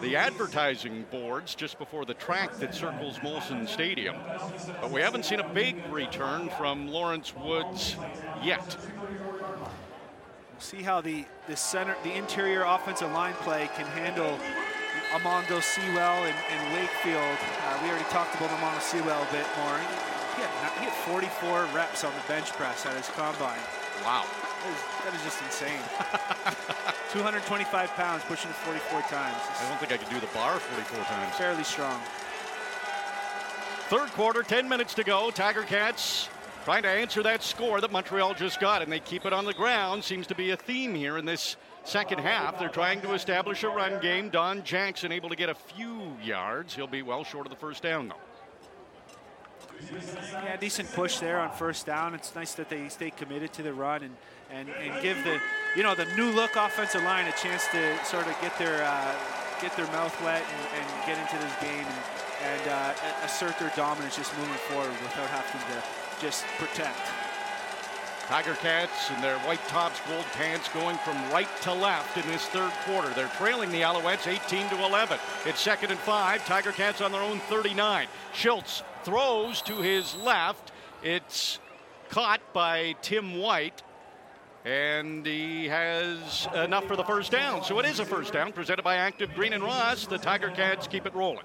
[0.00, 4.14] the advertising boards just before the track that circles Molson Stadium.
[4.80, 7.96] But we haven't seen a big return from Lawrence Woods
[8.42, 8.76] yet.
[10.58, 14.38] See how the, the center, the interior offensive line play can handle
[15.12, 17.38] Almondo Sewell and, and Wakefield.
[17.68, 19.78] Uh, we already talked about Almondo Sewell a bit more.
[20.36, 23.60] He had, he had 44 reps on the bench press at his combine.
[24.02, 24.24] Wow.
[24.64, 25.80] That is, that is just insane.
[27.12, 29.36] 225 pounds, pushing it 44 times.
[29.60, 31.36] I don't think I could do the bar 44 times.
[31.36, 32.00] Fairly strong.
[33.88, 35.30] Third quarter, 10 minutes to go.
[35.30, 36.28] Tiger Cats
[36.66, 39.54] trying to answer that score that Montreal just got, and they keep it on the
[39.54, 40.02] ground.
[40.02, 42.58] Seems to be a theme here in this second half.
[42.58, 44.30] They're trying to establish a run game.
[44.30, 46.74] Don Jackson able to get a few yards.
[46.74, 48.16] He'll be well short of the first down, though.
[50.32, 52.16] Yeah, decent push there on first down.
[52.16, 54.16] It's nice that they stay committed to the run and,
[54.50, 55.38] and, and give the
[55.76, 59.14] you know the new look offensive line a chance to sort of get their uh,
[59.62, 63.72] get their mouth wet and, and get into this game and, and uh, assert their
[63.76, 66.98] dominance just moving forward without having to just protect.
[68.26, 72.44] Tiger Cats in their white tops, gold pants, going from right to left in this
[72.46, 73.08] third quarter.
[73.10, 75.18] They're trailing the Alouettes 18 to 11.
[75.44, 76.44] It's second and five.
[76.44, 78.08] Tiger Cats on their own 39.
[78.34, 80.72] Shiltz throws to his left.
[81.04, 81.60] It's
[82.08, 83.84] caught by Tim White.
[84.64, 87.62] And he has enough for the first down.
[87.62, 90.04] So it is a first down presented by Active Green and Ross.
[90.06, 91.44] The Tiger Cats keep it rolling.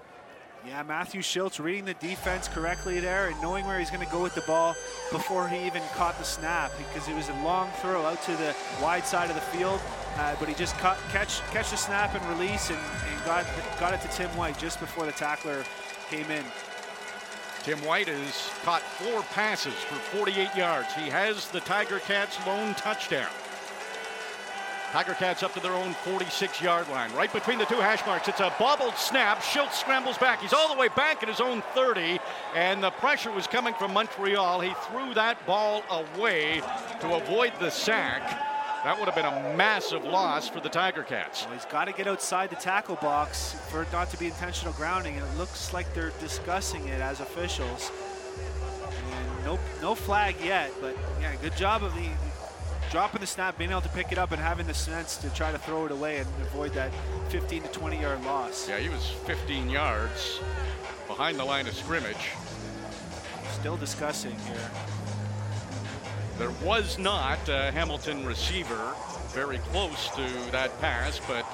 [0.68, 4.22] Yeah, Matthew Shiltz reading the defense correctly there and knowing where he's going to go
[4.22, 4.76] with the ball
[5.12, 8.56] before he even caught the snap because it was a long throw out to the
[8.80, 9.82] wide side of the field.
[10.18, 13.46] Uh, but he just caught, catch catch the snap and release and, and got
[13.80, 15.64] got it to Tim White just before the tackler
[16.12, 16.44] came in.
[17.64, 20.94] Tim White has caught four passes for 48 yards.
[20.94, 23.30] He has the Tiger Cats lone touchdown.
[24.92, 27.14] Tiger Cats up to their own 46 yard line.
[27.14, 28.28] Right between the two hash marks.
[28.28, 29.40] It's a bobbled snap.
[29.40, 30.42] Shiltz scrambles back.
[30.42, 32.20] He's all the way back at his own 30,
[32.56, 34.60] and the pressure was coming from Montreal.
[34.60, 36.62] He threw that ball away
[37.00, 38.22] to avoid the sack.
[38.84, 41.46] That would have been a massive loss for the Tiger Cats.
[41.46, 44.74] Well, he's got to get outside the tackle box for it not to be intentional
[44.74, 47.92] grounding, and it looks like they're discussing it as officials.
[49.14, 52.10] And no, no flag yet, but yeah, good job of the
[52.92, 55.52] dropping the snap, being able to pick it up, and having the sense to try
[55.52, 56.92] to throw it away and avoid that
[57.30, 58.68] 15 to 20 yard loss.
[58.68, 60.40] Yeah, he was 15 yards
[61.08, 62.32] behind the line of scrimmage.
[63.54, 64.70] Still discussing here.
[66.38, 68.94] There was not a Hamilton receiver
[69.30, 71.46] very close to that pass, but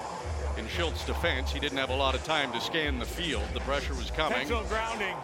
[0.57, 3.43] in Shiltz's defense, he didn't have a lot of time to scan the field.
[3.53, 4.41] The pressure was coming.
[4.41, 5.15] Intentional grounding.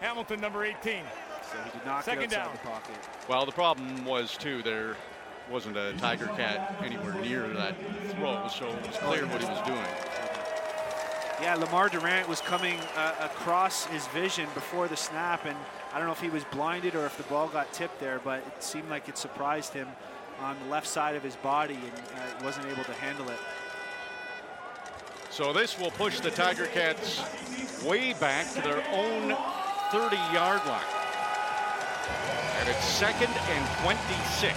[0.00, 1.02] Hamilton, number 18.
[1.50, 2.52] So he did not Second get outside down.
[2.62, 2.94] the pocket.
[3.28, 4.96] Well, the problem was, too, there
[5.50, 7.74] wasn't a Tiger Cat anywhere near that
[8.16, 9.84] throw, so it was clear what he was doing.
[11.40, 15.56] Yeah, Lamar Durant was coming uh, across his vision before the snap, and
[15.92, 18.40] I don't know if he was blinded or if the ball got tipped there, but
[18.40, 19.88] it seemed like it surprised him
[20.40, 23.38] on the left side of his body and uh, wasn't able to handle it.
[25.30, 27.22] So this will push the Tiger Cats
[27.84, 29.30] way back to their own
[29.90, 30.97] 30-yard line.
[32.60, 34.54] And it's second and 26.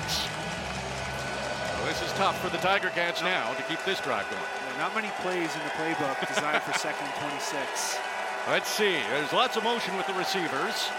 [1.77, 4.41] So this is tough for the Tiger Cats now to keep this drive going.
[4.41, 7.99] Yeah, not many plays in the playbook designed for second and 26.
[8.49, 8.97] Let's see.
[9.09, 10.89] There's lots of motion with the receivers.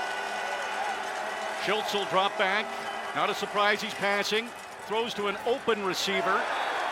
[1.64, 2.66] Shiltz will drop back.
[3.14, 4.48] Not a surprise he's passing.
[4.86, 6.40] Throws to an open receiver.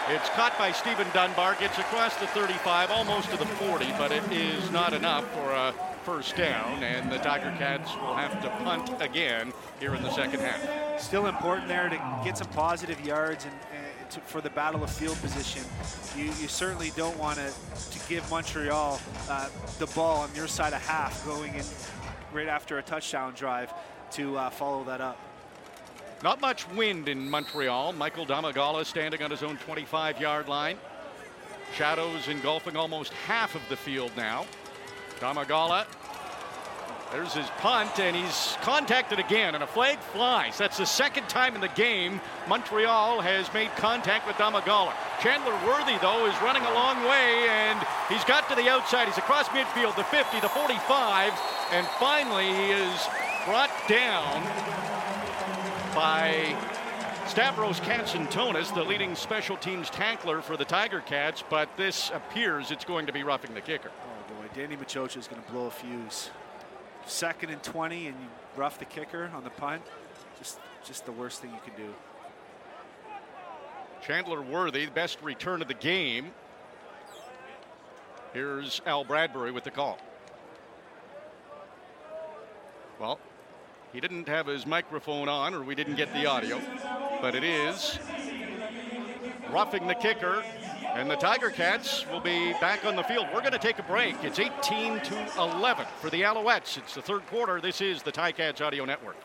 [0.08, 1.54] It's caught by Stephen Dunbar.
[1.56, 5.74] Gets across the 35, almost to the 40, but it is not enough for a
[6.04, 6.82] first down.
[6.82, 11.00] And the Tiger Cats will have to punt again here in the second half.
[11.00, 14.90] Still important there to get some positive yards and, and to, for the battle of
[14.90, 15.62] field position.
[16.16, 17.52] You, you certainly don't want to
[17.90, 19.48] to give Montreal uh,
[19.78, 21.64] the ball on your side of half going in
[22.32, 23.72] right after a touchdown drive
[24.12, 25.18] to uh, follow that up.
[26.22, 27.92] Not much wind in Montreal.
[27.94, 30.76] Michael Domagala standing on his own 25-yard line.
[31.74, 34.44] Shadows engulfing almost half of the field now.
[35.20, 35.86] Domagala.
[37.12, 40.56] There's his punt, and he's contacted again, and a flag flies.
[40.56, 44.92] That's the second time in the game Montreal has made contact with Domagala.
[45.20, 47.78] Chandler Worthy, though, is running a long way, and
[48.08, 49.08] he's got to the outside.
[49.08, 51.32] He's across midfield, the 50, the 45,
[51.72, 53.08] and finally he is
[53.44, 54.44] brought down
[55.96, 56.56] by
[57.26, 62.84] Stavros Katsantonis, the leading special teams tackler for the Tiger Cats, but this appears it's
[62.84, 63.90] going to be roughing the kicker.
[64.54, 66.30] Danny Maciocia is going to blow a fuse.
[67.06, 69.82] Second and 20, and you rough the kicker on the punt.
[70.38, 71.92] Just, just the worst thing you can do.
[74.02, 76.32] Chandler Worthy, best return of the game.
[78.32, 79.98] Here's Al Bradbury with the call.
[82.98, 83.18] Well,
[83.92, 86.60] he didn't have his microphone on, or we didn't get the audio,
[87.20, 87.98] but it is
[89.50, 90.44] roughing the kicker,
[90.94, 93.26] and the Tiger Cats will be back on the field.
[93.32, 94.16] We're going to take a break.
[94.22, 96.76] It's 18 to 11 for the Alouettes.
[96.78, 97.60] It's the third quarter.
[97.60, 99.16] This is the Ticats Audio Network.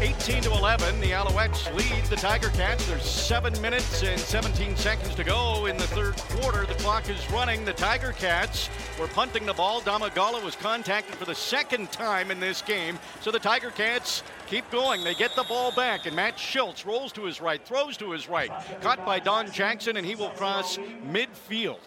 [0.00, 2.86] 18 to 11, the Alouettes lead the Tiger Cats.
[2.86, 6.64] There's seven minutes and 17 seconds to go in the third quarter.
[6.66, 7.64] The clock is running.
[7.64, 9.80] The Tiger Cats were punting the ball.
[9.80, 12.96] Domagala was contacted for the second time in this game.
[13.20, 15.02] So the Tiger Cats keep going.
[15.02, 18.28] They get the ball back, and Matt Shiltz rolls to his right, throws to his
[18.28, 18.52] right.
[18.80, 20.78] Caught by Don Jackson, and he will cross
[21.10, 21.80] midfield.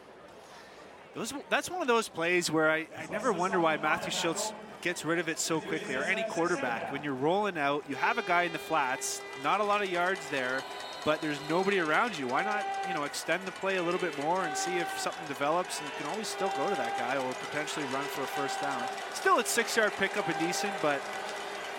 [1.15, 5.05] Those, that's one of those plays where I, I never wonder why Matthew Shiltz gets
[5.05, 6.91] rid of it so quickly, or any quarterback.
[6.91, 9.89] When you're rolling out, you have a guy in the flats, not a lot of
[9.89, 10.61] yards there,
[11.05, 12.27] but there's nobody around you.
[12.27, 15.27] Why not, you know, extend the play a little bit more and see if something
[15.27, 15.79] develops?
[15.79, 18.61] And you can always still go to that guy or potentially run for a first
[18.61, 18.83] down.
[19.13, 21.01] Still, it's six-yard pickup and decent, but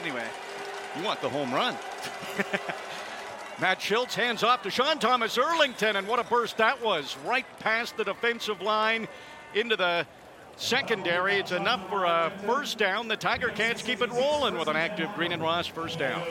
[0.03, 0.27] anyway.
[0.97, 1.77] You want the home run.
[3.61, 7.17] Matt Shiltz hands off to Sean Thomas Erlington, and what a burst that was.
[7.25, 9.09] Right past the defensive line
[9.55, 10.07] into the
[10.57, 11.37] secondary.
[11.37, 13.09] It's enough for a first down.
[13.09, 16.23] The Tiger Cats keep it rolling with an active Green and Ross first down.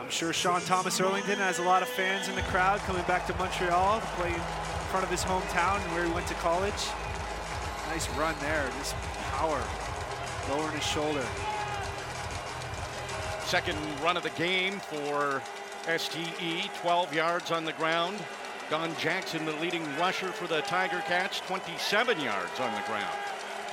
[0.00, 3.26] I'm sure Sean Thomas Erlington has a lot of fans in the crowd coming back
[3.26, 4.40] to Montreal to play in
[4.90, 6.72] front of his hometown and where he went to college.
[7.88, 8.94] Nice run there, just
[9.32, 9.62] power,
[10.50, 11.24] lowering his shoulder.
[13.44, 15.42] Second run of the game for
[15.86, 18.16] STE, 12 yards on the ground.
[18.70, 23.21] Don Jackson, the leading rusher for the Tiger Cats, 27 yards on the ground.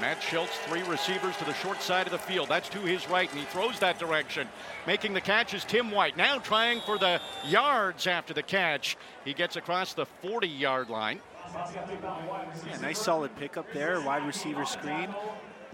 [0.02, 2.48] Matt Shiltz, three receivers to the short side of the field.
[2.48, 4.48] That's to his right, and he throws that direction.
[4.88, 6.16] Making the catch is Tim White.
[6.16, 8.96] Now trying for the yards after the catch.
[9.26, 11.20] He gets across the 40 yard line.
[11.54, 15.14] Yeah, nice solid pickup there, wide receiver screen.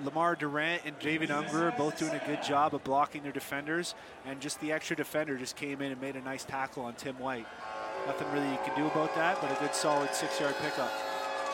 [0.03, 3.95] Lamar Durant and David Ungerer both doing a good job of blocking their defenders,
[4.25, 7.17] and just the extra defender just came in and made a nice tackle on Tim
[7.19, 7.45] White.
[8.05, 10.91] Nothing really you can do about that, but a good solid six-yard pickup.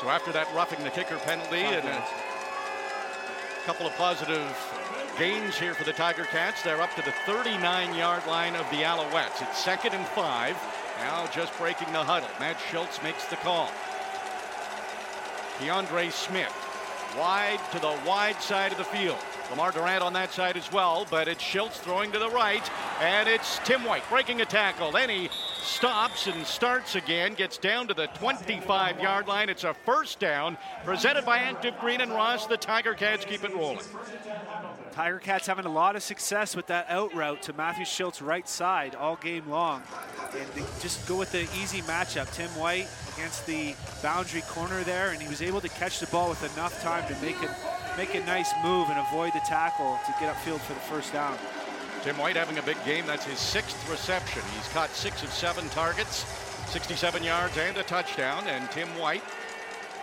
[0.01, 1.85] So after that roughing the kicker penalty and
[3.61, 4.57] a couple of positive
[5.19, 9.41] gains here for the Tiger Cats, they're up to the 39-yard line of the Alouettes.
[9.41, 10.57] It's second and five.
[10.99, 12.29] Now just breaking the huddle.
[12.39, 13.69] Matt Shiltz makes the call.
[15.59, 16.53] DeAndre Smith
[17.17, 19.19] wide to the wide side of the field.
[19.51, 22.67] Lamar Durant on that side as well, but it's Shiltz throwing to the right,
[23.01, 24.93] and it's Tim White breaking a tackle.
[24.93, 25.29] Then he
[25.61, 29.49] stops and starts again, gets down to the 25 yard line.
[29.49, 32.47] It's a first down presented by Active Green and Ross.
[32.47, 33.79] The Tiger Cats keep it rolling.
[34.93, 38.47] Tiger Cats having a lot of success with that out route to Matthew Shiltz right
[38.47, 39.83] side all game long.
[40.33, 42.33] And just go with the easy matchup.
[42.33, 46.29] Tim White against the boundary corner there, and he was able to catch the ball
[46.29, 47.49] with enough time to make it
[48.01, 51.37] make a nice move and avoid the tackle to get upfield for the first down.
[52.01, 53.05] Tim White having a big game.
[53.05, 54.41] That's his sixth reception.
[54.55, 56.25] He's caught six of seven targets,
[56.71, 58.47] 67 yards and a touchdown.
[58.47, 59.21] And Tim White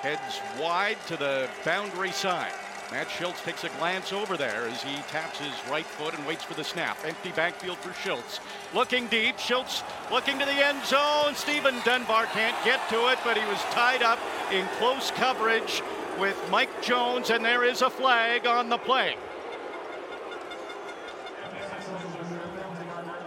[0.00, 2.52] heads wide to the boundary side.
[2.92, 6.44] Matt Shiltz takes a glance over there as he taps his right foot and waits
[6.44, 6.98] for the snap.
[7.04, 8.38] Empty backfield for Shiltz.
[8.72, 9.38] Looking deep.
[9.38, 11.34] Shiltz looking to the end zone.
[11.34, 14.20] Stephen Dunbar can't get to it, but he was tied up
[14.52, 15.82] in close coverage
[16.18, 19.16] with Mike Jones, and there is a flag on the play.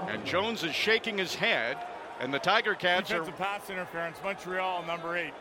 [0.08, 1.78] And Jones is shaking his head,
[2.20, 3.20] and the Tiger Cats are.
[3.20, 5.34] Defensive pass interference, Montreal, number eight.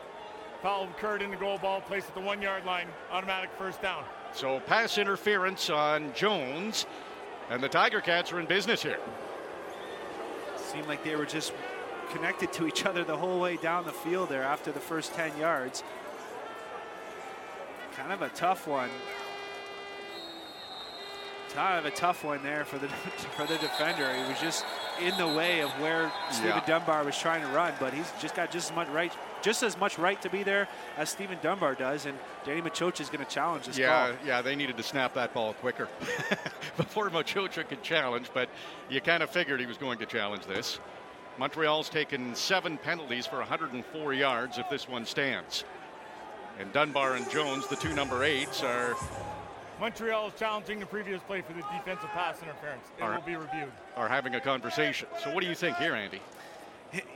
[0.61, 4.03] Foul occurred in the goal ball, placed at the one yard line, automatic first down.
[4.33, 6.85] So pass interference on Jones,
[7.49, 8.99] and the Tiger Cats are in business here.
[10.55, 11.51] Seemed like they were just
[12.11, 15.37] connected to each other the whole way down the field there after the first 10
[15.37, 15.83] yards.
[18.01, 18.89] Kind of a tough one.
[21.53, 22.87] Kind of a tough one there for the
[23.35, 24.11] for the defender.
[24.13, 24.65] He was just
[25.01, 26.65] in the way of where Stephen Yeah.
[26.65, 29.11] Dunbar was trying to run, but he's just got just as much right,
[29.41, 30.67] just as much right to be there
[30.97, 32.05] as Stephen Dunbar does.
[32.05, 34.17] And Danny Maciocia is going to challenge this Yeah, call.
[34.25, 35.89] yeah, they needed to snap that ball quicker
[36.77, 38.49] before Maciocia could challenge, but
[38.89, 40.79] you kind of figured he was going to challenge this.
[41.37, 45.65] Montreal's taken seven penalties for 104 yards if this one stands.
[46.59, 48.95] And Dunbar and Jones, the two number eights, are
[49.79, 52.83] Montreal is challenging the previous play for the defensive pass interference.
[52.99, 53.71] It All will be reviewed.
[53.95, 55.07] are having a conversation.
[55.23, 56.21] So what do you think here, Andy?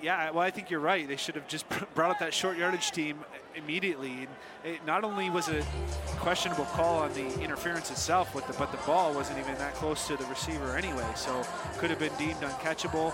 [0.02, 1.08] Yeah, well, I think you're right.
[1.08, 3.20] They should have just brought up that short yardage team
[3.56, 4.12] immediately.
[4.12, 4.28] And
[4.76, 5.64] it not only was a
[6.18, 10.08] questionable call on the interference itself, with the, but the ball wasn't even that close
[10.08, 11.06] to the receiver anyway.
[11.16, 11.46] So
[11.78, 13.14] could have been deemed uncatchable.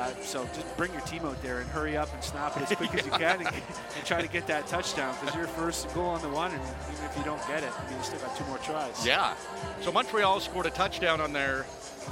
[0.00, 2.74] Uh, so just bring your team out there and hurry up and snap it as
[2.74, 3.46] quick as you can and,
[3.96, 6.50] and try to get that touchdown because you're first goal on the one.
[6.52, 9.06] And even if you don't get it, I mean, you still got two more tries.
[9.06, 9.34] Yeah.
[9.82, 11.64] So Montreal scored a touchdown on their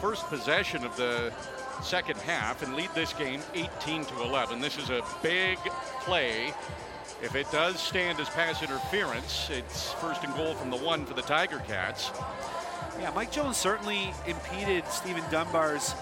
[0.03, 1.33] first possession of the
[1.83, 4.61] second half and lead this game 18 to 11.
[4.61, 5.57] This is a big
[6.01, 6.53] play.
[7.23, 11.15] If it does stand as pass interference, it's first and goal from the one for
[11.15, 12.11] the Tiger Cats.
[13.01, 15.95] Yeah, Mike Jones certainly impeded Stephen Dunbar's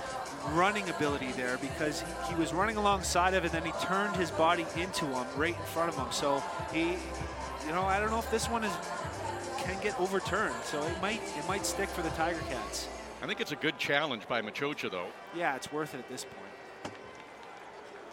[0.52, 4.16] running ability there because he, he was running alongside of it, and then he turned
[4.16, 6.10] his body into him right in front of him.
[6.10, 6.42] So
[6.72, 6.92] he,
[7.66, 8.72] you know, I don't know if this one is
[9.66, 10.54] can get overturned.
[10.64, 12.88] So it might it might stick for the Tiger Cats.
[13.22, 15.08] I think it's a good challenge by Maciocia, though.
[15.34, 16.94] Yeah, it's worth it at this point.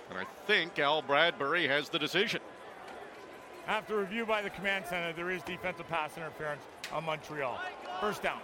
[0.10, 2.42] And I think Al Bradbury has the decision.
[3.68, 6.62] After review by the command center, there is defensive pass interference
[6.92, 7.60] on Montreal.
[8.02, 8.40] First down.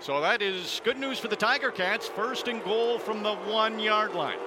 [0.00, 2.08] So that is good news for the Tiger Cats.
[2.08, 4.38] First and goal from the one yard line.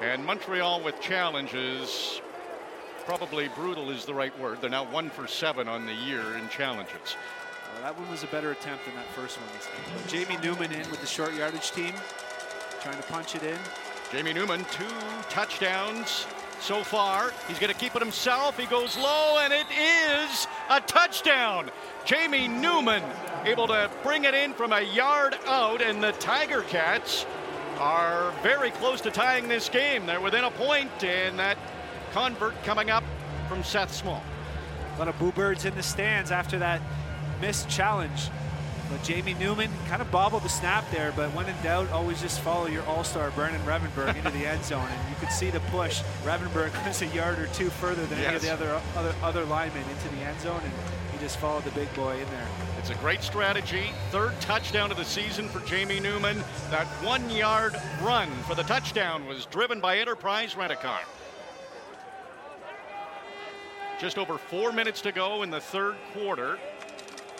[0.00, 2.22] And Montreal with challenges.
[3.04, 4.62] Probably brutal is the right word.
[4.62, 7.16] They're now one for seven on the year in challenges.
[7.74, 10.08] Well, that one was a better attempt than that first one.
[10.08, 11.92] Jamie Newman in with the short yardage team,
[12.80, 13.58] trying to punch it in.
[14.10, 14.86] Jamie Newman, two
[15.28, 16.24] touchdowns
[16.62, 17.32] so far.
[17.48, 18.56] He's going to keep it himself.
[18.58, 21.70] He goes low, and it is a touchdown.
[22.04, 23.02] Jamie Newman
[23.44, 27.26] able to bring it in from a yard out, and the Tiger Cats
[27.78, 30.06] are very close to tying this game.
[30.06, 31.58] They're within a point, and that
[32.12, 33.04] convert coming up
[33.48, 34.22] from Seth Small.
[34.94, 36.80] A lot of boo birds in the stands after that
[37.40, 38.30] missed challenge.
[38.92, 42.40] But Jamie Newman kind of bobbled the snap there, but when in doubt, always just
[42.40, 46.02] follow your all-star Brandon Revenberg into the end zone, and you could see the push.
[46.24, 49.82] Revenberg was a yard or two further than any of the other other other linemen
[49.88, 50.72] into the end zone, and
[51.10, 52.46] he just followed the big boy in there.
[52.78, 53.92] It's a great strategy.
[54.10, 56.44] Third touchdown of the season for Jamie Newman.
[56.70, 61.00] That one yard run for the touchdown was driven by Enterprise Rent-A-Car.
[63.98, 66.58] Just over four minutes to go in the third quarter.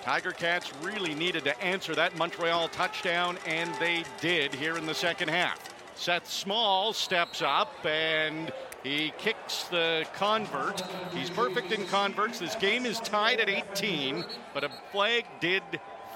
[0.02, 4.94] Tiger Cats really needed to answer that Montreal touchdown, and they did here in the
[4.94, 5.58] second half.
[5.94, 8.52] Seth Small steps up and
[8.82, 10.82] he kicks the convert.
[11.14, 12.40] He's perfect in converts.
[12.40, 15.62] This game is tied at 18, but a flag did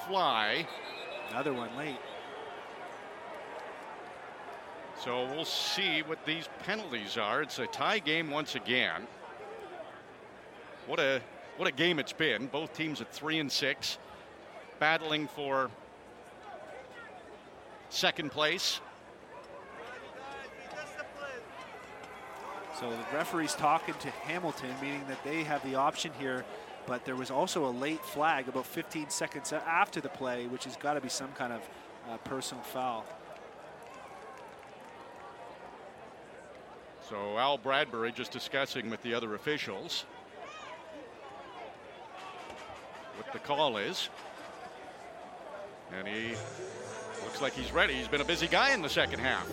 [0.09, 0.67] fly.
[1.31, 2.01] Another one late.
[5.05, 7.43] So we'll see what these penalties are.
[7.43, 9.07] It's a tie game once again.
[10.87, 11.21] What a
[11.57, 12.47] what a game it's been.
[12.47, 13.99] Both teams at three and six,
[14.79, 15.71] battling for
[17.89, 18.81] second place.
[22.79, 26.45] So the referee's talking to Hamilton, meaning that they have the option here.
[26.87, 30.77] But there was also a late flag about 15 seconds after the play, which has
[30.77, 31.63] got to be some kind of
[32.09, 33.05] uh, personal foul.
[37.09, 40.05] So Al Bradbury just discussing with the other officials
[43.17, 44.09] what the call is.
[45.93, 46.31] And he
[47.23, 47.93] looks like he's ready.
[47.93, 49.47] He's been a busy guy in the second half.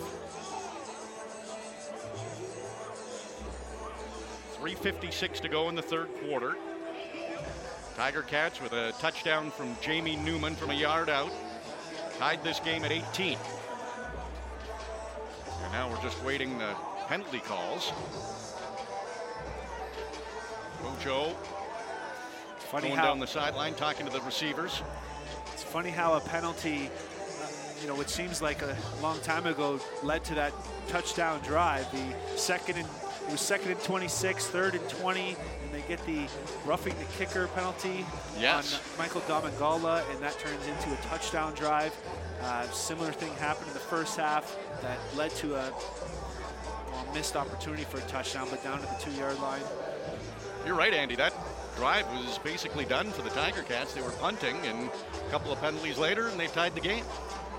[4.58, 6.56] 3.56 to go in the third quarter.
[7.94, 11.30] Tiger Cats with a touchdown from Jamie Newman from a yard out.
[12.18, 13.36] Tied this game at 18.
[15.62, 16.74] And now we're just waiting the
[17.06, 17.92] penalty calls.
[20.82, 21.36] Ojo
[22.74, 24.82] Funny going how down the sideline talking to the receivers.
[25.52, 26.90] it's funny how a penalty,
[27.40, 27.46] uh,
[27.80, 30.52] you know, what seems like a long time ago, led to that
[30.88, 31.86] touchdown drive.
[31.92, 32.88] The second and
[33.26, 35.36] it was second and 26, third and 20, and
[35.72, 36.26] they get the
[36.66, 38.04] roughing the kicker penalty
[38.38, 38.74] Yes.
[38.74, 41.94] on Michael Domagala, and that turns into a touchdown drive.
[42.42, 45.70] Uh, similar thing happened in the first half that led to a
[46.90, 49.62] well, missed opportunity for a touchdown, but down to the two-yard line.
[50.66, 51.14] You're right, Andy.
[51.14, 51.33] That
[51.76, 53.94] drive was basically done for the Tiger Cats.
[53.94, 57.04] They were punting, and a couple of penalties later, and they tied the game.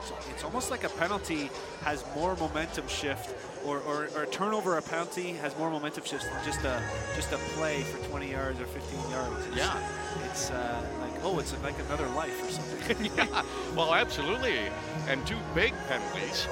[0.03, 1.49] So it's almost like a penalty
[1.83, 3.35] has more momentum shift,
[3.65, 6.81] or, or, or a turnover, a penalty has more momentum shift than just a
[7.15, 9.47] just a play for 20 yards or 15 yards.
[9.47, 9.89] It's, Yeah.
[10.25, 13.11] It's uh, like oh, it's like another life or something.
[13.17, 13.43] yeah,
[13.75, 14.59] well, absolutely.
[15.07, 16.47] And two big penalties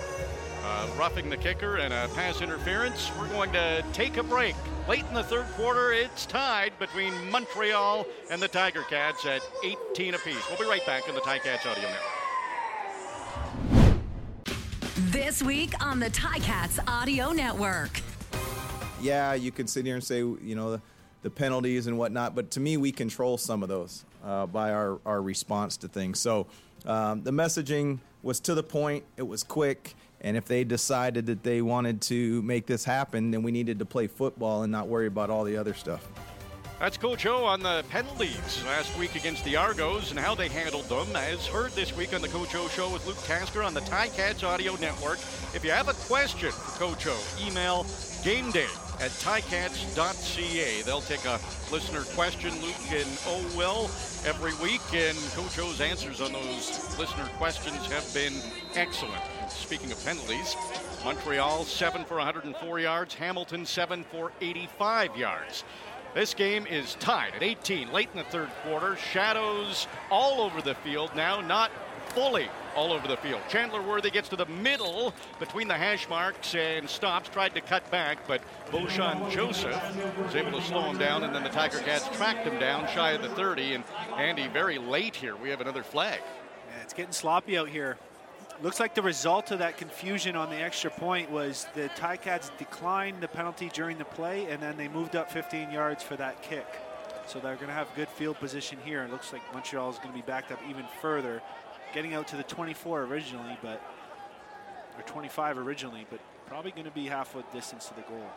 [0.64, 3.12] uh, roughing the kicker and a pass interference.
[3.20, 4.56] We're going to take a break.
[4.88, 10.14] Late in the third quarter, it's tied between Montreal and the Tiger Cats at 18
[10.16, 10.46] apiece.
[10.50, 12.04] We'll be right back in the Ticats Audio Network.
[15.10, 18.02] This week on the Ticats Audio Network.
[19.02, 20.82] yeah, you could sit here and say, you know, the,
[21.22, 25.00] the penalties and whatnot, but to me, we control some of those uh, by our,
[25.06, 26.20] our response to things.
[26.20, 26.48] So
[26.86, 31.44] um, the messaging was to the point, it was quick, and if they decided that
[31.44, 35.08] they wanted to make this happen, then we needed to play football and not worry
[35.08, 36.08] about all the other stuff.
[36.80, 40.90] That's Coach O on the penalties last week against the Argos and how they handled
[40.90, 43.80] them, as heard this week on the Coach O Show with Luke Tasker on the
[43.82, 45.20] Ticats Audio Network.
[45.54, 47.86] If you have a question for Coach O, email
[48.24, 48.68] gameday
[49.00, 50.82] at ticats.ca.
[50.82, 51.40] They'll take a
[51.72, 53.90] listener question, Luke and O will,
[54.26, 58.34] every week, and Coach O's answers on those listener questions have been
[58.76, 59.24] excellent.
[59.56, 60.56] Speaking of penalties,
[61.04, 65.64] Montreal 7 for 104 yards, Hamilton 7 for 85 yards.
[66.14, 68.96] This game is tied at 18 late in the third quarter.
[68.98, 71.72] Shadows all over the field now, not
[72.10, 73.42] fully all over the field.
[73.50, 77.90] Chandler Worthy gets to the middle between the hash marks and stops, tried to cut
[77.90, 79.82] back, but Boshan Joseph
[80.24, 83.12] was able to slow him down, and then the Tiger Cats tracked him down shy
[83.12, 83.76] of the 30.
[83.76, 83.84] And
[84.18, 86.20] Andy, very late here, we have another flag.
[86.70, 87.98] Yeah, it's getting sloppy out here.
[88.64, 93.20] Looks like the result of that confusion on the extra point was the Ticats declined
[93.20, 96.66] the penalty during the play, and then they moved up 15 yards for that kick.
[97.28, 99.04] So they're going to have good field position here.
[99.04, 101.42] It looks like Montreal is going to be backed up even further,
[101.94, 103.82] getting out to the 24 originally, but
[104.98, 108.30] or 25 originally, but probably going to be half a distance to the goal.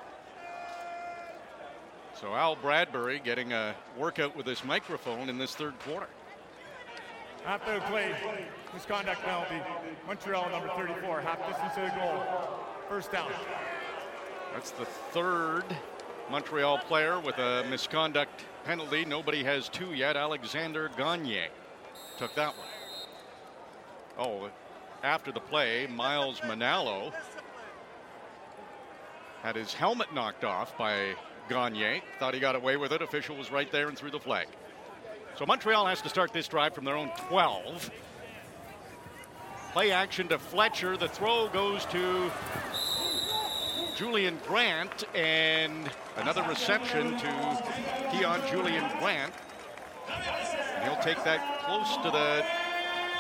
[2.21, 6.09] So Al Bradbury getting a workout with his microphone in this third quarter.
[7.47, 8.13] After the play,
[8.75, 9.63] misconduct penalty.
[10.05, 12.25] Montreal number 34, half distance to the goal.
[12.89, 13.31] First down.
[14.53, 15.65] That's the third
[16.29, 19.05] Montreal player with a misconduct penalty.
[19.05, 20.17] Nobody has two yet.
[20.17, 21.47] Alexander Gagne
[22.19, 22.67] took that one.
[24.19, 24.51] Oh,
[25.05, 27.13] after the play, Miles Manalo
[29.43, 31.15] had his helmet knocked off by
[31.49, 32.03] Gagne.
[32.19, 33.03] Thought he got away with it.
[33.03, 34.49] Official was right there and threw the flag.
[35.39, 37.91] So Montreal has to start this drive from their own 12.
[39.73, 40.97] Play action to Fletcher.
[40.97, 42.31] The throw goes to
[43.97, 47.65] Julien-Grant and another reception to
[48.11, 49.35] Keon Julian Grant.
[50.09, 52.43] And he'll take that close to the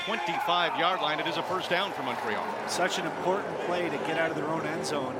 [0.06, 1.20] 25 yard line.
[1.20, 2.42] It is a first down for Montreal.
[2.66, 5.14] Such an important play to get out of their own end zone.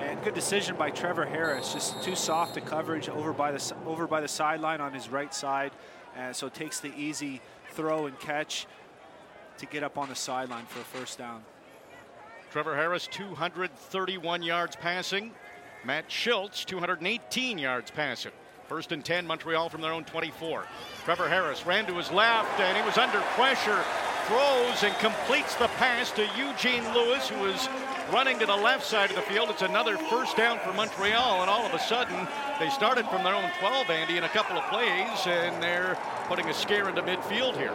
[0.00, 1.72] And good decision by Trevor Harris.
[1.72, 5.32] Just too soft a coverage over by the over by the sideline on his right
[5.32, 5.70] side,
[6.16, 7.40] and so takes the easy
[7.72, 8.66] throw and catch
[9.58, 11.42] to get up on the sideline for a first down.
[12.50, 15.32] Trevor Harris, 231 yards passing.
[15.84, 18.32] Matt Shiltz, 218 yards passing.
[18.66, 20.64] First and 10, Montreal from their own 24.
[21.04, 23.82] Trevor Harris ran to his left and he was under pressure,
[24.26, 27.68] throws and completes the pass to Eugene Lewis, who was
[28.12, 29.50] running to the left side of the field.
[29.50, 32.28] It's another first down for Montreal, and all of a sudden,
[32.60, 36.48] they started from their own 12, Andy, in a couple of plays, and they're putting
[36.48, 37.74] a scare into midfield here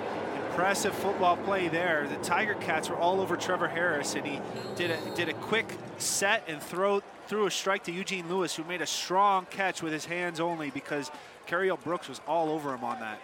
[0.55, 2.07] impressive football play there.
[2.07, 4.39] The Tiger Cats were all over Trevor Harris, and he
[4.77, 5.65] did a did a quick
[5.97, 9.91] set and throw threw a strike to Eugene Lewis, who made a strong catch with
[9.91, 11.11] his hands only because
[11.45, 13.19] Cariel Brooks was all over him on that.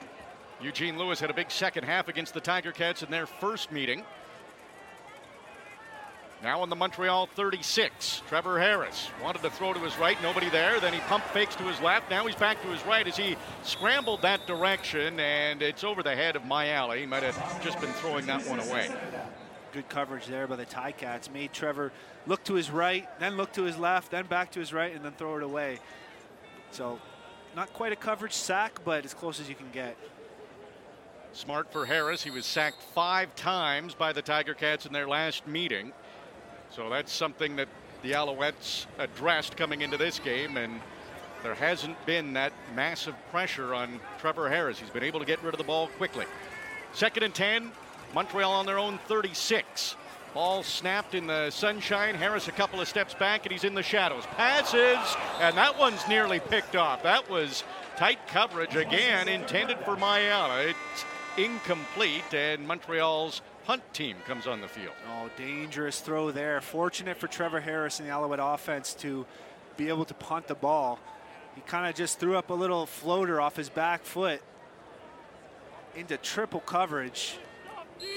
[0.62, 4.04] Eugene Lewis had a big second half against the Tiger Cats in their first meeting.
[6.44, 10.80] Now on the Montreal 36, Trevor Harris wanted to throw to his right, nobody there.
[10.80, 12.10] Then he pump fakes to his left.
[12.10, 16.16] Now he's back to his right as he scrambled that direction, and it's over the
[16.16, 16.98] head of Mayala.
[16.98, 18.90] He might have just been throwing that one away.
[19.72, 21.32] Good coverage there by the Ticats.
[21.32, 21.92] Made Trevor
[22.26, 25.06] look to his right, then look to his left, then back to his right, and
[25.06, 25.78] then throw it away.
[26.72, 27.00] So,
[27.56, 29.96] not quite a coverage sack, but as close as you can get.
[31.34, 32.24] Smart for Harris.
[32.24, 35.94] He was sacked five times by the Tiger Cats in their last meeting.
[36.72, 37.68] So that's something that
[38.02, 40.80] the Alouettes addressed coming into this game, and
[41.44, 44.80] there hasn't been that massive pressure on Trevor Harris.
[44.80, 46.26] He's been able to get rid of the ball quickly.
[46.94, 47.72] Second and 10,
[48.14, 49.98] Montreal on their own 36.
[50.34, 52.16] Ball snapped in the sunshine.
[52.16, 54.26] Harris a couple of steps back, and he's in the shadows.
[54.38, 57.04] Passes, and that one's nearly picked off.
[57.04, 57.66] That was
[57.98, 60.70] tight coverage again, intended for Mayala.
[60.70, 61.06] It's
[61.38, 64.94] incomplete, and Montreal's punt team comes on the field.
[65.10, 66.62] Oh, dangerous throw there.
[66.62, 69.26] Fortunate for Trevor Harris and the Alouette offense to
[69.78, 71.00] be able to punt the ball.
[71.56, 74.42] He kind of just threw up a little floater off his back foot
[75.96, 77.38] into triple coverage.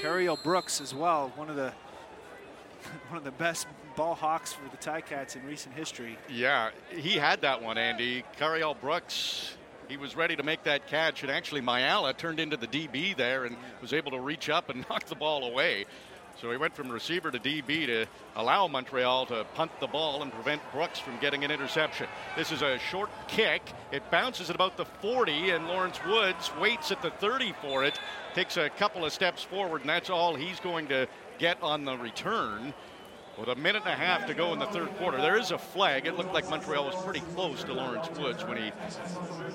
[0.01, 1.71] Cariel Brooks as well, one of the
[3.09, 6.17] one of the best ball hawks for the Ticats in recent history.
[6.29, 8.23] Yeah, he had that one, Andy.
[8.37, 9.55] Cariel Brooks
[9.89, 13.45] he was ready to make that catch, and actually Mayala turned into the DB there
[13.45, 15.85] and was able to reach up and knock the ball away.
[16.41, 18.05] So he went from receiver to DB to
[18.35, 22.07] allow Montreal to punt the ball and prevent Brooks from getting an interception.
[22.35, 23.61] This is a short kick.
[23.93, 27.97] It bounces at about the 40, and Lawrence Woods waits at the 30 for it,
[28.33, 31.07] takes a couple of steps forward, and that's all he's going to
[31.37, 32.73] get on the return.
[33.37, 35.57] With a minute and a half to go in the third quarter, there is a
[35.57, 36.05] flag.
[36.05, 38.71] It looked like Montreal was pretty close to Lawrence Woods when he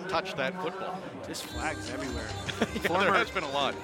[0.09, 1.01] touched that football.
[1.27, 2.29] Just flags everywhere.
[2.61, 3.75] yeah, former, there has been a lot.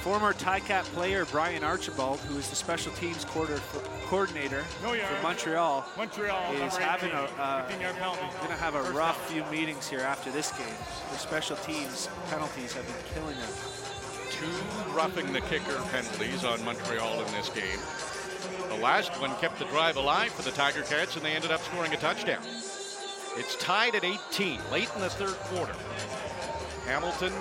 [0.00, 6.52] Former Ticat player Byron Archibald, who is the special teams coordinator no for Montreal, Montreal
[6.54, 10.76] is having a uh, going to have a rough few meetings here after this game.
[11.10, 13.50] The special teams penalties have been killing them.
[14.30, 18.15] Two roughing the kicker penalties on Montreal in this game.
[18.68, 21.62] The last one kept the drive alive for the Tiger Cats, and they ended up
[21.62, 22.42] scoring a touchdown.
[23.36, 25.74] It's tied at 18, late in the third quarter.
[26.86, 27.32] Hamilton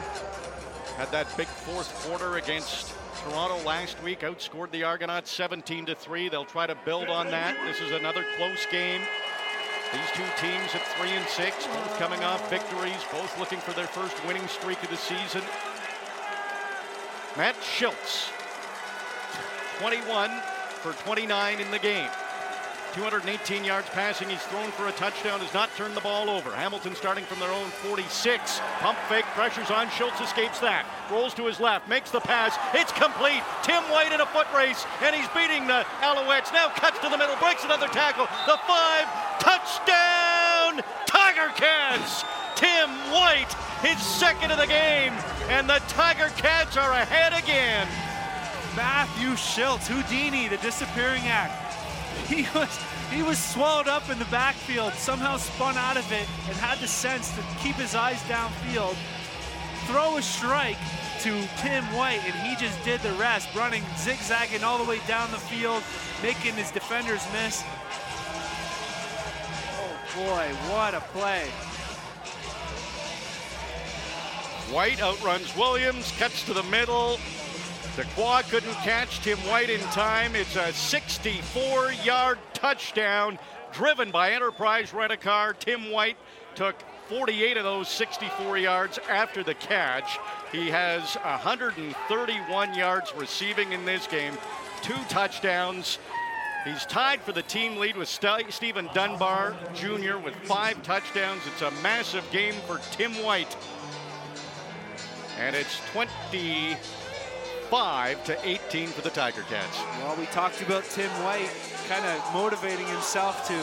[0.97, 2.93] had that big fourth quarter against
[3.23, 6.29] Toronto last week, outscored the Argonauts 17 to 3.
[6.29, 7.55] They'll try to build on that.
[7.65, 9.01] This is another close game.
[9.93, 13.87] These two teams at 3 and 6, both coming off victories, both looking for their
[13.87, 15.41] first winning streak of the season.
[17.37, 18.31] Matt Shiltz,
[19.79, 20.31] 21
[20.85, 22.09] for 29 in the game.
[22.93, 24.29] 218 yards passing.
[24.29, 26.51] He's thrown for a touchdown, has not turned the ball over.
[26.51, 28.61] Hamilton starting from their own 46.
[28.79, 29.87] Pump fake, pressures on.
[29.87, 30.85] Shiltz escapes that.
[31.09, 32.53] Rolls to his left, makes the pass.
[32.75, 33.41] It's complete.
[33.63, 36.53] Tim White in a foot race, and he's beating the Alouettes.
[36.53, 38.29] Now cuts to the middle, breaks another tackle.
[38.45, 39.09] The five,
[39.41, 42.23] touchdown, Tiger Cats.
[42.55, 43.51] Tim White,
[43.81, 45.11] his second of the game,
[45.49, 47.89] and the Tiger Cats are ahead again.
[48.75, 51.61] Matthew Shiltz, Houdini, the disappearing act.
[52.27, 52.79] He was
[53.11, 56.87] he was swallowed up in the backfield, somehow spun out of it, and had the
[56.87, 58.95] sense to keep his eyes downfield,
[59.85, 60.77] throw a strike
[61.21, 65.29] to Tim White, and he just did the rest, running, zigzagging all the way down
[65.31, 65.83] the field,
[66.23, 67.63] making his defenders miss.
[69.79, 71.47] Oh boy, what a play.
[74.73, 77.19] White outruns Williams, cuts to the middle,
[77.95, 80.35] Dequoy couldn't catch Tim White in time.
[80.35, 83.39] It's a 64-yard touchdown
[83.71, 85.53] driven by Enterprise Rent-A-Car.
[85.53, 86.17] Tim White
[86.55, 86.75] took
[87.07, 90.17] 48 of those 64 yards after the catch.
[90.51, 94.33] He has 131 yards receiving in this game,
[94.81, 95.97] two touchdowns.
[96.65, 100.17] He's tied for the team lead with St- Steven Dunbar Jr.
[100.17, 101.43] with five touchdowns.
[101.47, 103.55] It's a massive game for Tim White.
[105.39, 105.79] And it's
[107.69, 109.79] 25 to 18 for the Tiger Cats.
[109.99, 111.49] Well, we talked about Tim White
[111.89, 113.57] kind of motivating himself to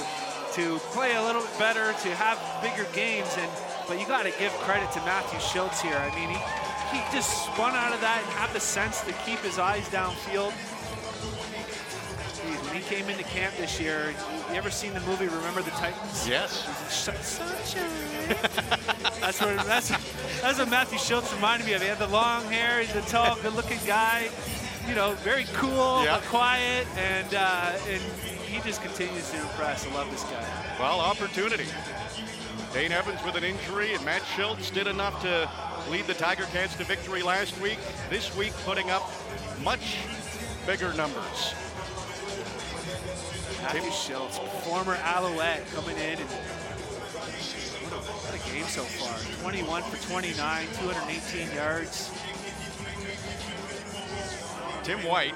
[0.54, 3.50] to play a little bit better, to have bigger games, and
[3.88, 5.96] but you got to give credit to Matthew Shiltz here.
[5.96, 6.40] I mean, he
[6.96, 10.52] he just spun out of that and had the sense to keep his eyes downfield.
[12.72, 14.14] When he came into camp this year,
[14.48, 16.26] you ever seen the movie Remember the Titans?
[16.26, 16.66] Yes.
[16.88, 17.84] Sunshine.
[19.20, 19.90] that's what that's
[20.40, 21.82] that's what Matthew Shiltz reminded me of.
[21.82, 22.80] He had the long hair.
[22.80, 24.30] He's a tall, good-looking guy.
[24.88, 26.18] You know, very cool, Yeah.
[26.28, 28.00] quiet, and uh, and
[28.46, 29.86] he just continues to impress.
[29.86, 30.42] I love this guy.
[30.80, 31.66] Well, opportunity.
[32.72, 35.46] Dane Evans with an injury, and Matt Shiltz did enough to
[35.90, 37.76] lead the Tiger Cats to victory last week.
[38.08, 39.02] This week, putting up
[39.62, 39.98] much
[40.66, 41.52] bigger numbers.
[43.62, 46.28] Matthew Shiltz, former Alouette, coming in and
[47.80, 49.16] what a, what a game so far.
[49.40, 52.10] 21 for 29, 218 yards.
[54.82, 55.34] Tim White,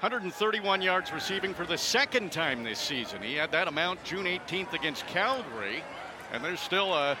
[0.00, 3.22] 131 yards receiving for the second time this season.
[3.22, 5.82] He had that amount June 18th against Calgary,
[6.30, 7.16] and there's still a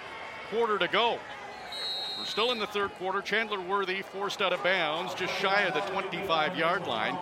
[0.50, 1.18] quarter to go.
[2.20, 3.22] We're still in the third quarter.
[3.22, 7.16] Chandler Worthy forced out of bounds, just shy of the 25 yard line.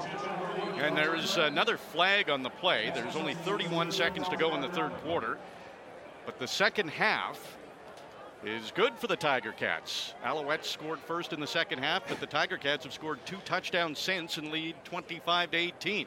[0.78, 2.90] And there's another flag on the play.
[2.92, 5.38] There's only 31 seconds to go in the third quarter.
[6.26, 7.56] But the second half
[8.42, 10.14] is good for the Tiger Cats.
[10.24, 14.00] Alouettes scored first in the second half, but the Tiger Cats have scored two touchdowns
[14.00, 16.06] since and lead 25 to 18.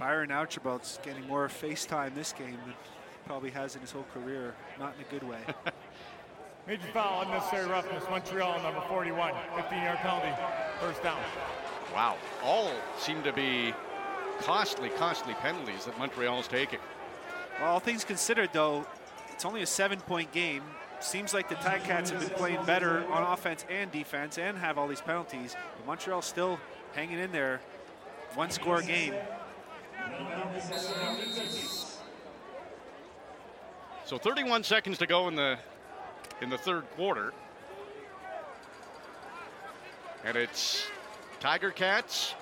[0.00, 2.74] Byron Archibald's getting more FaceTime this game than he
[3.26, 4.56] probably has in his whole career.
[4.80, 5.38] Not in a good way.
[6.66, 9.32] Major foul, unnecessary roughness, Montreal, number 41.
[9.32, 10.28] 15-yard penalty,
[10.80, 11.20] first down.
[11.92, 12.16] Wow.
[12.44, 13.74] All seem to be
[14.40, 16.78] costly, costly penalties that Montreal is taking.
[17.60, 18.86] Well, all things considered, though,
[19.32, 20.62] it's only a seven-point game.
[21.00, 24.86] Seems like the Ticats have been playing better on offense and defense and have all
[24.86, 25.56] these penalties.
[25.76, 26.60] But Montreal's still
[26.92, 27.60] hanging in there.
[28.34, 29.14] One-score game.
[34.04, 35.58] So 31 seconds to go in the
[36.40, 37.32] in the third quarter.
[40.24, 40.86] And it's
[41.40, 42.34] Tiger Cats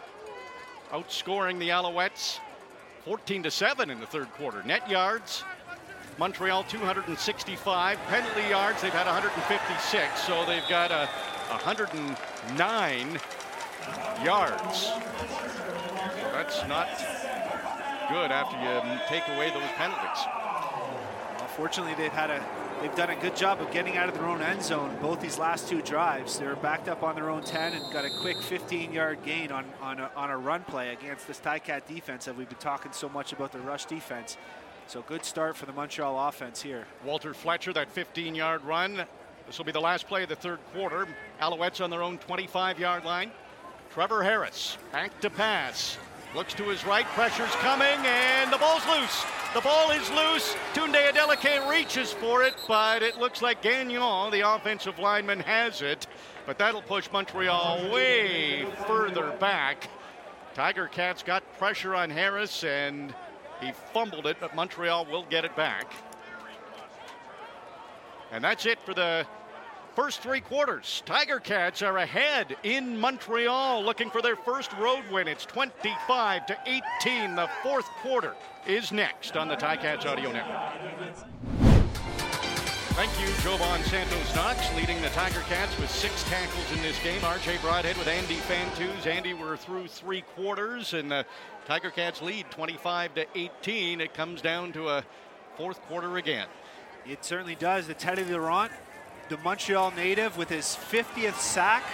[0.92, 2.38] outscoring the Alouettes
[3.04, 4.62] 14 to 7 in the third quarter.
[4.62, 5.44] Net yards,
[6.18, 7.98] Montreal 265.
[8.08, 10.20] Penalty yards, they've had 156.
[10.22, 11.08] So they've got a
[11.48, 13.20] 109
[14.22, 14.92] yards.
[16.32, 16.88] That's not
[18.10, 20.26] good after you take away those penalties.
[21.40, 22.44] Unfortunately, they've had a
[22.80, 25.38] they've done a good job of getting out of their own end zone both these
[25.38, 26.38] last two drives.
[26.38, 29.64] They were backed up on their own 10 and got a quick 15-yard gain on
[29.80, 33.08] on a, on a run play against this Ticat defense that we've been talking so
[33.08, 34.36] much about the rush defense.
[34.86, 36.86] So good start for the Montreal offense here.
[37.04, 39.04] Walter Fletcher, that 15 yard run.
[39.46, 41.06] This will be the last play of the third quarter.
[41.40, 43.30] Alouettes on their own 25 yard line.
[43.92, 45.98] Trevor Harris back to pass.
[46.32, 49.24] Looks to his right, pressure's coming, and the ball's loose.
[49.52, 50.54] The ball is loose.
[50.74, 56.06] Tunde Adeleke reaches for it, but it looks like Gagnon, the offensive lineman, has it.
[56.46, 59.88] But that'll push Montreal way further back.
[60.54, 63.12] Tiger Cats got pressure on Harris, and
[63.60, 65.92] he fumbled it, but Montreal will get it back.
[68.30, 69.26] And that's it for the
[69.94, 71.02] first three quarters.
[71.06, 75.28] Tiger Cats are ahead in Montreal, looking for their first road win.
[75.28, 77.34] It's 25 to 18.
[77.36, 78.34] The fourth quarter
[78.66, 80.72] is next on the Ticats Audio Network.
[82.94, 87.20] Thank you, Jovan Santos Knox, leading the Tiger Cats with six tackles in this game.
[87.22, 89.06] RJ Broadhead with Andy Fantuz.
[89.06, 91.24] Andy, we're through three quarters, and the
[91.66, 94.00] Tiger Cats lead 25 to 18.
[94.02, 95.04] It comes down to a
[95.56, 96.46] fourth quarter again.
[97.06, 97.86] It certainly does.
[97.86, 98.70] The Teddy Laurent,
[99.30, 101.84] the Montreal native, with his 50th sack,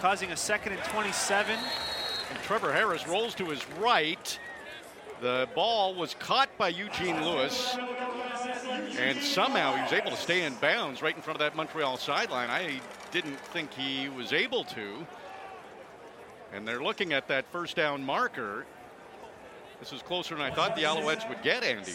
[0.00, 1.54] causing a second and 27.
[1.54, 4.38] And Trevor Harris rolls to his right.
[5.20, 7.76] The ball was caught by Eugene Lewis,
[8.98, 11.98] and somehow he was able to stay in bounds right in front of that Montreal
[11.98, 12.48] sideline.
[12.48, 12.80] I
[13.12, 15.06] didn't think he was able to.
[16.54, 18.64] And they're looking at that first down marker.
[19.80, 21.92] This is closer than I thought the Alouettes would get, Andy.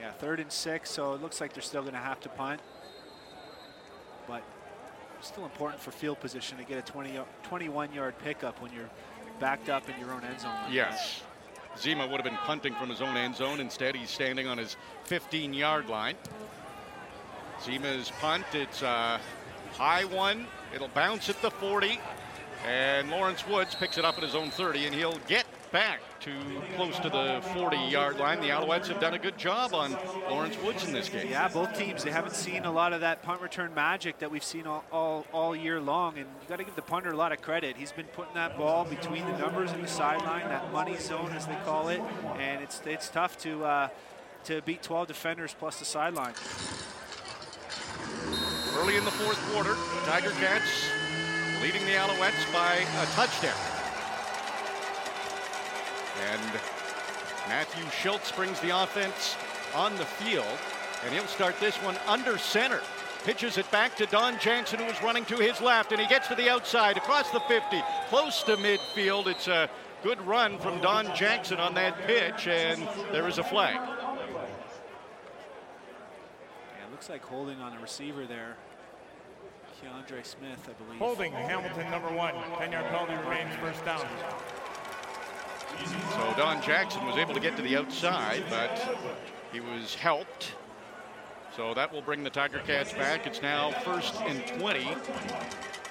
[0.00, 2.60] Yeah, third and six, so it looks like they're still going to have to punt.
[4.26, 4.42] But
[5.20, 8.90] still important for field position to get a 20, 21 yard pickup when you're
[9.40, 10.52] backed up in your own end zone.
[10.64, 11.22] like Yes.
[11.76, 13.60] Zema would have been punting from his own end zone.
[13.60, 16.16] Instead, he's standing on his 15 yard line.
[17.62, 19.20] Zema's punt, it's a
[19.72, 20.46] high one.
[20.74, 21.98] It'll bounce at the 40.
[22.66, 25.44] And Lawrence Woods picks it up at his own 30, and he'll get
[25.76, 26.32] back to
[26.74, 28.40] close to the 40 yard line.
[28.40, 29.94] The Alouettes have done a good job on
[30.30, 31.28] Lawrence Woods in this game.
[31.28, 34.42] Yeah, both teams, they haven't seen a lot of that punt return magic that we've
[34.42, 36.16] seen all, all, all year long.
[36.16, 37.76] And you got to give the punter a lot of credit.
[37.76, 41.44] He's been putting that ball between the numbers and the sideline, that money zone, as
[41.44, 42.00] they call it.
[42.38, 43.88] And it's, it's tough to, uh,
[44.44, 46.32] to beat 12 defenders plus the sideline.
[48.78, 49.74] Early in the fourth quarter,
[50.06, 50.88] Tiger Cats
[51.60, 53.75] leading the Alouettes by a touchdown.
[56.30, 56.42] And
[57.48, 59.36] Matthew Shiltz brings the offense
[59.74, 60.46] on the field,
[61.04, 62.80] and he'll start this one under center.
[63.24, 66.28] Pitches it back to Don Jackson, who is running to his left, and he gets
[66.28, 69.26] to the outside, across the 50, close to midfield.
[69.26, 69.68] It's a
[70.02, 73.74] good run from Don Jackson on that pitch, and there is a flag.
[73.74, 73.82] Yeah,
[76.84, 78.56] it looks like holding on a receiver there.
[79.82, 80.98] Kiondre Smith, I believe.
[80.98, 82.34] Holding Hamilton number one.
[82.58, 84.06] 10 yard penalty remains first down.
[86.10, 88.98] So Don Jackson was able to get to the outside, but
[89.52, 90.52] he was helped.
[91.56, 93.26] So that will bring the Tiger Cats back.
[93.26, 94.94] It's now first and 20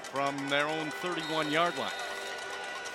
[0.04, 1.90] from their own 31 yard line.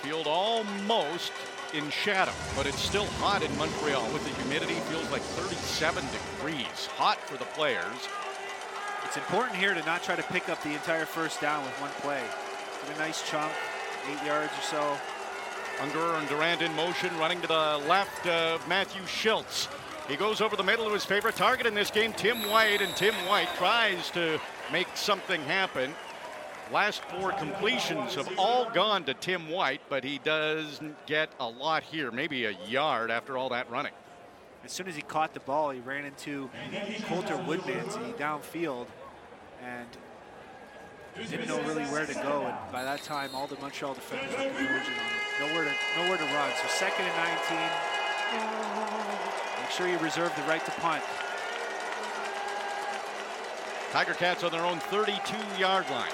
[0.01, 1.31] Field almost
[1.73, 4.73] in shadow, but it's still hot in Montreal with the humidity.
[4.89, 6.87] Feels like 37 degrees.
[6.97, 8.07] Hot for the players.
[9.05, 11.91] It's important here to not try to pick up the entire first down with one
[12.01, 12.23] play.
[12.87, 13.51] Get a nice chunk,
[14.09, 14.97] eight yards or so.
[15.81, 19.67] Unger and Durant in motion, running to the left of Matthew Shiltz.
[20.07, 22.95] He goes over the middle to his favorite target in this game, Tim White, and
[22.95, 24.39] Tim White tries to
[24.71, 25.95] make something happen.
[26.71, 31.81] Last four completions have all gone to Tim White, but he doesn't get a lot
[31.81, 33.93] here, maybe a yard after all that running.
[34.63, 36.47] As soon as he caught the ball, he ran into
[37.07, 38.85] Coulter Woodmansey downfield
[39.63, 39.87] and
[41.29, 42.45] didn't know really where to go.
[42.47, 45.47] And by that time, all the Montreal defenders were converging on him.
[45.47, 46.51] Nowhere to, nowhere to run.
[46.61, 47.57] So second and 19.
[49.61, 51.03] Make sure you reserve the right to punt.
[53.91, 56.11] Tiger Cats on their own 32-yard line.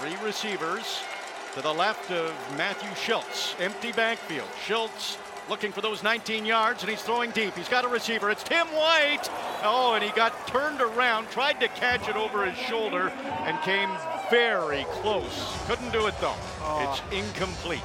[0.00, 1.02] Three receivers
[1.54, 3.60] to the left of Matthew Shiltz.
[3.60, 4.48] Empty backfield.
[4.66, 7.54] Shiltz looking for those 19 yards, and he's throwing deep.
[7.54, 8.30] He's got a receiver.
[8.30, 9.28] It's Tim White.
[9.62, 13.08] Oh, and he got turned around, tried to catch it over his shoulder,
[13.44, 13.90] and came
[14.30, 15.56] very close.
[15.66, 16.34] Couldn't do it, though.
[16.62, 17.00] Oh.
[17.10, 17.82] It's incomplete.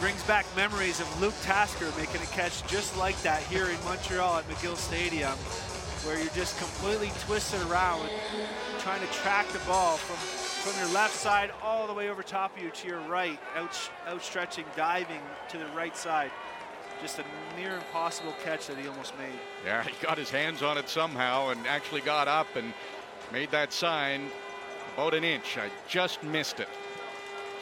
[0.00, 4.38] Brings back memories of Luke Tasker making a catch just like that here in Montreal
[4.38, 5.38] at McGill Stadium,
[6.04, 8.08] where you're just completely twisted around,
[8.80, 10.16] trying to track the ball from,
[10.62, 13.76] from your left side all the way over top of you to your right, out,
[14.06, 16.30] outstretching, diving to the right side.
[17.00, 17.24] Just a
[17.56, 19.40] near impossible catch that he almost made.
[19.66, 22.72] Yeah, he got his hands on it somehow and actually got up and
[23.32, 24.28] made that sign
[24.94, 25.58] about an inch.
[25.58, 26.68] I just missed it.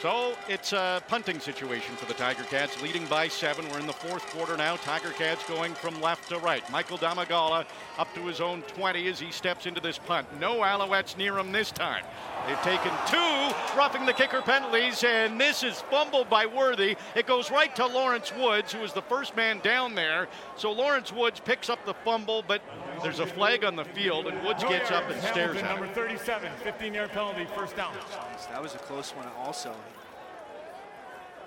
[0.01, 3.69] So it's a punting situation for the Tiger Cats, leading by seven.
[3.69, 4.75] We're in the fourth quarter now.
[4.77, 6.67] Tiger Cats going from left to right.
[6.71, 7.65] Michael Domagala
[7.99, 10.25] up to his own 20 as he steps into this punt.
[10.39, 12.03] No Alouettes near him this time.
[12.47, 16.97] They've taken two roughing the kicker penalties, and this is fumbled by Worthy.
[17.15, 20.27] It goes right to Lawrence Woods, who is the first man down there.
[20.55, 22.63] So Lawrence Woods picks up the fumble, but
[23.03, 25.93] there's a flag on the field, and Woods gets up and stares Hamilton at number
[25.93, 27.93] 37, 15 yard penalty, first down.
[28.51, 29.73] That was a close one also.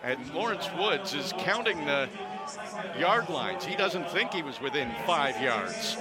[0.02, 2.10] And Lawrence Woods is counting the
[2.98, 3.64] yard lines.
[3.64, 5.96] He doesn't think he was within five yards.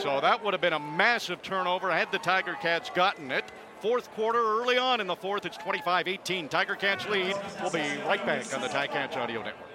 [0.00, 3.44] So that would have been a massive turnover had the Tiger Cats gotten it.
[3.78, 6.48] Fourth quarter, early on in the fourth, it's 25-18.
[6.48, 7.36] Tiger Cats lead.
[7.60, 9.70] We'll be right back on the Tiger Ticats Audio Network.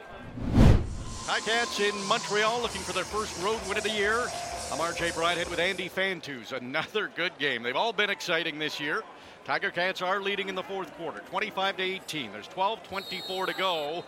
[1.26, 4.26] Ticats in Montreal looking for their first road win of the year.
[4.72, 6.52] I'm RJ Broadhead with Andy Fantuz.
[6.52, 7.64] Another good game.
[7.64, 9.02] They've all been exciting this year.
[9.44, 12.32] Tiger Cats are leading in the fourth quarter, 25 to 18.
[12.32, 14.06] There's 12-24 to go.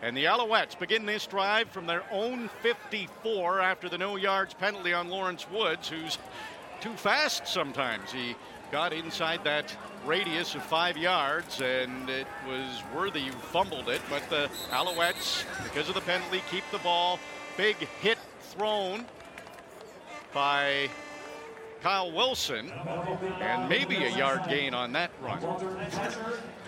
[0.00, 4.94] And the Alouettes begin this drive from their own 54 after the no yards penalty
[4.94, 6.16] on Lawrence Woods, who's
[6.80, 8.10] too fast sometimes.
[8.10, 8.34] He
[8.70, 14.00] got inside that radius of five yards, and it was Worthy who fumbled it.
[14.08, 17.20] But the Alouettes, because of the penalty, keep the ball.
[17.58, 19.04] Big hit thrown
[20.32, 20.88] by
[21.82, 22.70] Kyle Wilson,
[23.40, 25.40] and maybe a yard gain on that run.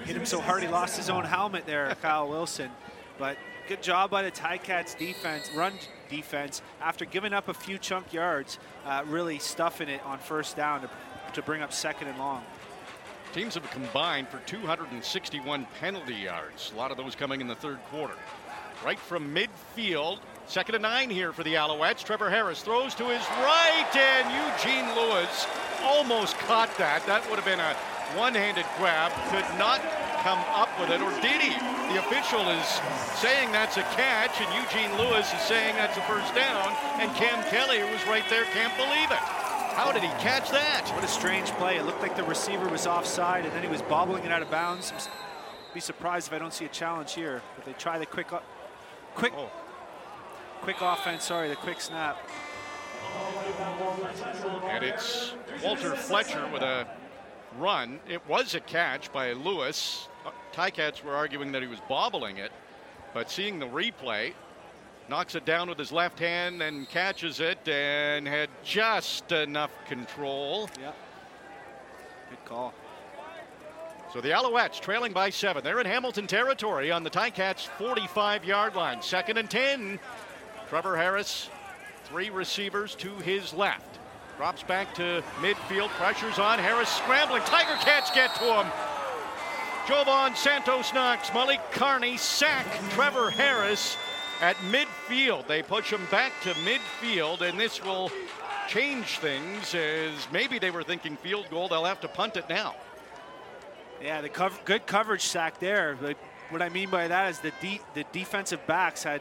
[0.04, 2.70] Hit him so hard he lost his own helmet there, Kyle Wilson.
[3.16, 3.36] But
[3.68, 5.74] good job by the Ticats defense, run
[6.10, 10.80] defense, after giving up a few chunk yards, uh, really stuffing it on first down
[10.80, 10.90] to,
[11.34, 12.42] to bring up second and long.
[13.32, 17.78] Teams have combined for 261 penalty yards, a lot of those coming in the third
[17.90, 18.14] quarter.
[18.84, 20.18] right from midfield.
[20.46, 22.04] Second and nine here for the Alouettes.
[22.04, 25.46] Trevor Harris throws to his right, and Eugene Lewis
[25.82, 27.04] almost caught that.
[27.06, 27.74] That would have been a
[28.16, 29.10] one-handed grab.
[29.32, 29.80] Could not
[30.20, 31.52] come up with it, or did he?
[31.92, 32.66] The official is
[33.16, 37.42] saying that's a catch, and Eugene Lewis is saying that's a first down, and Cam
[37.48, 39.24] Kelly, who was right there, can't believe it.
[39.74, 40.88] How did he catch that?
[40.94, 41.78] What a strange play.
[41.78, 44.50] It looked like the receiver was offside, and then he was bobbling it out of
[44.50, 44.92] bounds.
[45.72, 47.42] Be surprised if I don't see a challenge here.
[47.56, 48.38] But they try the quick, uh,
[49.16, 49.50] quick, Oh.
[50.64, 51.24] Quick offense.
[51.24, 52.16] Sorry, the quick snap.
[54.70, 56.86] And it's Walter Fletcher with a
[57.58, 58.00] run.
[58.08, 60.08] It was a catch by Lewis.
[60.24, 62.50] Uh, Ticats were arguing that he was bobbling it,
[63.12, 64.32] but seeing the replay,
[65.10, 70.70] knocks it down with his left hand and catches it and had just enough control.
[70.80, 70.92] Yeah.
[72.30, 72.72] Good call.
[74.14, 75.62] So the Alouettes trailing by seven.
[75.62, 79.02] They're in Hamilton territory on the Ticats 45 yard line.
[79.02, 79.98] Second and 10.
[80.68, 81.48] Trevor Harris,
[82.04, 83.98] three receivers to his left.
[84.36, 85.88] Drops back to midfield.
[85.90, 86.58] Pressures on.
[86.58, 87.42] Harris scrambling.
[87.42, 88.66] Tiger Cats get to him.
[89.86, 93.98] Jovan Santos Knox, Malik Carney sack Trevor Harris
[94.40, 95.46] at midfield.
[95.46, 98.10] They push him back to midfield, and this will
[98.66, 101.68] change things as maybe they were thinking field goal.
[101.68, 102.74] They'll have to punt it now.
[104.02, 105.96] Yeah, the cover, good coverage sack there.
[106.00, 106.16] But
[106.48, 109.20] what I mean by that is the de- the defensive backs had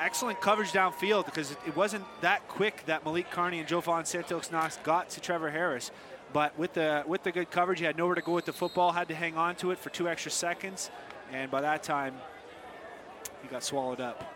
[0.00, 4.78] excellent coverage downfield because it, wasn't that quick that Malik Carney and Jovan Santos Knox
[4.78, 5.90] got to Trevor Harris.
[6.32, 8.92] But with the with the good coverage, he had nowhere to go with the football,
[8.92, 10.90] had to hang on to it for two extra seconds,
[11.32, 12.14] and by that time,
[13.42, 14.34] he got swallowed up.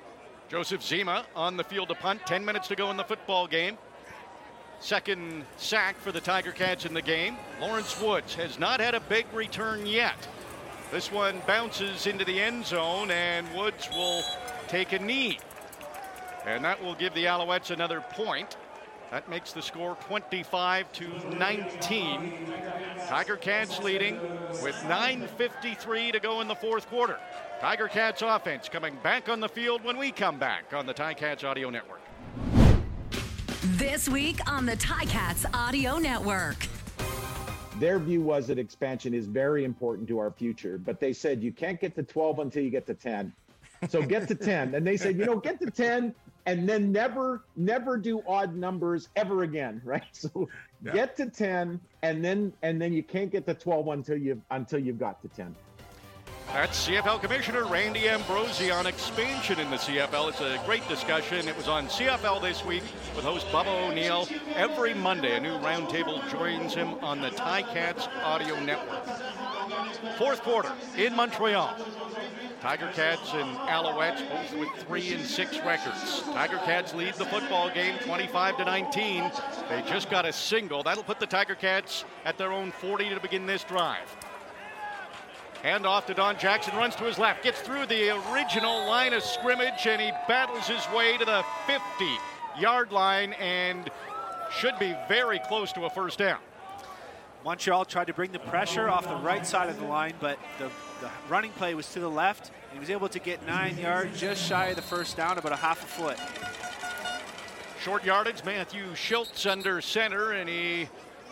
[0.49, 2.20] Joseph Zema on the field to punt.
[2.27, 3.78] 10 minutes to go in the football game.
[4.81, 7.36] Second sack for the Tiger Cats in the game.
[7.61, 10.16] Lawrence Woods has not had a big return yet.
[10.93, 14.23] This one bounces into the end zone, and Woods will
[14.69, 15.39] take a knee.
[16.47, 18.57] And that will give the Alouettes another point.
[19.11, 22.33] That makes the score 25 to 19.
[23.07, 24.19] Tiger Cats leading
[24.62, 27.19] with 9.53 to go in the fourth quarter.
[27.61, 31.45] Tiger Cats offense coming back on the field when we come back on the Ticats
[31.45, 32.01] Audio Network.
[33.62, 36.66] This week on the Ticats Audio Network.
[37.79, 41.53] Their view was that expansion is very important to our future, but they said you
[41.53, 43.33] can't get to 12 until you get to 10.
[43.89, 44.75] So get to 10.
[44.75, 46.15] And they said, you know, get to 10
[46.47, 50.03] and then never, never do odd numbers ever again, right?
[50.12, 50.49] So
[50.83, 50.93] Yeah.
[50.93, 54.79] get to 10 and then and then you can't get to 12 until you've until
[54.79, 55.57] you've got to 10.
[56.53, 60.29] That's CFL Commissioner Randy Ambrosie on expansion in the CFL.
[60.29, 61.49] It's a great discussion.
[61.49, 62.85] It was on CFL this week
[63.16, 64.29] with host Bubba O'Neill.
[64.55, 69.05] Every Monday, a new roundtable joins him on the Ticats Audio Network.
[70.16, 71.77] Fourth quarter in Montreal.
[72.61, 76.23] Tiger Cats and Alouettes both with three and six records.
[76.23, 79.31] Tiger Cats lead the football game 25 to 19.
[79.69, 80.83] They just got a single.
[80.83, 84.16] That'll put the Tiger Cats at their own 40 to begin this drive.
[85.65, 89.23] Hand off to Don Jackson, runs to his left, gets through the original line of
[89.23, 91.82] scrimmage, and he battles his way to the 50
[92.61, 93.91] yard line and
[94.53, 96.36] should be very close to a first down.
[97.47, 100.69] Montreal tried to bring the pressure off the right side of the line, but the,
[101.01, 102.51] the running play was to the left.
[102.70, 105.57] He was able to get nine yards, just shy of the first down, about a
[105.57, 106.19] half a foot.
[107.82, 110.89] Short yardage, Matthew Shiltz under center, and he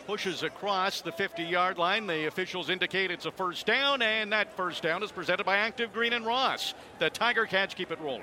[0.06, 2.06] pushes across the 50 yard line.
[2.06, 5.92] The officials indicate it's a first down, and that first down is presented by Active
[5.92, 6.74] Green and Ross.
[6.98, 8.22] The Tiger Cats keep it rolling.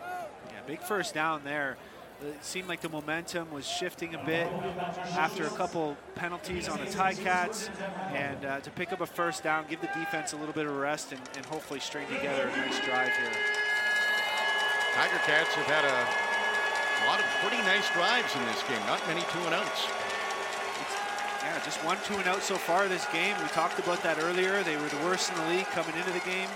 [0.00, 1.76] Yeah, big first down there.
[2.22, 4.46] It seemed like the momentum was shifting a bit
[5.12, 7.68] after a couple penalties on the Ticats,
[8.12, 10.74] and uh, to pick up a first down, give the defense a little bit of
[10.76, 13.32] rest, and, and hopefully string together a nice drive here.
[14.94, 19.20] Tiger Cats have had a lot of pretty nice drives in this game, not many
[19.32, 20.03] two and outs.
[21.54, 23.36] Yeah, just one two and out so far this game.
[23.40, 24.64] We talked about that earlier.
[24.64, 26.50] They were the worst in the league coming into the game.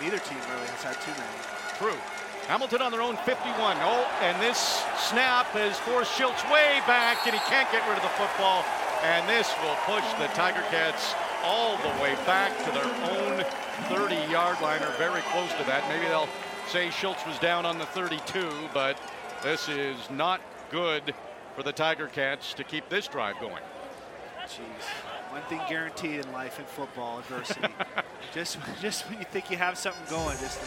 [0.00, 1.36] Neither team really has had too many.
[1.76, 2.00] True.
[2.48, 3.76] Hamilton on their own 51.
[3.84, 8.02] Oh, and this snap has forced Shiltz way back, and he can't get rid of
[8.02, 8.64] the football.
[9.04, 11.12] And this will push the Tiger Cats
[11.44, 13.44] all the way back to their own
[13.92, 15.84] 30-yard line, or very close to that.
[15.92, 16.32] Maybe they'll
[16.64, 18.96] say Shiltz was down on the 32, but
[19.42, 20.40] this is not
[20.70, 21.12] good
[21.54, 23.62] for the Tiger Cats to keep this drive going.
[24.46, 24.60] Jeez.
[25.30, 27.66] One thing guaranteed in life in football, adversity.
[28.34, 30.60] just, just when you think you have something going, just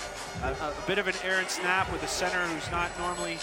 [0.44, 3.38] a, a, a bit of an errant snap with a center who's not normally,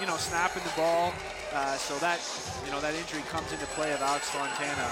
[0.00, 1.12] you know, snapping the ball.
[1.52, 2.20] Uh, so that,
[2.64, 4.88] you know, that injury comes into play of Alex Fontana.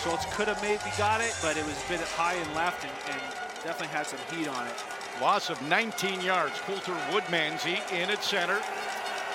[0.00, 2.92] Shiltz could have maybe got it, but it was a bit high and left, and,
[3.10, 3.20] and
[3.64, 4.74] definitely had some heat on it.
[5.20, 6.60] Loss of 19 yards.
[6.60, 8.60] Coulter Woodmansey in at center.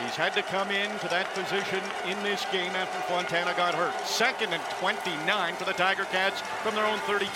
[0.03, 3.93] He's had to come in to that position in this game after Fontana got hurt.
[4.05, 7.29] Second and 29 for the Tiger Cats from their own 32.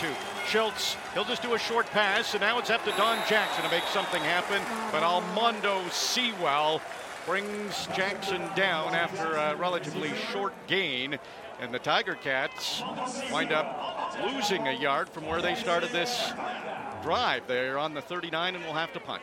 [0.45, 3.71] Shiltz, he'll just do a short pass, and now it's up to Don Jackson to
[3.71, 4.61] make something happen.
[4.91, 6.81] But Almondo Sewell
[7.25, 11.17] brings Jackson down after a relatively short gain.
[11.59, 12.83] And the Tiger Cats
[13.31, 16.33] wind up losing a yard from where they started this
[17.01, 17.47] drive.
[17.47, 19.21] They're on the 39 and will have to punt.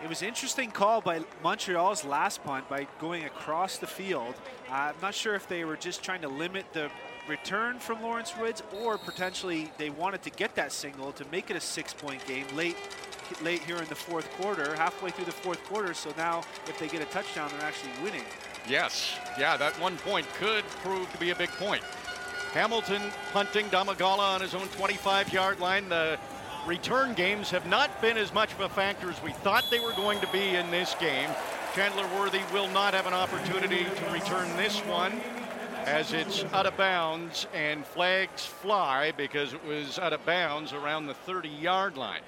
[0.00, 4.34] It was interesting call by Montreal's last punt by going across the field.
[4.70, 6.88] Uh, I'm not sure if they were just trying to limit the
[7.28, 11.56] return from Lawrence Woods or potentially they wanted to get that single to make it
[11.56, 12.76] a six-point game late
[13.42, 15.92] late here in the fourth quarter, halfway through the fourth quarter.
[15.92, 18.24] So now if they get a touchdown, they're actually winning.
[18.68, 21.82] Yes, yeah, that one point could prove to be a big point.
[22.52, 23.02] Hamilton
[23.32, 25.88] punting Domagala on his own 25-yard line.
[25.88, 26.18] The
[26.68, 29.94] return games have not been as much of a factor as we thought they were
[29.94, 31.30] going to be in this game.
[31.74, 35.18] Chandler Worthy will not have an opportunity to return this one
[35.86, 41.06] as it's out of bounds and flags fly because it was out of bounds around
[41.06, 42.20] the 30 yard line.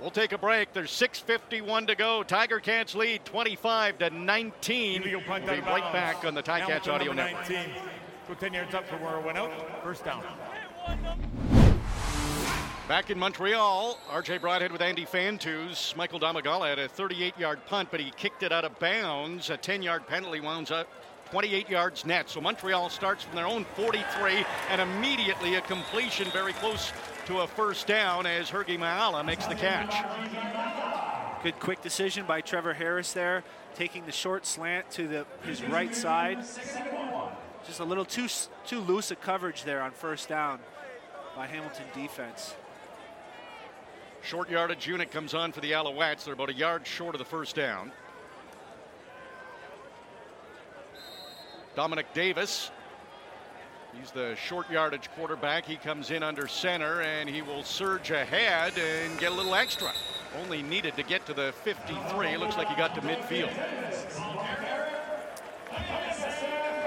[0.00, 0.72] We'll take a break.
[0.72, 2.22] There's 6:51 to go.
[2.22, 5.02] Tiger Cats lead 25 to 19.
[5.02, 7.50] We'll be right back on the Ticats Hamilton, Audio Network.
[7.50, 7.74] 19.
[8.28, 9.52] Go 10 yards up from where it went out.
[9.82, 10.22] First down.
[12.88, 15.96] Back in Montreal, RJ Broadhead with Andy Fantuz.
[15.96, 19.50] Michael Domagala had a 38-yard punt, but he kicked it out of bounds.
[19.50, 20.86] A 10-yard penalty wounds up
[21.32, 22.30] 28 yards net.
[22.30, 26.92] So Montreal starts from their own 43 and immediately a completion very close
[27.26, 29.92] to a first down as Hergy Mayala makes the catch.
[31.42, 33.42] Good quick decision by Trevor Harris there,
[33.74, 36.44] taking the short slant to the his right side.
[37.66, 38.28] Just a little too
[38.64, 40.60] too loose a coverage there on first down
[41.34, 42.54] by Hamilton defense.
[44.26, 46.24] Short yardage unit comes on for the Alouettes.
[46.24, 47.92] They're about a yard short of the first down.
[51.76, 52.72] Dominic Davis.
[53.96, 55.64] He's the short yardage quarterback.
[55.64, 59.92] He comes in under center and he will surge ahead and get a little extra.
[60.42, 62.36] Only needed to get to the 53.
[62.36, 63.54] Looks like he got to midfield.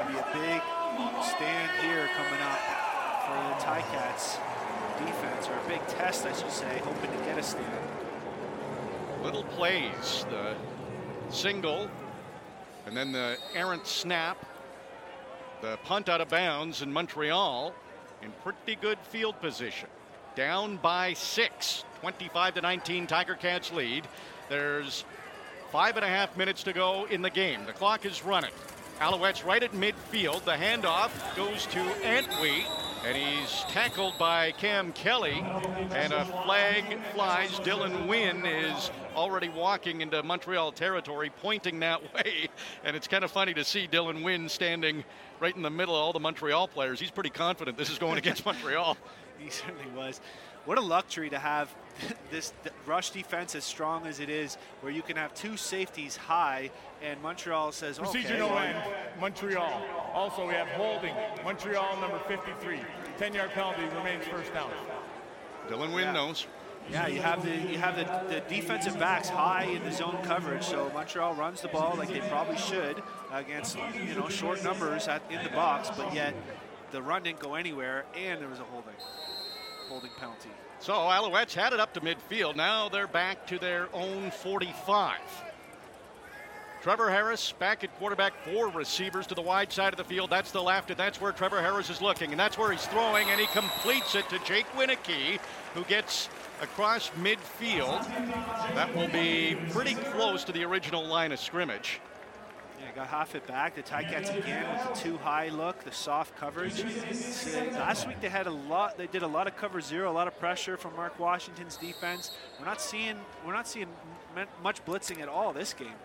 [0.07, 0.61] Be a big
[1.24, 2.60] stand here coming up
[3.24, 4.40] for the Ticats
[5.06, 7.66] defense, or a big test, I should say, hoping to get a stand.
[9.24, 10.26] Little plays.
[10.30, 10.56] The
[11.30, 11.90] single
[12.90, 14.44] and then the errant snap.
[15.62, 17.74] The punt out of bounds in Montreal
[18.24, 19.90] in pretty good field position.
[20.36, 24.08] Down by six, 25 to 19, Tiger Cats lead.
[24.50, 25.06] There's
[25.72, 27.66] five and a half minutes to go in the game.
[27.66, 28.52] The clock is running.
[29.00, 30.44] Alouettes right at midfield.
[30.46, 32.66] The handoff goes to Antwi,
[33.06, 35.44] and he's tackled by Cam Kelly.
[35.92, 37.52] And a flag flies.
[37.60, 42.50] Dylan Wynn is already walking into Montreal territory, pointing that way.
[42.84, 45.04] And it's kind of funny to see Dylan Wynn standing
[45.40, 47.00] right in the middle of all the Montreal players.
[47.00, 48.98] He's pretty confident this is going against Montreal.
[49.38, 50.20] He certainly was.
[50.65, 51.73] What a luxury to have
[52.31, 52.53] this
[52.86, 56.69] rush defense as strong as it is, where you can have two safeties high,
[57.02, 58.77] and Montreal says, Procedure okay, no end.
[59.19, 59.84] Montreal.
[60.14, 61.14] Also, we have holding.
[61.44, 62.80] Montreal number 53.
[63.18, 64.72] 10 yard penalty remains first down.
[65.68, 66.11] Dylan Wynn Yeah.
[66.14, 66.48] knows.
[66.90, 70.64] Yeah, you have the you have the, the defensive backs high in the zone coverage,
[70.64, 75.22] so Montreal runs the ball like they probably should against you know short numbers at,
[75.30, 76.34] in the box, but yet
[76.91, 78.95] the run didn't go anywhere, and there was a holding
[79.90, 80.49] holding penalty.
[80.80, 82.56] So Alouettes had it up to midfield.
[82.56, 85.18] Now they're back to their own 45.
[86.82, 90.30] Trevor Harris back at quarterback, four receivers to the wide side of the field.
[90.30, 93.30] That's the left, and that's where Trevor Harris is looking, and that's where he's throwing,
[93.30, 95.40] and he completes it to Jake Wieneke,
[95.74, 96.30] who gets
[96.61, 98.07] across midfield.
[98.76, 101.99] That will be pretty close to the original line of scrimmage.
[103.00, 103.76] Got half it back.
[103.76, 106.84] The Ticats again with the too high look, the soft coverage.
[107.72, 108.98] Last week they had a lot.
[108.98, 112.32] They did a lot of cover zero, a lot of pressure from Mark Washington's defense.
[112.60, 113.16] We're not seeing
[113.46, 113.88] we're not seeing
[114.62, 115.96] much blitzing at all this game.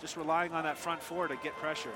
[0.00, 1.90] Just relying on that front four to get pressure.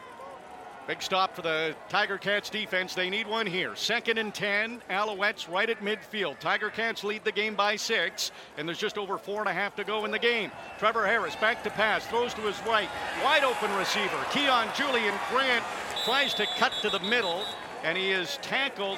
[0.89, 2.95] Big stop for the Tiger Cats defense.
[2.95, 3.77] They need one here.
[3.77, 4.81] Second and 10.
[4.89, 6.39] Alouettes right at midfield.
[6.39, 9.77] Tiger Cats lead the game by six, and there's just over four and a half
[9.77, 10.51] to go in the game.
[10.79, 12.89] Trevor Harris back to pass, throws to his right.
[13.23, 14.17] Wide open receiver.
[14.33, 15.63] Keon Julian Grant
[16.07, 17.45] tries to cut to the middle,
[17.85, 18.97] and he is tackled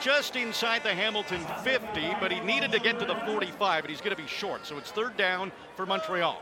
[0.00, 4.00] just inside the Hamilton 50, but he needed to get to the 45, and he's
[4.00, 4.64] going to be short.
[4.64, 6.40] So it's third down for Montreal.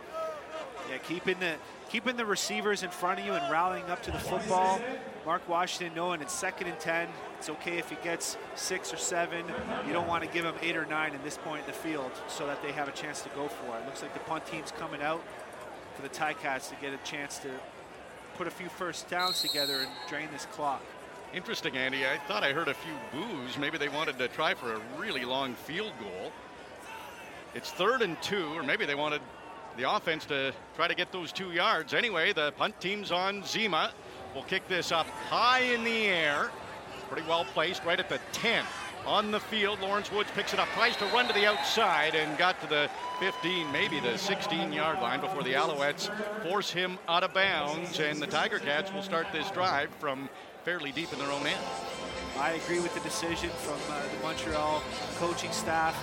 [0.91, 1.55] Yeah, keeping the
[1.91, 4.81] keeping the receivers in front of you and rallying up to the football.
[5.27, 7.09] Mark Washington knowing it's second and 10.
[7.39, 9.45] It's okay if he gets six or seven.
[9.87, 12.13] You don't want to give him eight or nine at this point in the field
[12.29, 13.85] so that they have a chance to go for it.
[13.87, 15.23] Looks like the punt team's coming out
[15.97, 17.51] for the Ticats to get a chance to
[18.37, 20.83] put a few first downs together and drain this clock.
[21.35, 22.07] Interesting, Andy.
[22.07, 23.59] I thought I heard a few boos.
[23.59, 26.33] Maybe they wanted to try for a really long field goal.
[27.55, 29.21] It's third and two, or maybe they wanted
[29.77, 31.95] the offense to try to get those two yards.
[31.95, 33.91] Anyway, the punt team's on Zema.
[34.35, 36.51] We'll kick this up high in the air.
[37.09, 38.65] Pretty well placed, right at the 10
[39.07, 39.81] on the field.
[39.81, 42.91] Lawrence Woods picks it up, tries to run to the outside, and got to the
[43.19, 46.11] 15, maybe the 16 yard line before the Alouettes
[46.43, 47.99] force him out of bounds.
[47.99, 50.29] And the Tiger Cats will start this drive from
[50.65, 51.59] fairly deep in their own end.
[52.39, 54.83] I agree with the decision from uh, the Montreal
[55.19, 55.95] coaching staff.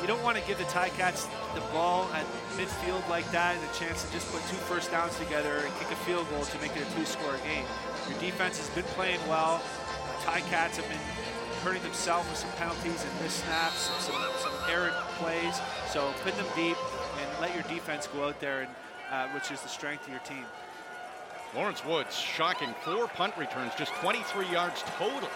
[0.00, 2.24] You don't want to give the Ticats the ball at
[2.56, 5.90] midfield like that and a chance to just put two first downs together and kick
[5.90, 7.64] a field goal to make it a two-score game.
[8.08, 9.60] Your defense has been playing well.
[10.22, 10.98] Ticats have been
[11.64, 15.60] hurting themselves with some penalties and missed snaps, some, some errant plays.
[15.90, 16.76] So pin them deep
[17.20, 18.70] and let your defense go out there, and,
[19.10, 20.44] uh, which is the strength of your team.
[21.56, 22.72] Lawrence Woods, shocking.
[22.84, 25.28] Four punt returns, just 23 yards total.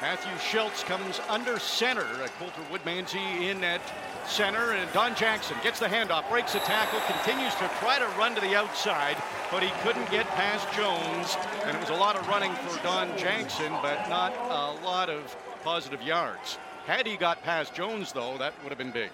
[0.00, 2.06] Matthew Shiltz comes under center.
[2.38, 3.82] Coulter Woodmansey in at
[4.26, 8.34] center, and Don Jackson gets the handoff, breaks a tackle, continues to try to run
[8.34, 9.18] to the outside,
[9.50, 11.36] but he couldn't get past Jones.
[11.64, 15.36] And it was a lot of running for Don Jackson, but not a lot of
[15.64, 16.56] positive yards.
[16.86, 19.10] Had he got past Jones, though, that would have been big.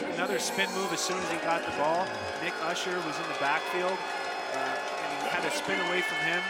[0.14, 2.06] another spin move as soon as he got the ball.
[2.42, 6.40] Nick Usher was in the backfield, uh, and he had to spin away from him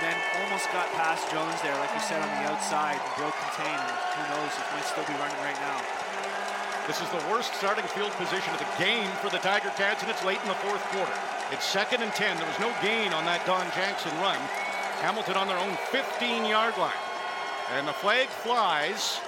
[0.00, 3.80] then almost got past Jones there, like you said, on the outside, broke contain,
[4.16, 5.78] who knows, he might still be running right now.
[6.86, 10.10] This is the worst starting field position of the game for the Tiger Cats, and
[10.10, 11.12] it's late in the fourth quarter.
[11.50, 12.38] It's second and 10.
[12.38, 14.38] There was no gain on that Don Jackson run.
[15.02, 17.02] Hamilton on their own 15-yard line.
[17.74, 19.18] And the flag flies.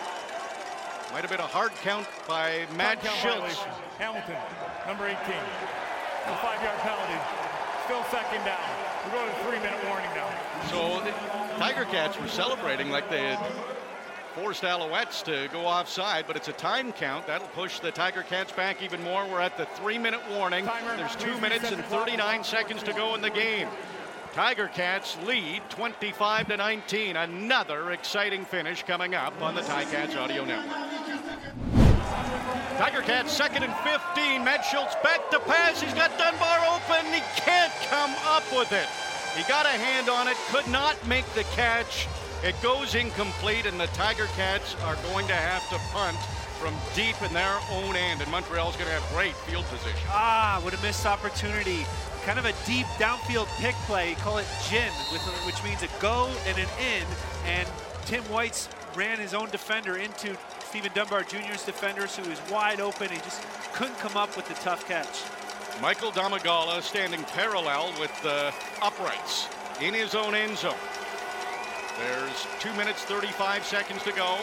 [1.10, 3.58] Might have been a hard count by Matt Shiltz.
[3.98, 4.38] Hamilton,
[4.86, 5.18] number 18.
[5.18, 7.18] A five-yard penalty.
[7.90, 8.77] Still second down.
[9.08, 10.28] We're going to three-minute warning now.
[10.70, 11.12] So the
[11.58, 13.38] Tiger Cats were celebrating like they had
[14.34, 17.26] forced Alouettes to go offside, but it's a time count.
[17.26, 19.26] That'll push the Tiger Cats back even more.
[19.26, 20.66] We're at the three-minute warning.
[20.66, 23.68] Timer, There's two minutes and 39 seconds to go in the game.
[24.34, 27.16] Tiger Cats lead 25 to 19.
[27.16, 30.87] Another exciting finish coming up on the Ticats Audio Network.
[32.78, 34.44] Tiger Cats second and 15.
[34.44, 35.82] Matt Shiltz back to pass.
[35.82, 37.12] He's got Dunbar open.
[37.12, 38.86] He can't come up with it.
[39.36, 42.06] He got a hand on it, could not make the catch.
[42.44, 46.16] It goes incomplete, and the Tiger Cats are going to have to punt
[46.60, 49.98] from deep in their own end, and Montreal's going to have great field position.
[50.10, 51.84] Ah, what a missed opportunity.
[52.24, 54.14] Kind of a deep downfield pick play.
[54.20, 54.92] Call it gin,
[55.44, 57.06] which means a go and an in.
[57.44, 57.68] And
[58.06, 60.36] Tim White's ran his own defender into
[60.68, 63.08] Steven Dunbar Jr.'s defender, so he was wide open.
[63.08, 63.42] He just
[63.72, 65.24] couldn't come up with the tough catch.
[65.80, 69.48] Michael Domagala standing parallel with the uprights
[69.80, 70.74] in his own end zone.
[71.98, 74.38] There's two minutes, 35 seconds to go.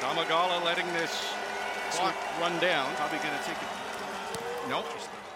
[0.00, 1.32] Domagala letting this
[1.92, 2.92] clock run down.
[2.96, 4.68] Probably going to take it.
[4.68, 4.86] Nope.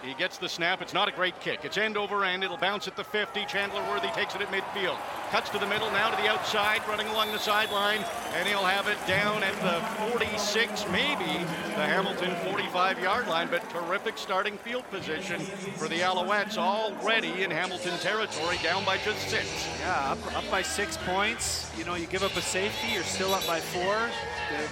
[0.03, 0.81] He gets the snap.
[0.81, 1.61] It's not a great kick.
[1.63, 2.43] It's end over end.
[2.43, 3.45] It'll bounce at the 50.
[3.45, 4.97] Chandler Worthy takes it at midfield.
[5.31, 7.99] Cuts to the middle, now to the outside, running along the sideline,
[8.33, 14.17] and he'll have it down at the 46, maybe the Hamilton 45-yard line, but terrific
[14.17, 15.41] starting field position
[15.75, 19.67] for the Alouettes already in Hamilton territory, down by just six.
[19.81, 21.69] Yeah, up, up by six points.
[21.77, 23.97] You know, you give up a safety, you're still up by four.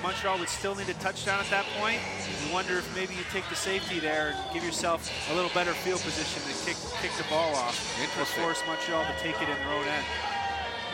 [0.02, 2.00] Montreal would still need a touchdown at that point.
[2.46, 5.74] You wonder if maybe you take the safety there and give yourself a little better
[5.74, 7.76] field position to kick, kick the ball off.
[8.20, 10.06] Or force Montreal to take it in their own end.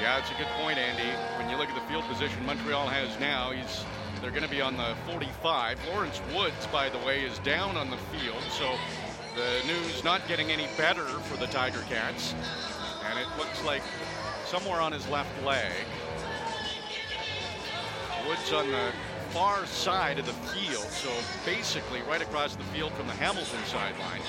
[0.02, 1.12] Yeah, it's a good point, Andy.
[1.38, 3.86] When you look at the field position Montreal has now, he's
[4.22, 5.80] they're going to be on the 45.
[5.88, 8.76] Lawrence Woods, by the way, is down on the field, so
[9.36, 12.36] the news not getting any better for the Tiger Cats.
[13.10, 13.82] And it looks like
[14.46, 15.72] somewhere on his left leg.
[18.28, 18.92] Woods on the
[19.32, 21.10] far side of the field, so
[21.46, 24.22] basically right across the field from the Hamilton sideline.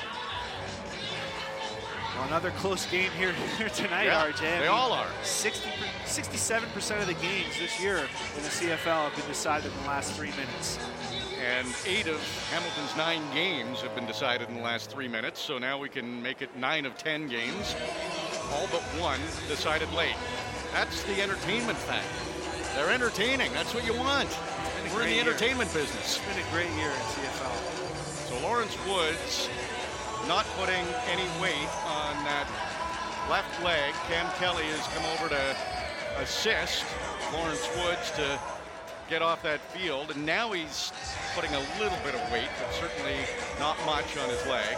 [2.15, 4.61] Well, another close game here, here tonight, yeah, RJ.
[4.61, 5.09] they all are.
[5.25, 5.69] 60,
[6.05, 7.97] 67% of the games this year
[8.37, 10.79] in the CFL have been decided in the last three minutes.
[11.41, 12.21] And eight of
[12.53, 16.23] Hamilton's nine games have been decided in the last three minutes, so now we can
[16.23, 17.75] make it nine of 10 games,
[18.53, 19.19] all but one
[19.49, 20.15] decided late.
[20.73, 22.33] That's the entertainment factor.
[22.77, 23.53] They're entertaining.
[23.53, 24.29] That's what you want.
[24.91, 25.23] We're in the year.
[25.23, 26.19] entertainment business.
[26.19, 28.29] It's been a great year in CFL.
[28.29, 29.49] So Lawrence Woods
[30.27, 32.47] not putting any weight on that
[33.31, 33.95] left leg.
[34.09, 35.57] Cam Kelly has come over to
[36.21, 36.85] assist
[37.33, 38.39] Lawrence Woods to
[39.09, 40.93] get off that field, and now he's
[41.35, 43.17] putting a little bit of weight, but certainly
[43.59, 44.77] not much on his leg.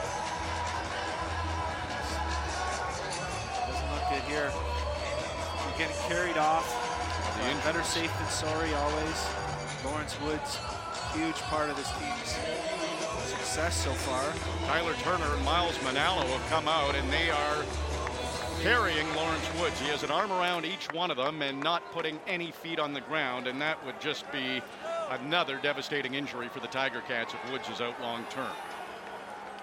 [3.67, 4.53] Doesn't look good here.
[4.53, 6.85] You're getting carried off.
[7.65, 9.44] Better safe than sorry always.
[9.85, 10.59] Lawrence Woods,
[11.13, 12.39] huge part of this team's
[13.29, 14.33] success so far.
[14.67, 17.65] Tyler Turner and Miles Manalo have come out, and they are
[18.63, 19.79] carrying Lawrence Woods.
[19.79, 22.95] He has an arm around each one of them and not putting any feet on
[22.95, 24.63] the ground, and that would just be
[25.11, 28.53] another devastating injury for the Tiger Cats if Woods is out long term.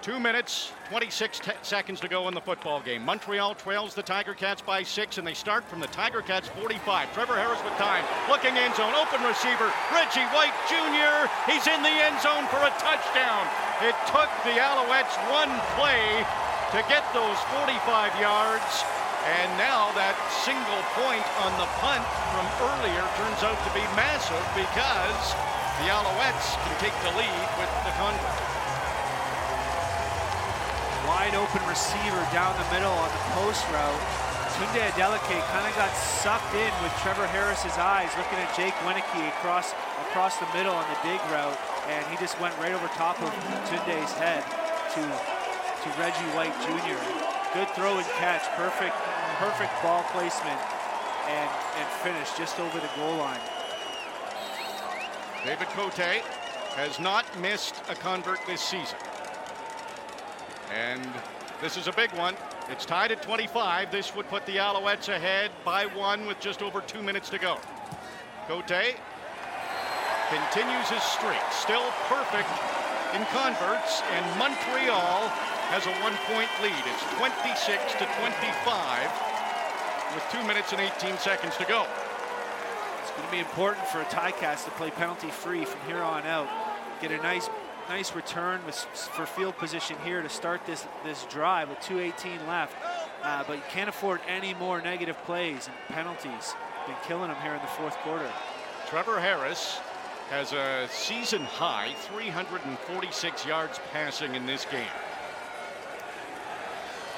[0.02, 3.06] Two minutes, 26 te- seconds to go in the football game.
[3.06, 7.14] Montreal trails the Tiger Cats by six, and they start from the Tiger Cats 45.
[7.14, 11.30] Trevor Harris with time, looking end zone, open receiver, Reggie White Jr.
[11.46, 13.46] He's in the end zone for a touchdown.
[13.78, 16.26] It took the Alouettes one play
[16.74, 17.70] to get those 45
[18.18, 18.82] yards,
[19.22, 22.02] and now that single point on the punt
[22.34, 25.24] from earlier turns out to be massive because
[25.78, 28.61] the Alouettes can take the lead with the convert.
[31.12, 34.02] Wide open receiver down the middle on the post route.
[34.56, 39.28] Tunde Adeleke kind of got sucked in with Trevor Harris's eyes, looking at Jake Wieneke
[39.36, 39.76] across
[40.08, 41.58] across the middle on the dig route,
[41.92, 43.28] and he just went right over top of
[43.68, 44.40] Tunde's head
[44.96, 46.96] to to Reggie White Jr.
[47.52, 48.96] Good throw and catch, perfect
[49.36, 50.60] perfect ball placement,
[51.28, 53.44] and and finish just over the goal line.
[55.44, 56.24] David Cote
[56.80, 58.96] has not missed a convert this season.
[60.72, 61.06] And
[61.60, 62.34] this is a big one.
[62.70, 63.90] It's tied at 25.
[63.90, 67.58] This would put the Alouettes ahead by one with just over two minutes to go.
[68.48, 68.96] Cote
[70.32, 72.48] continues his streak, still perfect
[73.12, 75.28] in converts, and Montreal
[75.68, 76.84] has a one-point lead.
[76.88, 79.12] It's 26 to 25
[80.14, 81.86] with two minutes and 18 seconds to go.
[83.02, 86.24] It's going to be important for a Ticats to play penalty free from here on
[86.24, 86.48] out.
[87.02, 87.48] Get a nice
[87.92, 92.74] nice return with, for field position here to start this this drive with 2.18 left.
[93.22, 96.54] Uh, but you can't afford any more negative plays and penalties.
[96.86, 98.30] Been killing them here in the fourth quarter.
[98.88, 99.78] Trevor Harris
[100.30, 104.96] has a season high 346 yards passing in this game.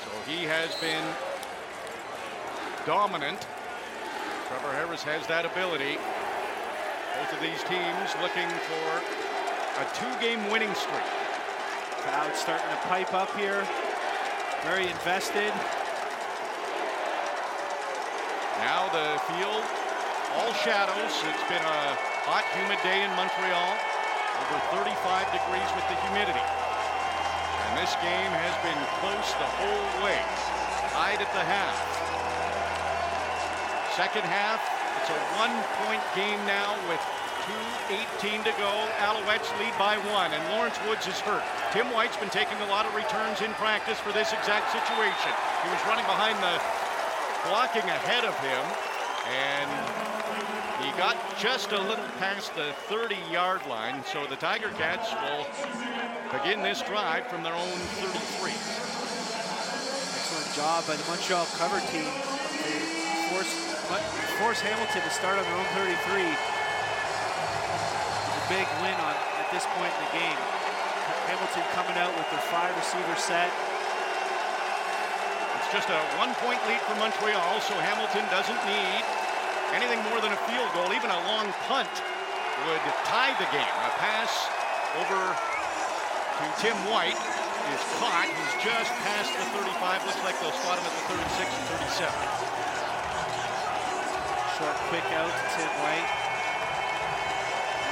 [0.03, 1.05] So he has been
[2.85, 3.47] dominant.
[4.49, 5.99] Trevor Harris has that ability.
[7.15, 9.34] Both of these teams looking for
[9.75, 11.09] a two-game winning streak.
[12.07, 13.67] Crowd starting to pipe up here.
[14.63, 15.51] Very invested.
[18.63, 19.67] Now the field,
[20.39, 21.11] all shadows.
[21.27, 21.83] It's been a
[22.23, 23.75] hot, humid day in Montreal.
[24.47, 24.95] Over 35
[25.35, 26.47] degrees with the humidity.
[27.67, 30.23] And this game has been close the whole way.
[30.95, 31.75] Tied at the half.
[33.99, 34.63] Second half,
[35.03, 37.03] it's a one-point game now with
[37.45, 38.73] 2.18 to go.
[39.05, 41.45] Alouettes lead by one, and Lawrence Woods is hurt.
[41.73, 45.33] Tim White's been taking a lot of returns in practice for this exact situation.
[45.63, 46.57] He was running behind the
[47.49, 48.65] blocking ahead of him,
[49.29, 49.69] and
[50.81, 55.45] he got just a little past the 30-yard line, so the Tiger Cats will
[56.33, 58.53] begin this drive from their own 33.
[60.17, 62.09] Excellent job by the Montreal cover team.
[62.65, 62.81] They
[63.29, 63.53] force,
[64.41, 66.64] force Hamilton to start on their own 33.
[68.53, 70.41] Big win on at this point in the game.
[71.33, 73.49] Hamilton coming out with their five receiver set.
[75.61, 79.03] It's just a one-point lead for Montreal, so Hamilton doesn't need
[79.73, 80.93] anything more than a field goal.
[80.93, 81.89] Even a long punt
[82.69, 83.77] would tie the game.
[83.89, 84.33] A pass
[85.01, 87.17] over to Tim White
[87.73, 88.29] is caught.
[88.29, 90.05] He's just past the 35.
[90.05, 91.67] Looks like they'll spot him at the 36 and
[91.97, 92.13] 37.
[94.61, 96.34] Short quick out to Tim White.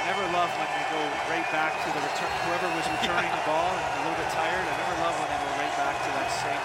[0.03, 0.99] Never love when they go
[1.31, 4.59] right back to the return, whoever was returning the ball and a little bit tired.
[4.59, 6.63] I never love when they go right back to that same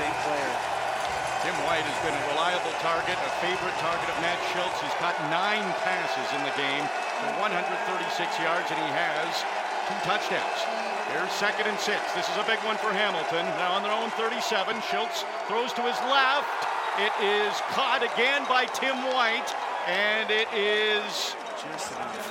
[0.00, 0.52] same player.
[1.44, 4.76] Tim White has been a reliable target, a favorite target of Matt Shiltz.
[4.80, 6.84] He's caught nine passes in the game
[7.20, 7.68] for 136
[8.40, 9.28] yards, and he has
[9.84, 10.60] two touchdowns.
[11.12, 12.00] Here's second and six.
[12.16, 13.44] This is a big one for Hamilton.
[13.60, 14.40] Now on their own 37,
[14.88, 16.48] Shiltz throws to his left.
[16.96, 19.52] It is caught again by Tim White,
[19.84, 21.36] and it is.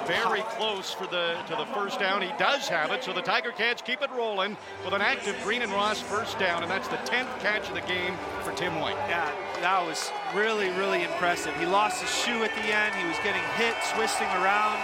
[0.08, 2.22] Very close for the to the first down.
[2.22, 5.62] He does have it, so the Tiger Cats keep it rolling with an active Green
[5.62, 8.98] and Ross first down, and that's the 10th catch of the game for Tim White.
[9.08, 9.30] Yeah,
[9.62, 11.54] that was really, really impressive.
[11.58, 12.96] He lost his shoe at the end.
[12.96, 14.82] He was getting hit, twisting around.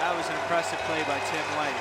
[0.00, 1.80] That was an impressive play by Tim White.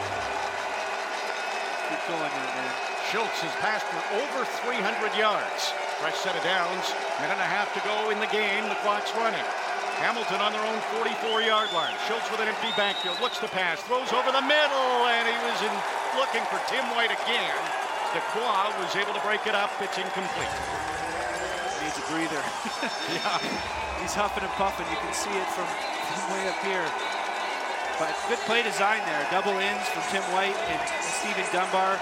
[1.87, 2.73] Keep going there, man.
[3.13, 5.71] Shiltz has passed for over 300 yards.
[6.01, 6.91] Fresh set of downs.
[7.21, 8.67] Minute and a half to go in the game.
[8.67, 9.45] The clock's running.
[9.99, 11.95] Hamilton on their own 44-yard line.
[12.07, 13.19] Shiltz with an empty backfield.
[13.23, 13.80] Looks to pass.
[13.88, 14.91] Throws over the middle.
[15.07, 15.73] And he was in,
[16.19, 17.59] looking for Tim White again.
[18.11, 19.72] Dequoy was able to break it up.
[19.80, 20.55] It's incomplete.
[21.84, 22.43] Needs a breather.
[23.15, 23.39] yeah.
[24.03, 24.85] He's huffing and puffing.
[24.91, 26.85] You can see it from, from way up here.
[27.97, 29.23] But good play design there.
[29.31, 31.95] Double ins from Tim White and Steven Dunbar.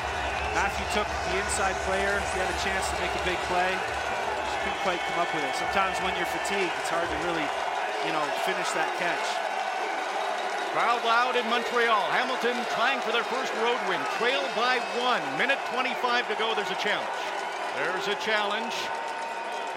[0.58, 2.18] Matthew took the inside player.
[2.34, 3.74] He had a chance to make a big play.
[3.74, 5.54] Just couldn't quite come up with it.
[5.58, 7.46] Sometimes when you're fatigued, it's hard to really,
[8.06, 9.54] you know, finish that catch.
[10.74, 12.02] Crowd loud in Montreal.
[12.10, 14.02] Hamilton trying for their first road win.
[14.18, 15.22] Trail by one.
[15.38, 16.56] Minute 25 to go.
[16.56, 17.22] There's a challenge.
[17.78, 18.74] There's a challenge.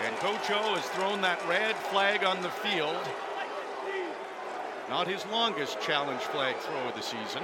[0.04, 2.96] And Coach O has thrown that red flag on the field.
[4.88, 7.42] Not his longest challenge flag throw of the season.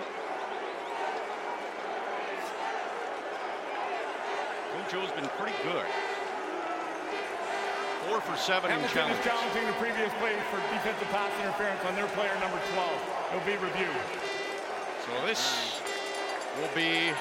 [4.73, 5.87] Coach O's been pretty good.
[8.09, 9.19] Four for seven in Hamilton challenges.
[9.19, 12.91] is challenging the previous play for defensive pass interference on their player number 12.
[13.31, 14.03] It'll be reviewed.
[15.07, 15.81] So this
[16.59, 17.15] will be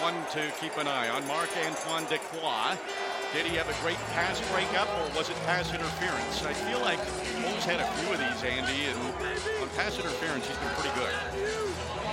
[0.00, 1.26] one to keep an eye on.
[1.26, 2.76] Marc Antoine Dequoy.
[3.32, 6.44] Did he have a great pass breakup or was it pass interference?
[6.44, 6.98] I feel like
[7.42, 8.98] Mo's had a few of these, Andy, and
[9.60, 11.12] on pass interference, he's been pretty good.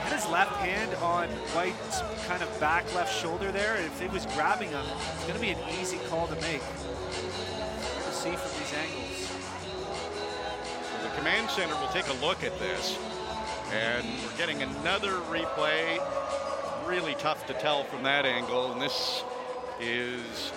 [0.04, 3.78] Had his left hand on White's kind of back left shoulder there.
[3.78, 4.84] If he was grabbing him,
[5.16, 6.62] it's going to be an easy call to make.
[11.16, 12.98] Command center will take a look at this.
[13.72, 16.00] And we're getting another replay.
[16.88, 18.72] Really tough to tell from that angle.
[18.72, 19.24] And this
[19.80, 20.52] is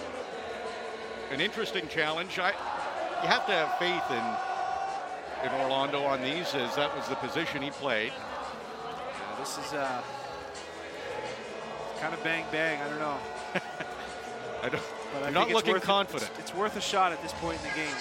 [1.31, 2.39] an interesting challenge.
[2.39, 2.51] I,
[3.23, 7.63] you have to have faith in, in Orlando on these, as that was the position
[7.63, 8.13] he played.
[8.13, 10.03] Yeah, this is uh,
[12.01, 12.81] kind of bang bang.
[12.81, 13.19] I don't know.
[14.63, 14.83] I don't,
[15.15, 16.31] But I you're not looking confident.
[16.39, 17.95] It's, it's worth a shot at this point in the game.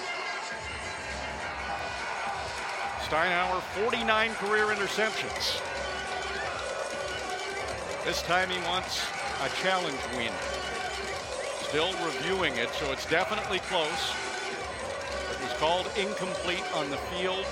[3.07, 5.61] Steinauer, 49 career interceptions.
[8.03, 9.01] This time he wants
[9.41, 10.33] a challenge win.
[11.61, 14.13] Still reviewing it, so it's definitely close.
[15.31, 17.45] It was called incomplete on the field.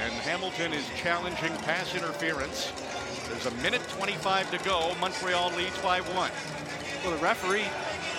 [0.00, 2.70] And Hamilton is challenging pass interference.
[3.28, 4.94] There's a minute 25 to go.
[5.00, 6.30] Montreal leads by one.
[7.02, 7.66] Well, the referee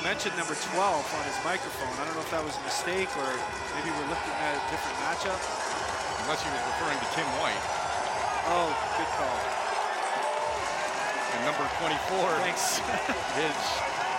[0.03, 1.87] mentioned number 12 on his microphone.
[1.95, 3.29] I don't know if that was a mistake or
[3.79, 5.39] maybe we're looking at a different matchup.
[6.27, 7.63] Unless he was referring to Tim White.
[8.51, 8.67] Oh,
[8.99, 9.39] good call.
[11.31, 11.95] And number 24
[12.43, 12.83] Thanks.
[13.47, 13.59] is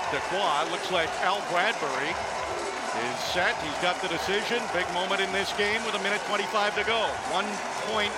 [0.09, 0.73] Dequoy.
[0.73, 3.53] Looks like Al Bradbury is set.
[3.61, 4.65] He's got the decision.
[4.73, 7.05] Big moment in this game with a minute 25 to go.
[7.29, 7.47] One
[7.93, 8.13] point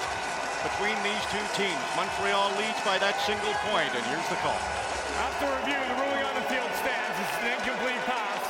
[0.63, 1.83] between these two teams.
[1.99, 4.59] Montreal leads by that single point, and here's the call.
[5.19, 7.16] After review, the ruling on the field stands.
[7.47, 8.43] It's an incomplete pass.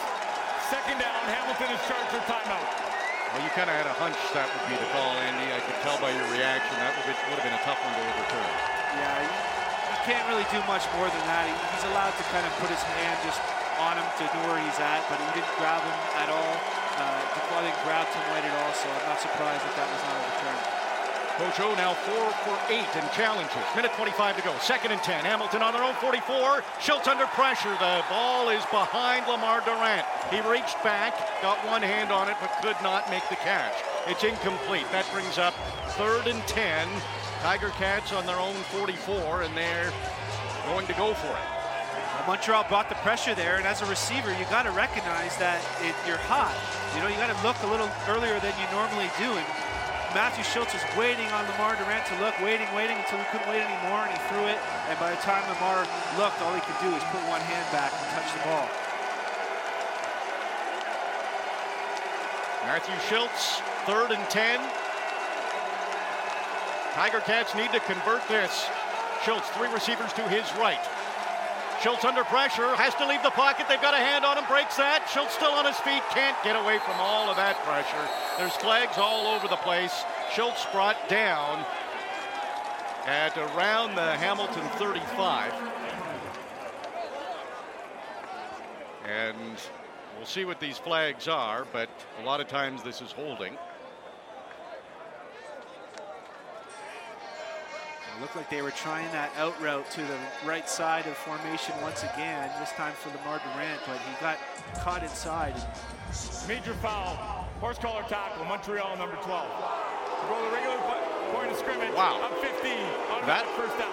[0.73, 2.65] Second down, Hamilton is charged for timeout.
[2.65, 5.53] Well, you kind of had a hunch that would be the call, Andy.
[5.53, 7.93] I could tell by your reaction that would, be, would have been a tough one
[7.93, 8.49] to overturn.
[8.97, 9.33] Yeah, you,
[9.93, 11.45] you can't really do much more than that.
[11.45, 13.45] He, he's allowed to kind of put his hand just
[13.85, 16.55] on him to know where he's at, but he didn't grab him at all.
[16.97, 20.01] Uh, Dubois didn't grab Tim White at all, so I'm not surprised that that was
[20.09, 20.76] not overturned.
[21.37, 23.61] Coach O now four for eight in challenges.
[23.77, 24.57] Minute 25 to go.
[24.57, 25.23] Second and 10.
[25.23, 26.65] Hamilton on their own 44.
[26.81, 27.77] Shiltz under pressure.
[27.77, 30.07] The ball is behind Lemar Durant.
[30.33, 33.75] He reached back, got one hand on it, but could not make the catch.
[34.07, 34.89] It's incomplete.
[34.93, 35.53] That brings up
[36.01, 36.89] third and 10.
[37.43, 39.93] Tiger Cats on their own 44, and they're
[40.73, 41.47] going to go for it.
[42.17, 45.61] Well, Montreal brought the pressure there, and as a receiver, you got to recognize that
[45.85, 46.57] it, you're hot.
[46.97, 49.29] You know, you got to look a little earlier than you normally do.
[49.29, 49.47] And
[50.17, 53.61] Matthew Shiltz was waiting on Lemar Durant to look, waiting, waiting until he couldn't wait
[53.61, 54.57] anymore, and he threw it.
[54.89, 55.85] And by the time Lemar
[56.17, 58.65] looked, all he could do was put one hand back and touch the ball.
[62.65, 64.57] Matthew Shiltz, third and 10.
[66.97, 68.73] Tiger Cats need to convert this.
[69.21, 70.81] Shiltz, three receivers to his right.
[71.81, 73.67] Shiltz under pressure, has to leave the pocket.
[73.69, 75.07] They've got a hand on him, breaks that.
[75.07, 78.09] Shiltz still on his feet, can't get away from all of that pressure.
[78.39, 79.93] There's flags all over the place.
[80.33, 81.65] Shiltz brought down
[83.07, 85.53] at around the Hamilton 35.
[89.07, 89.57] And
[90.17, 91.89] we'll see what these flags are, but
[92.21, 93.57] a lot of times this is holding.
[98.17, 100.17] It looked like they were trying that out route to the
[100.47, 104.39] right side of formation once again, this time for Lemar Durant, but he got
[104.81, 105.55] caught inside.
[106.49, 107.17] Major foul.
[107.61, 108.47] Horse collar tackle.
[108.47, 109.27] Montreal number 12.
[109.27, 110.79] To go to the regular
[111.35, 111.93] point of scrimmage.
[111.95, 112.23] Wow.
[112.23, 112.73] Up 15.
[113.11, 113.93] Automatic That- first down.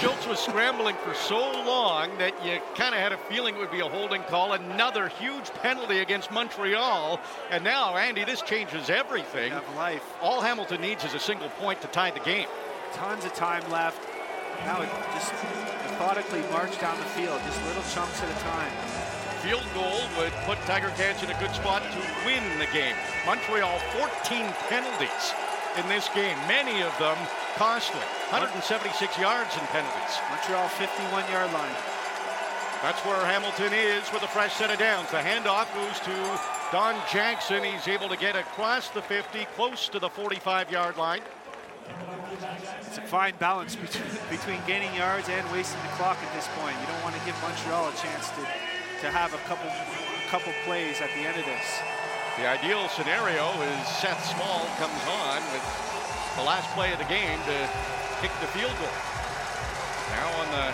[0.00, 3.70] Shiltz was scrambling for so long that you kind of had a feeling it would
[3.70, 4.54] be a holding call.
[4.54, 7.20] Another huge penalty against Montreal.
[7.50, 9.52] And now, Andy, this changes everything.
[9.76, 10.02] Life.
[10.22, 12.46] All Hamilton needs is a single point to tie the game.
[12.94, 13.98] Tons of time left.
[14.64, 15.32] Now it just
[15.88, 18.72] methodically marched down the field, just little chunks at a time.
[19.40, 22.94] Field goal would put Tiger Cats in a good spot to win the game.
[23.26, 25.34] Montreal 14 penalties
[25.78, 27.16] in this game, many of them
[27.56, 28.00] costly.
[28.30, 30.14] 176 yards in penalties.
[30.30, 31.74] Montreal 51 yard line.
[32.82, 35.10] That's where Hamilton is with a fresh set of downs.
[35.10, 36.40] The handoff goes to
[36.72, 37.62] Don Jackson.
[37.62, 41.22] He's able to get across the 50, close to the 45 yard line.
[42.92, 46.76] It's a fine balance between, between gaining yards and wasting the clock at this point.
[46.76, 48.44] You don't want to give Montreal a chance to,
[49.00, 51.64] to have a couple, a couple plays at the end of this.
[52.36, 55.64] The ideal scenario is Seth Small comes on with
[56.36, 57.56] the last play of the game to
[58.20, 58.96] kick the field goal.
[60.12, 60.68] Now on the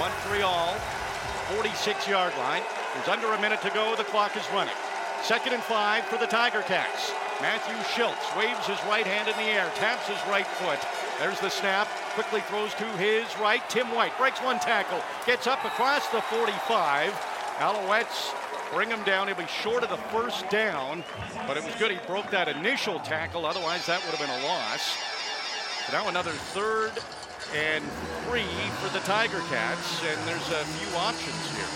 [0.00, 0.80] Montreal
[1.60, 2.64] 46-yard line.
[2.96, 3.92] There's under a minute to go.
[4.00, 4.80] The clock is running.
[5.20, 7.12] Second and five for the Tiger Cats.
[7.40, 10.78] Matthew Shiltz waves his right hand in the air, taps his right foot.
[11.18, 13.62] There's the snap, quickly throws to his right.
[13.70, 17.12] Tim White breaks one tackle, gets up across the 45.
[17.58, 18.34] Alouettes
[18.72, 19.28] bring him down.
[19.28, 21.02] He'll be short of the first down,
[21.46, 23.46] but it was good he broke that initial tackle.
[23.46, 24.96] Otherwise, that would have been a loss.
[25.86, 26.92] So now another third
[27.56, 27.84] and
[28.28, 31.66] three for the Tiger Cats, and there's a few options here.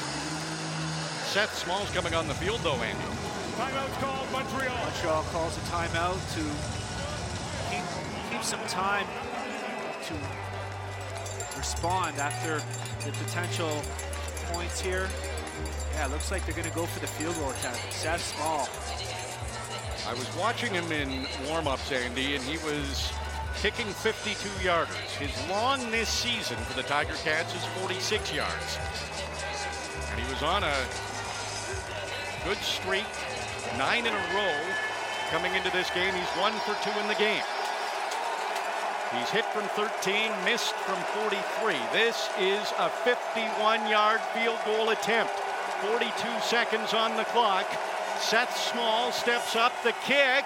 [1.33, 3.24] Seth Small's coming on the field, though, Andy.
[3.57, 4.77] Timeout's called Montreal.
[4.77, 6.43] Montreal calls a timeout to
[7.71, 7.85] keep,
[8.31, 9.07] keep some time
[10.07, 10.15] to
[11.57, 12.59] respond after
[13.05, 13.81] the potential
[14.53, 15.09] points here.
[15.95, 17.81] Yeah, looks like they're going to go for the field goal attempt.
[17.93, 18.69] Seth Small.
[20.07, 23.13] I was watching him in warm-ups, Andy, and he was
[23.63, 25.17] kicking 52 yarders.
[25.17, 28.79] His long this season for the Tiger Cats is 46 yards.
[30.11, 30.75] And he was on a
[32.45, 33.07] good streak,
[33.79, 34.61] nine in a row
[35.31, 36.15] coming into this game.
[36.15, 37.43] He's one for two in the game.
[39.19, 41.75] He's hit from 13, missed from 43.
[41.93, 45.33] This is a 51-yard field goal attempt.
[45.83, 46.11] 42
[46.41, 47.67] seconds on the clock.
[48.19, 50.45] Seth Small steps up the kick.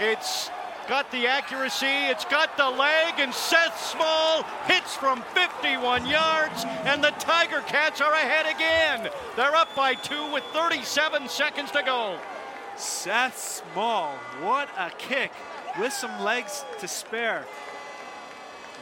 [0.00, 0.50] It's
[0.88, 7.04] got the accuracy, it's got the leg, and Seth Small hits from 51 yards, and
[7.04, 9.10] the Tiger Cats are ahead again.
[9.36, 12.18] They're up by two with 37 seconds to go.
[12.78, 13.38] Seth
[13.72, 15.30] Small, what a kick
[15.78, 17.44] with some legs to spare.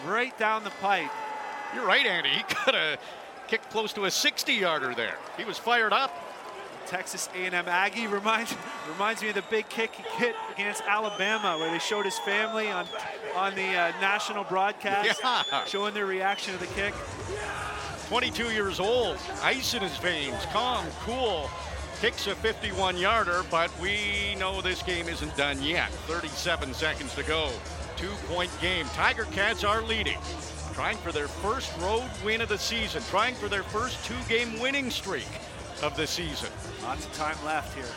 [0.07, 1.11] Right down the pipe.
[1.75, 2.29] You're right, Andy.
[2.37, 2.99] He could have
[3.49, 5.17] kicked close to a 60-yarder there.
[5.37, 6.11] He was fired up.
[6.87, 8.55] Texas A&M Aggie reminds
[8.93, 12.69] reminds me of the big kick he hit against Alabama, where they showed his family
[12.69, 12.87] on
[13.35, 15.65] on the uh, national broadcast, Yeah.
[15.65, 16.95] showing their reaction to the kick.
[18.09, 21.51] 22 years old, ice in his veins, calm, cool.
[22.07, 25.91] Kicks a 51 yarder, but we know this game isn't done yet.
[26.07, 27.51] 37 seconds to go.
[27.97, 28.87] Two point game.
[28.95, 30.17] Tiger Cats are leading.
[30.73, 33.03] Trying for their first road win of the season.
[33.11, 35.27] Trying for their first two game winning streak
[35.83, 36.49] of the season.
[36.85, 37.93] Lots of time left here.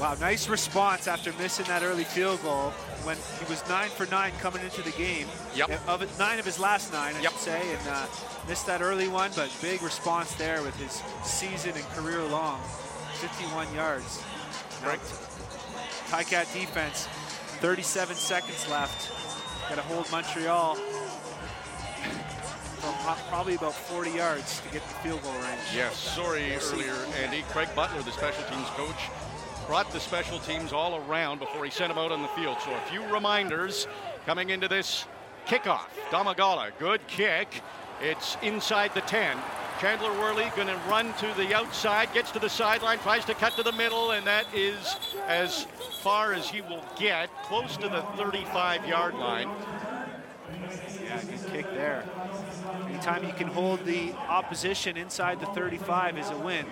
[0.00, 2.70] Wow, nice response after missing that early field goal
[3.02, 5.26] when he was nine for nine coming into the game.
[5.56, 5.88] Yep.
[5.88, 7.32] Of nine of his last nine, I Yep.
[7.32, 8.06] should say, and uh,
[8.48, 12.60] missed that early one, but big response there with his season and career long,
[13.14, 14.22] 51 yards.
[14.84, 15.00] Right.
[16.08, 17.06] Ticat defense,
[17.60, 19.10] 37 seconds left.
[19.68, 20.76] Got to hold Montreal
[22.86, 25.60] from probably about 40 yards to get the field goal range.
[25.74, 27.42] Yes, sorry earlier, Andy.
[27.48, 29.10] Craig Butler, the special teams coach,
[29.66, 32.58] brought the special teams all around before he sent them out on the field.
[32.64, 33.88] So a few reminders
[34.24, 35.06] coming into this
[35.46, 35.88] kickoff.
[36.10, 37.62] Domagala, good kick.
[38.00, 39.36] It's inside the 10.
[39.80, 43.54] Chandler Worthy going to run to the outside, gets to the sideline, tries to cut
[43.56, 45.66] to the middle, and that is as
[46.00, 49.50] far as he will get, close to the 35 yard line.
[51.02, 52.04] Yeah, good kick there.
[52.88, 56.66] Anytime you can hold the opposition inside the 35 is a win.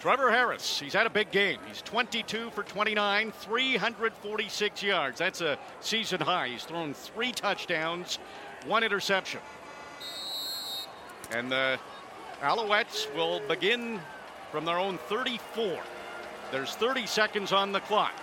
[0.00, 1.58] Trevor Harris, he's had a big game.
[1.68, 5.18] He's 22 for 29, 346 yards.
[5.18, 6.48] That's a season high.
[6.48, 8.18] He's thrown three touchdowns,
[8.66, 9.40] one interception.
[11.32, 11.78] And the
[12.42, 14.00] Alouettes will begin
[14.50, 15.78] from their own 34.
[16.50, 18.14] There's 30 seconds on the clock.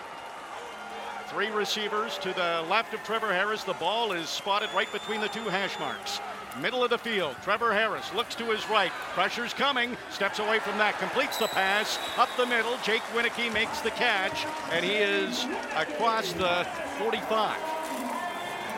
[1.27, 3.63] Three receivers to the left of Trevor Harris.
[3.63, 6.19] The ball is spotted right between the two hash marks.
[6.61, 7.35] Middle of the field.
[7.43, 8.91] Trevor Harris looks to his right.
[9.13, 9.95] Pressure's coming.
[10.09, 10.97] Steps away from that.
[10.99, 11.99] Completes the pass.
[12.17, 12.77] Up the middle.
[12.83, 14.45] Jake Wieneke makes the catch.
[14.71, 15.45] And he is
[15.75, 16.65] across the
[16.97, 17.57] 45.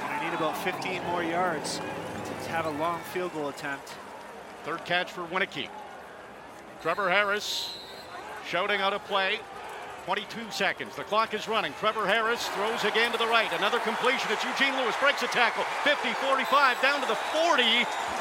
[0.09, 1.77] And he need about 15 more yards
[2.43, 3.93] to have a long field goal attempt.
[4.63, 5.69] Third catch for Wieneke.
[6.81, 7.77] Trevor Harris
[8.47, 9.39] shouting out a play.
[10.05, 10.95] 22 seconds.
[10.95, 11.73] The clock is running.
[11.79, 13.51] Trevor Harris throws again to the right.
[13.53, 14.31] Another completion.
[14.31, 14.95] It's Eugene Lewis.
[14.99, 15.63] Breaks a tackle.
[15.83, 17.63] 50, 45, down to the 40.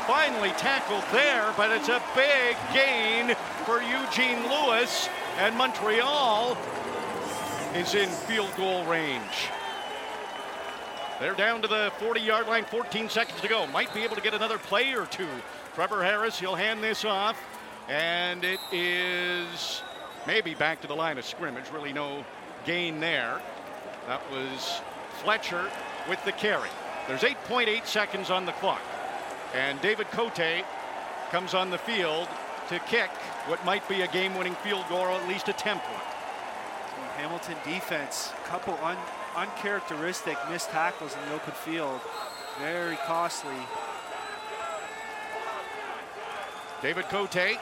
[0.07, 3.35] Finally tackled there, but it's a big gain
[3.65, 5.09] for Eugene Lewis.
[5.39, 6.59] And Montreal
[7.75, 9.49] is in field goal range.
[11.21, 13.67] They're down to the 40 yard line, 14 seconds to go.
[13.69, 15.29] Might be able to get another play or two.
[15.75, 17.37] Trevor Harris, he'll hand this off.
[17.89, 19.83] And it is
[20.27, 21.65] maybe back to the line of scrimmage.
[21.73, 22.25] Really no
[22.65, 23.41] gain there.
[24.07, 24.81] That was
[25.23, 25.71] Fletcher
[26.09, 26.69] with the carry.
[27.09, 28.83] There's 8.8 seconds on the clock.
[29.55, 30.65] And David Cote
[31.31, 32.29] comes on the field
[32.69, 33.11] to kick
[33.47, 36.03] what might be a game winning field goal or at least attempt one.
[37.17, 38.97] Hamilton defense, couple un,
[39.39, 42.01] uncharacteristic missed tackles in the open field.
[42.61, 43.55] Very costly.
[46.83, 47.57] David Cote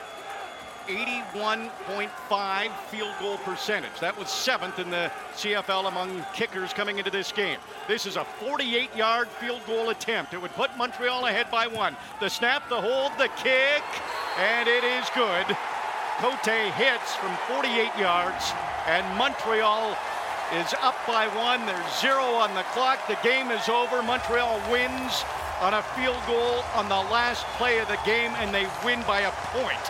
[0.87, 3.99] 81.5 field goal percentage.
[4.01, 7.59] That was seventh in the CFL among kickers coming into this game.
[7.89, 10.33] This is a 48 yard field goal attempt.
[10.33, 11.97] It would put Montreal ahead by one.
[12.21, 13.83] The snap, the hold, the kick,
[14.39, 15.45] and it is good.
[16.19, 18.53] Cote hits from 48 yards,
[18.87, 19.97] and Montreal
[20.55, 21.67] is up by one.
[21.67, 23.07] There's zero on the clock.
[23.09, 24.03] The game is over.
[24.03, 25.25] Montreal wins
[25.61, 29.27] on a field goal on the last play of the game, and they win by
[29.27, 29.83] a point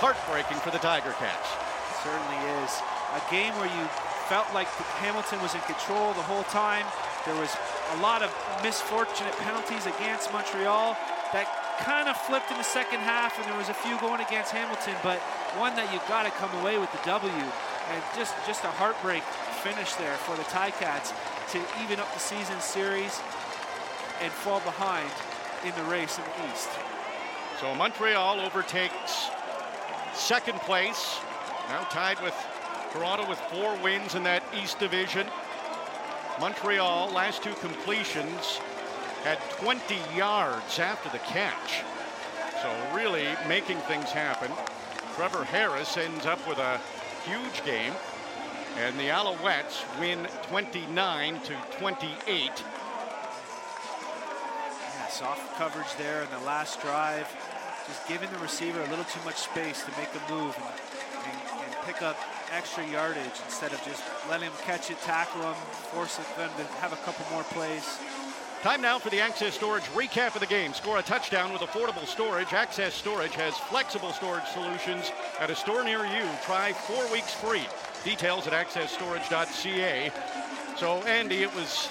[0.00, 1.46] heartbreaking for the Tiger Cats.
[2.02, 2.72] Certainly is.
[3.14, 3.84] A game where you
[4.26, 4.66] felt like
[4.98, 6.86] Hamilton was in control the whole time.
[7.26, 7.54] There was
[7.94, 8.32] a lot of
[8.64, 10.96] misfortunate penalties against Montreal
[11.30, 11.46] that
[11.78, 14.96] kind of flipped in the second half, and there was a few going against Hamilton,
[15.02, 15.18] but
[15.54, 17.30] one that you've got to come away with the W.
[17.30, 19.22] And just, just a heartbreak
[19.62, 21.12] finish there for the Ticats
[21.52, 23.20] to even up the season series
[24.20, 25.08] and fall behind
[25.64, 26.68] in the race in the East.
[27.60, 29.30] So Montreal overtakes
[30.14, 31.20] second place.
[31.68, 32.34] Now tied with
[32.92, 35.28] Toronto with four wins in that East Division.
[36.40, 38.58] Montreal, last two completions,
[39.22, 41.84] had 20 yards after the catch.
[42.62, 44.50] So really making things happen.
[45.14, 46.80] Trevor Harris ends up with a
[47.24, 47.92] huge game.
[48.78, 52.50] And the Alouettes win 29 to 28.
[54.94, 57.28] Yeah, soft coverage there in the last drive
[57.86, 60.64] just giving the receiver a little too much space to make a move and,
[61.26, 62.16] and, and, pick up
[62.52, 65.54] extra yardage instead of just letting him catch it, tackle him,
[65.90, 67.98] force them to have a couple more plays.
[68.62, 70.72] Time now for the Access Storage recap of the game.
[70.72, 72.52] Score a touchdown with affordable storage.
[72.52, 75.10] Access Storage has flexible storage solutions
[75.40, 76.24] at a store near you.
[76.44, 77.64] Try four weeks free.
[78.04, 80.12] Details at accessstorage.ca.
[80.76, 81.88] So, Andy, it was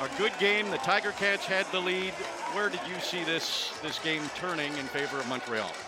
[0.00, 0.70] a good game.
[0.70, 2.14] The Tiger Cats had the lead.
[2.54, 5.70] Where did you see this this game turning in favor of Montreal?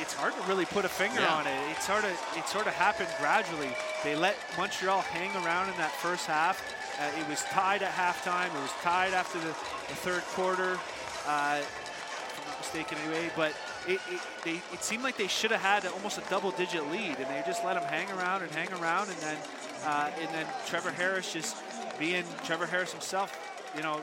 [0.00, 1.34] It's hard to really put a finger yeah.
[1.34, 1.70] on it.
[1.70, 3.70] It sort of it sort of happened gradually.
[4.02, 6.60] They let Montreal hang around in that first half.
[7.00, 8.54] Uh, it was tied at halftime.
[8.54, 10.78] It was tied after the, the third quarter,
[11.26, 13.30] uh, if I'm not mistaken anyway.
[13.34, 13.54] But
[13.88, 17.26] it, it, they, it seemed like they should have had almost a double-digit lead, and
[17.26, 19.36] they just let them hang around and hang around, and then
[19.86, 21.56] uh, and then Trevor Harris just
[21.98, 23.34] being Trevor Harris himself,
[23.74, 24.02] you know,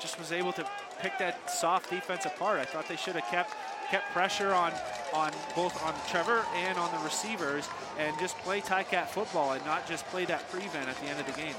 [0.00, 0.64] just was able to
[1.00, 2.60] pick that soft defense apart.
[2.60, 3.52] I thought they should have kept
[3.90, 4.72] kept pressure on
[5.12, 7.68] on both on Trevor and on the receivers
[7.98, 11.26] and just play Ticat football and not just play that prevent at the end of
[11.26, 11.54] the game.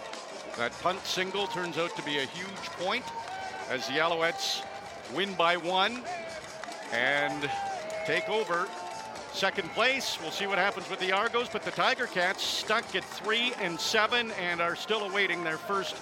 [0.59, 3.05] That punt single turns out to be a huge point
[3.69, 4.61] as the Alouettes
[5.15, 6.03] win by one
[6.91, 7.49] and
[8.05, 8.67] take over
[9.31, 10.17] second place.
[10.21, 13.79] We'll see what happens with the Argos, but the Tiger Cats stuck at three and
[13.79, 15.95] seven and are still awaiting their first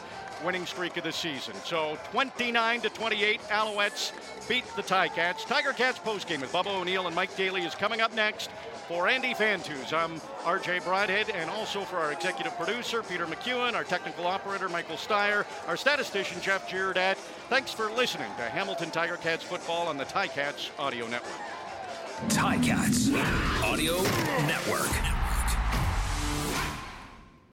[0.44, 1.54] winning streak of the season.
[1.64, 4.12] So 29 to 28, Alouettes
[4.50, 5.46] beat the Ticats.
[5.46, 8.50] Tiger Cats postgame with Bubba O'Neill and Mike Daly is coming up next.
[8.88, 13.84] For Andy Fantuz, I'm RJ Broadhead, and also for our executive producer, Peter McEwen, our
[13.84, 17.18] technical operator, Michael Steyer, our statistician, Jeff Giordat.
[17.50, 21.34] Thanks for listening to Hamilton Tiger Cats football on the Ticats Audio Network.
[22.30, 23.12] Ticats
[23.62, 24.02] Audio
[24.48, 25.27] Network.